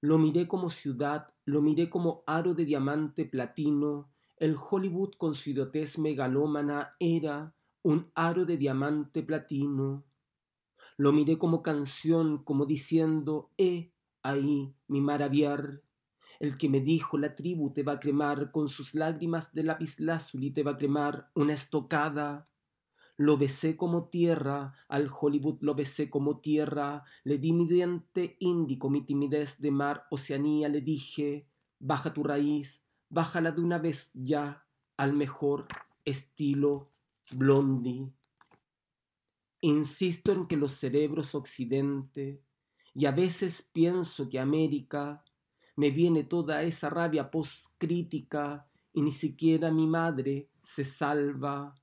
Lo 0.00 0.18
miré 0.18 0.46
como 0.46 0.70
ciudad, 0.70 1.34
lo 1.44 1.60
miré 1.62 1.90
como 1.90 2.22
aro 2.28 2.54
de 2.54 2.64
diamante 2.64 3.24
platino. 3.24 4.08
El 4.36 4.56
Hollywood 4.56 5.14
con 5.18 5.34
su 5.34 5.50
idiotez 5.50 5.98
megalómana 5.98 6.94
era 7.00 7.56
un 7.82 8.12
aro 8.14 8.44
de 8.44 8.56
diamante 8.56 9.24
platino. 9.24 10.04
Lo 10.96 11.12
miré 11.12 11.38
como 11.38 11.60
canción, 11.60 12.44
como 12.44 12.66
diciendo, 12.66 13.50
he 13.58 13.90
ahí 14.22 14.76
mi 14.86 15.00
maravillar. 15.00 15.82
El 16.38 16.58
que 16.58 16.68
me 16.68 16.80
dijo 16.80 17.18
la 17.18 17.34
tribu 17.34 17.72
te 17.72 17.82
va 17.82 17.92
a 17.92 18.00
cremar 18.00 18.50
con 18.50 18.68
sus 18.68 18.94
lágrimas 18.94 19.52
de 19.54 19.62
lapislázuli 19.62 20.50
te 20.50 20.62
va 20.62 20.72
a 20.72 20.76
cremar 20.76 21.30
una 21.34 21.54
estocada. 21.54 22.48
Lo 23.16 23.38
besé 23.38 23.76
como 23.76 24.08
tierra, 24.08 24.74
al 24.88 25.08
Hollywood 25.08 25.58
lo 25.60 25.74
besé 25.74 26.10
como 26.10 26.40
tierra, 26.40 27.04
le 27.24 27.38
di 27.38 27.52
mi 27.52 27.66
diente 27.66 28.36
índico, 28.40 28.90
mi 28.90 29.06
timidez 29.06 29.58
de 29.58 29.70
mar, 29.70 30.04
Oceanía, 30.10 30.68
le 30.68 30.82
dije, 30.82 31.48
baja 31.78 32.12
tu 32.12 32.22
raíz, 32.22 32.82
bájala 33.08 33.52
de 33.52 33.62
una 33.62 33.78
vez 33.78 34.10
ya, 34.12 34.66
al 34.98 35.14
mejor 35.14 35.66
estilo 36.04 36.92
Blondie. 37.32 38.12
Insisto 39.62 40.32
en 40.32 40.46
que 40.46 40.58
los 40.58 40.72
cerebros 40.72 41.34
occidente, 41.34 42.42
y 42.92 43.06
a 43.06 43.12
veces 43.12 43.66
pienso 43.72 44.28
que 44.28 44.38
América, 44.38 45.24
me 45.76 45.90
viene 45.90 46.24
toda 46.24 46.62
esa 46.62 46.90
rabia 46.90 47.30
poscrítica, 47.30 48.66
y 48.92 49.02
ni 49.02 49.12
siquiera 49.12 49.70
mi 49.70 49.86
madre 49.86 50.48
se 50.62 50.82
salva. 50.82 51.74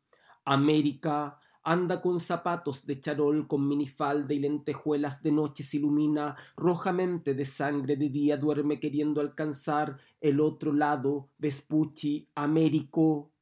América 0.46 1.40
anda 1.64 2.02
con 2.02 2.20
zapatos 2.20 2.86
de 2.86 3.00
charol, 3.00 3.48
con 3.48 3.68
minifalda 3.68 4.34
y 4.34 4.40
lentejuelas 4.40 5.24
de 5.24 5.32
noche 5.32 5.64
se 5.64 5.78
ilumina 5.78 6.36
rojamente 6.58 7.34
de 7.34 7.46
sangre, 7.46 7.96
de 7.96 8.10
día 8.10 8.36
duerme 8.36 8.80
queriendo 8.80 9.22
alcanzar 9.22 9.98
el 10.20 10.42
otro 10.42 10.74
lado, 10.74 11.30
Vespucci, 11.38 12.28
Américo. 12.36 13.33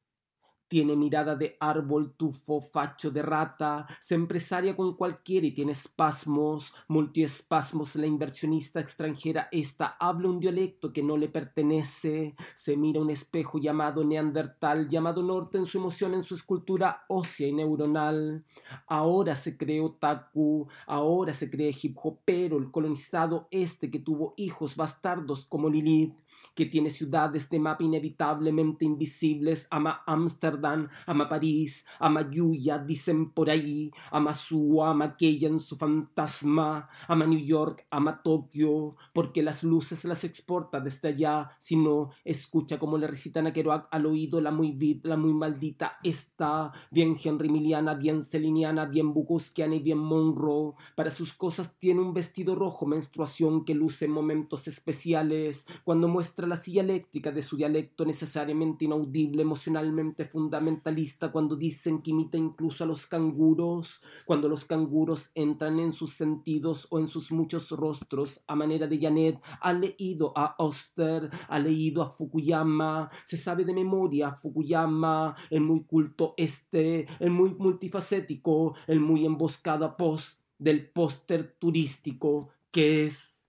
Tiene 0.72 0.96
mirada 0.96 1.36
de 1.36 1.58
árbol, 1.60 2.14
tufo, 2.16 2.62
facho 2.62 3.10
de 3.10 3.20
rata, 3.20 3.86
se 4.00 4.14
empresaria 4.14 4.74
con 4.74 4.96
cualquiera 4.96 5.46
y 5.46 5.50
tiene 5.50 5.72
espasmos, 5.72 6.72
multiespasmos. 6.88 7.94
La 7.96 8.06
inversionista 8.06 8.80
extranjera 8.80 9.48
esta 9.52 9.98
habla 10.00 10.30
un 10.30 10.40
dialecto 10.40 10.90
que 10.90 11.02
no 11.02 11.18
le 11.18 11.28
pertenece, 11.28 12.34
se 12.54 12.78
mira 12.78 13.02
un 13.02 13.10
espejo 13.10 13.58
llamado 13.58 14.02
neandertal, 14.02 14.88
llamado 14.88 15.22
norte 15.22 15.58
en 15.58 15.66
su 15.66 15.76
emoción, 15.76 16.14
en 16.14 16.22
su 16.22 16.36
escultura 16.36 17.04
ósea 17.06 17.48
y 17.48 17.52
neuronal. 17.52 18.46
Ahora 18.86 19.36
se 19.36 19.58
cree 19.58 19.82
otaku, 19.82 20.68
ahora 20.86 21.34
se 21.34 21.50
cree 21.50 21.76
hip 21.82 21.98
hopero, 22.02 22.56
el 22.56 22.70
colonizado 22.70 23.46
este 23.50 23.90
que 23.90 23.98
tuvo 23.98 24.32
hijos 24.38 24.74
bastardos 24.76 25.44
como 25.44 25.68
Lilith, 25.68 26.14
que 26.54 26.66
tiene 26.66 26.90
ciudades 26.90 27.48
de 27.48 27.58
mapa 27.58 27.84
inevitablemente 27.84 28.84
invisibles, 28.84 29.66
ama 29.70 30.02
Ámsterdam 30.06 30.88
ama 31.06 31.28
París, 31.28 31.86
ama 31.98 32.28
Yuya, 32.30 32.78
dicen 32.78 33.30
por 33.30 33.50
ahí, 33.50 33.90
ama 34.10 34.34
su, 34.34 34.82
ama 34.82 35.04
aquella 35.04 35.48
en 35.48 35.60
su 35.60 35.76
fantasma, 35.76 36.88
ama 37.08 37.26
New 37.26 37.40
York, 37.40 37.86
ama 37.90 38.22
Tokio, 38.22 38.96
porque 39.12 39.42
las 39.42 39.64
luces 39.64 40.04
las 40.04 40.24
exporta 40.24 40.80
desde 40.80 41.08
allá, 41.08 41.50
si 41.58 41.76
no, 41.76 42.10
escucha 42.24 42.78
como 42.78 42.98
le 42.98 43.06
recitan 43.06 43.46
a 43.46 43.52
Kerouac 43.52 43.88
al 43.90 44.06
oído 44.06 44.40
la 44.40 44.50
muy 44.50 44.72
la 45.04 45.16
muy 45.16 45.34
maldita 45.34 45.98
está, 46.02 46.72
bien 46.90 47.16
Henry 47.22 47.48
Miliana, 47.48 47.94
bien 47.94 48.22
Celiniana, 48.22 48.86
bien 48.86 49.12
Bukowskiana 49.12 49.76
y 49.76 49.80
bien 49.80 49.98
Monroe, 49.98 50.74
para 50.96 51.10
sus 51.10 51.32
cosas 51.32 51.78
tiene 51.78 52.00
un 52.00 52.14
vestido 52.14 52.54
rojo, 52.54 52.86
menstruación 52.86 53.64
que 53.64 53.74
luce 53.74 54.06
en 54.06 54.12
momentos 54.12 54.68
especiales, 54.68 55.66
cuando 55.84 56.08
muestra 56.08 56.21
la 56.36 56.56
silla 56.56 56.82
eléctrica 56.82 57.30
de 57.30 57.42
su 57.42 57.56
dialecto 57.56 58.04
necesariamente 58.04 58.84
inaudible, 58.84 59.42
emocionalmente 59.42 60.24
fundamental, 60.24 60.52
fundamentalista 60.52 61.32
cuando 61.32 61.56
dicen 61.56 62.02
que 62.02 62.10
imita 62.10 62.36
incluso 62.36 62.84
a 62.84 62.86
los 62.86 63.06
canguros, 63.06 64.02
cuando 64.26 64.48
los 64.48 64.64
canguros 64.64 65.30
entran 65.34 65.78
en 65.78 65.92
sus 65.92 66.12
sentidos 66.12 66.86
o 66.90 66.98
en 66.98 67.06
sus 67.06 67.32
muchos 67.32 67.70
rostros, 67.70 68.42
a 68.46 68.54
manera 68.54 68.86
de 68.86 69.00
Janet, 69.00 69.40
ha 69.60 69.72
leído 69.72 70.32
a 70.36 70.54
Oster, 70.58 71.30
ha 71.48 71.58
leído 71.58 72.02
a 72.02 72.10
Fukuyama, 72.10 73.10
se 73.24 73.36
sabe 73.36 73.64
de 73.64 73.72
memoria 73.72 74.32
Fukuyama, 74.32 75.34
el 75.48 75.62
muy 75.62 75.84
culto 75.84 76.34
este, 76.36 77.06
el 77.18 77.30
muy 77.30 77.54
multifacético, 77.54 78.74
el 78.86 79.00
muy 79.00 79.24
emboscado 79.24 79.96
post 79.96 80.38
del 80.58 80.90
póster 80.90 81.56
turístico 81.58 82.50
que 82.70 83.06
es 83.06 83.41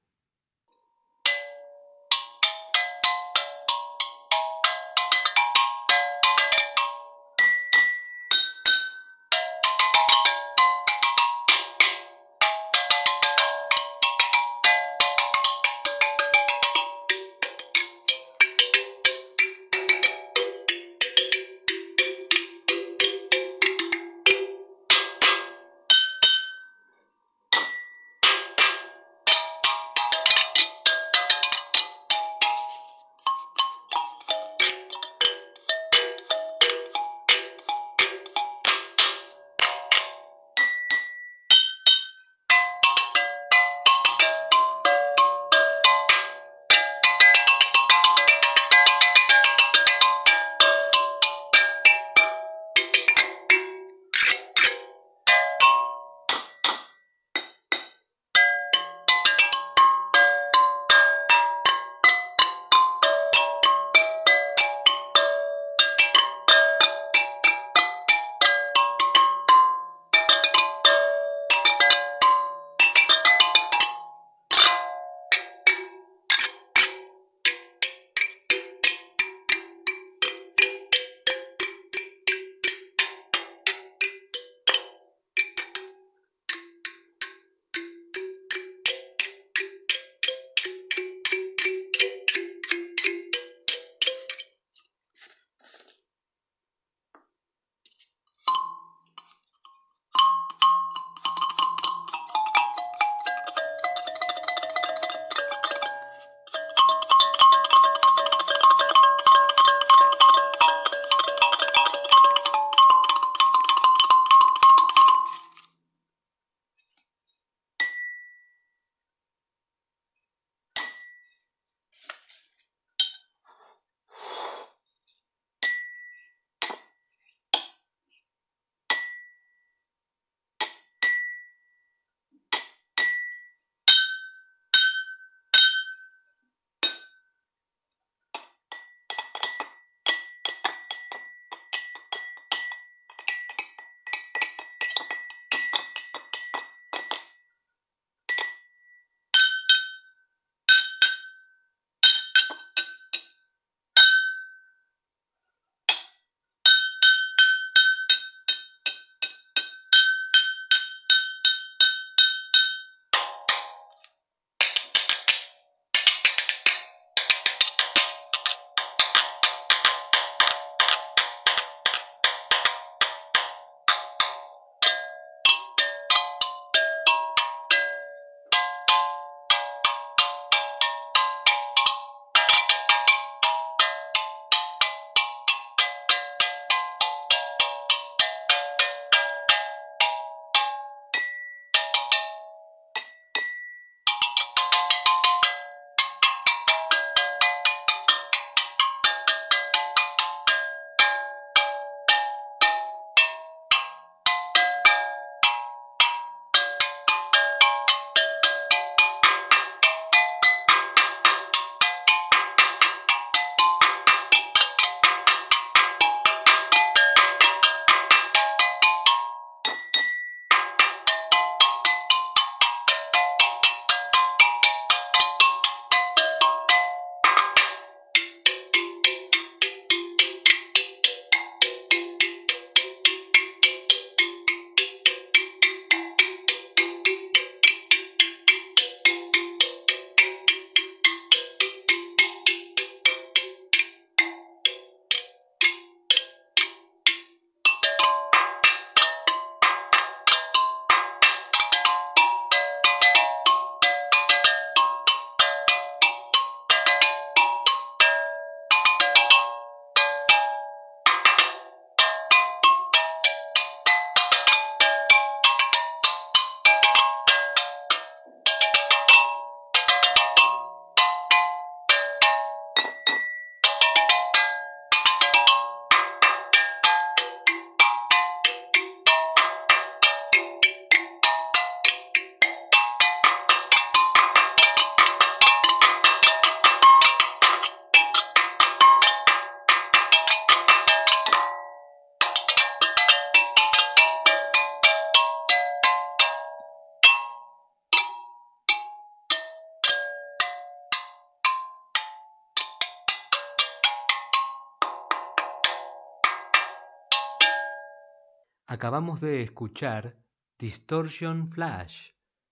Acabamos 308.83 309.21
de 309.21 309.41
escuchar 309.41 310.17
Distortion 310.59 311.49
Flash 311.49 312.09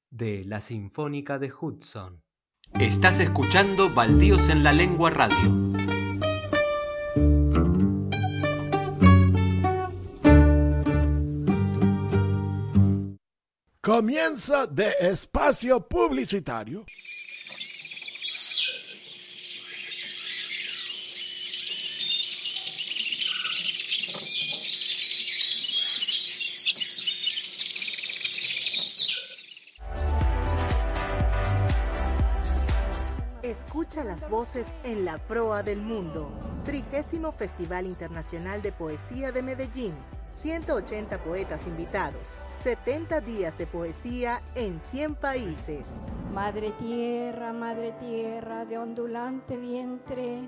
de 0.09 0.45
la 0.45 0.61
Sinfónica 0.61 1.37
de 1.39 1.51
Hudson. 1.51 2.23
Estás 2.79 3.19
escuchando 3.19 3.93
Baldíos 3.93 4.47
en 4.47 4.63
la 4.63 4.71
Lengua 4.71 5.09
Radio. 5.09 5.35
Comienza 13.81 14.67
de 14.67 14.93
espacio 15.01 15.85
publicitario. 15.85 16.85
Escucha 33.65 34.03
las 34.03 34.27
voces 34.27 34.75
en 34.83 35.05
la 35.05 35.19
proa 35.19 35.61
del 35.61 35.81
mundo. 35.81 36.31
Trigésimo 36.65 37.31
Festival 37.31 37.85
Internacional 37.85 38.63
de 38.63 38.71
Poesía 38.71 39.31
de 39.31 39.43
Medellín. 39.43 39.93
180 40.31 41.23
poetas 41.23 41.67
invitados. 41.67 42.37
70 42.57 43.21
días 43.21 43.59
de 43.59 43.67
poesía 43.67 44.41
en 44.55 44.79
100 44.79 45.15
países. 45.15 46.03
Madre 46.33 46.71
tierra, 46.79 47.53
madre 47.53 47.93
tierra, 47.99 48.65
de 48.65 48.79
ondulante 48.79 49.55
vientre, 49.55 50.41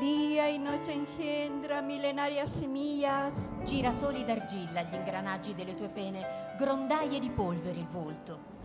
día 0.00 0.48
y 0.48 0.60
noche 0.60 0.94
engendra 0.94 1.82
millenarias 1.82 2.50
semillas. 2.50 3.34
Girasoli 3.64 4.24
d'argilla 4.24 4.82
gli 4.82 4.94
ingranaggi 4.94 5.54
delle 5.54 5.74
tue 5.74 5.88
pene, 5.88 6.54
grondaie 6.56 7.18
di 7.18 7.30
polvere 7.30 7.80
il 7.80 7.88
volto. 7.88 8.57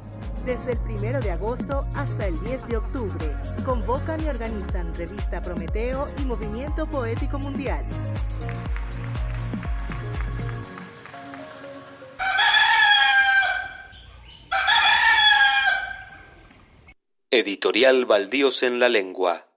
Desde 0.46 0.74
el 0.74 0.80
1 0.80 1.22
de 1.22 1.32
agosto 1.32 1.86
hasta 1.96 2.28
el 2.28 2.40
10 2.42 2.68
de 2.68 2.78
octubre, 2.78 3.38
convocan 3.64 4.24
y 4.24 4.28
organizan 4.28 4.94
Revista 4.94 5.42
Prometeo 5.42 6.10
y 6.20 6.26
Movimiento 6.26 6.90
Poético 6.90 7.40
Mundial. 7.40 7.86
Editorial 17.36 18.06
Baldíos 18.06 18.62
en 18.62 18.80
la 18.80 18.90
Lengua. 18.90 19.48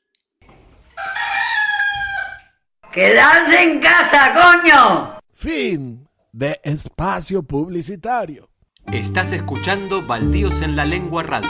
¡Quedarse 2.91 3.61
en 3.61 3.79
casa, 3.79 4.33
coño! 4.33 5.19
Fin 5.31 6.09
de 6.31 6.59
espacio 6.63 7.43
publicitario. 7.43 8.49
Estás 8.91 9.31
escuchando 9.31 10.05
Baldíos 10.05 10.61
en 10.61 10.75
la 10.75 10.85
Lengua 10.85 11.23
Radio. 11.23 11.49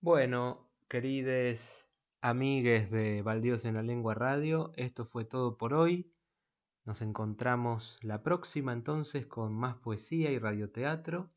Bueno, 0.00 0.68
querides 0.88 1.85
amigues 2.26 2.90
de 2.90 3.22
Baldíos 3.22 3.64
en 3.66 3.74
la 3.74 3.84
Lengua 3.84 4.12
Radio, 4.12 4.72
esto 4.74 5.06
fue 5.06 5.24
todo 5.24 5.56
por 5.56 5.74
hoy. 5.74 6.12
Nos 6.84 7.00
encontramos 7.00 8.00
la 8.02 8.24
próxima 8.24 8.72
entonces 8.72 9.26
con 9.26 9.54
más 9.54 9.76
poesía 9.76 10.32
y 10.32 10.38
radioteatro. 10.40 11.30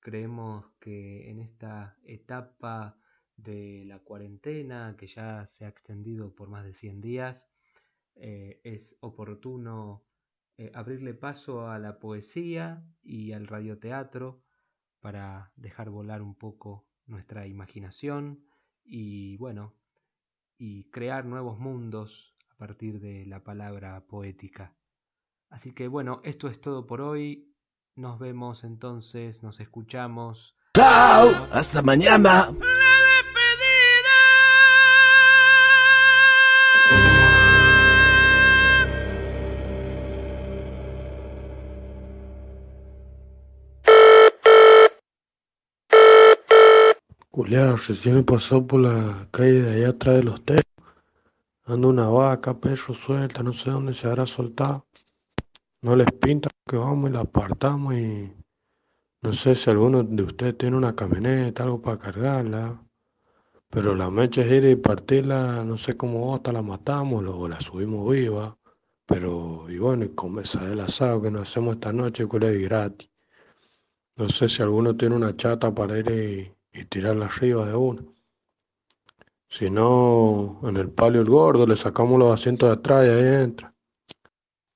Creemos 0.00 0.64
que 0.80 1.30
en 1.30 1.38
esta 1.38 1.98
etapa 2.02 2.98
de 3.36 3.84
la 3.84 3.98
cuarentena, 3.98 4.96
que 4.96 5.06
ya 5.06 5.44
se 5.44 5.66
ha 5.66 5.68
extendido 5.68 6.34
por 6.34 6.48
más 6.48 6.64
de 6.64 6.72
100 6.72 7.02
días, 7.02 7.50
eh, 8.14 8.62
es 8.64 8.96
oportuno 9.00 10.02
eh, 10.56 10.72
abrirle 10.72 11.12
paso 11.12 11.68
a 11.68 11.78
la 11.78 11.98
poesía 11.98 12.82
y 13.02 13.32
al 13.32 13.46
radioteatro 13.46 14.42
para 14.98 15.52
dejar 15.56 15.90
volar 15.90 16.22
un 16.22 16.34
poco 16.34 16.86
nuestra 17.04 17.46
imaginación 17.46 18.46
y 18.82 19.36
bueno, 19.36 19.74
y 20.58 20.90
crear 20.90 21.24
nuevos 21.24 21.58
mundos 21.58 22.34
a 22.50 22.56
partir 22.56 23.00
de 23.00 23.26
la 23.26 23.42
palabra 23.44 24.04
poética. 24.06 24.74
Así 25.50 25.72
que 25.72 25.88
bueno, 25.88 26.20
esto 26.24 26.48
es 26.48 26.60
todo 26.60 26.86
por 26.86 27.00
hoy. 27.00 27.52
Nos 27.94 28.18
vemos 28.18 28.64
entonces, 28.64 29.42
nos 29.42 29.60
escuchamos. 29.60 30.56
¡Chao! 30.74 31.48
¡Hasta 31.50 31.82
mañana! 31.82 32.54
Culeado, 47.46 47.76
recién 47.76 48.18
he 48.18 48.22
pasado 48.24 48.66
por 48.66 48.80
la 48.80 49.28
calle 49.30 49.62
de 49.62 49.74
allá 49.76 49.90
atrás 49.90 50.16
de 50.16 50.24
los 50.24 50.44
tejos. 50.44 50.64
Anda 51.64 51.86
una 51.86 52.08
vaca, 52.08 52.58
perro 52.58 52.92
suelta, 52.92 53.44
no 53.44 53.52
sé 53.52 53.70
dónde 53.70 53.94
se 53.94 54.08
habrá 54.08 54.26
soltado. 54.26 54.84
No 55.80 55.94
les 55.94 56.10
pinta 56.10 56.48
que 56.66 56.76
vamos 56.76 57.08
y 57.08 57.12
la 57.12 57.20
apartamos 57.20 57.94
y 57.94 58.32
no 59.22 59.32
sé 59.32 59.54
si 59.54 59.70
alguno 59.70 60.02
de 60.02 60.24
ustedes 60.24 60.58
tiene 60.58 60.76
una 60.76 60.96
camioneta, 60.96 61.62
algo 61.62 61.80
para 61.80 62.00
cargarla. 62.00 62.82
Pero 63.70 63.94
la 63.94 64.10
mecha 64.10 64.40
es 64.40 64.50
ir 64.50 64.64
y 64.64 64.74
partirla, 64.74 65.62
no 65.62 65.78
sé 65.78 65.96
cómo 65.96 66.34
hasta 66.34 66.50
la 66.50 66.62
matamos 66.62 67.24
o 67.24 67.46
la 67.46 67.60
subimos 67.60 68.10
viva. 68.10 68.58
Pero, 69.06 69.70
y 69.70 69.78
bueno, 69.78 70.04
y 70.04 70.08
comerse 70.08 70.58
el 70.58 70.80
asado 70.80 71.22
que 71.22 71.30
nos 71.30 71.48
hacemos 71.48 71.74
esta 71.74 71.92
noche, 71.92 72.26
que 72.28 72.36
es 72.38 72.62
gratis. 72.62 73.08
No 74.16 74.28
sé 74.30 74.48
si 74.48 74.62
alguno 74.62 74.96
tiene 74.96 75.14
una 75.14 75.36
chata 75.36 75.72
para 75.72 75.96
ir 75.96 76.10
y, 76.10 76.55
y 76.76 76.84
tirarla 76.84 77.26
arriba 77.26 77.66
de 77.66 77.74
uno. 77.74 78.14
Si 79.48 79.70
no, 79.70 80.60
en 80.64 80.76
el 80.76 80.90
palio 80.90 81.20
el 81.20 81.30
gordo 81.30 81.66
le 81.66 81.76
sacamos 81.76 82.18
los 82.18 82.38
asientos 82.38 82.68
de 82.68 82.74
atrás 82.74 83.06
y 83.06 83.08
ahí 83.08 83.42
entra. 83.42 83.74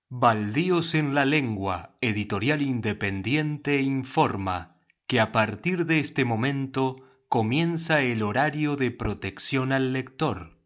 Baldíos 0.08 0.94
en 0.94 1.14
la 1.14 1.24
Lengua, 1.24 1.96
editorial 2.00 2.62
independiente, 2.62 3.80
informa 3.80 4.76
que 5.06 5.20
a 5.20 5.32
partir 5.32 5.86
de 5.86 5.98
este 5.98 6.24
momento 6.24 6.96
comienza 7.28 8.00
el 8.00 8.22
horario 8.22 8.76
de 8.76 8.90
protección 8.90 9.72
al 9.72 9.92
lector. 9.92 10.59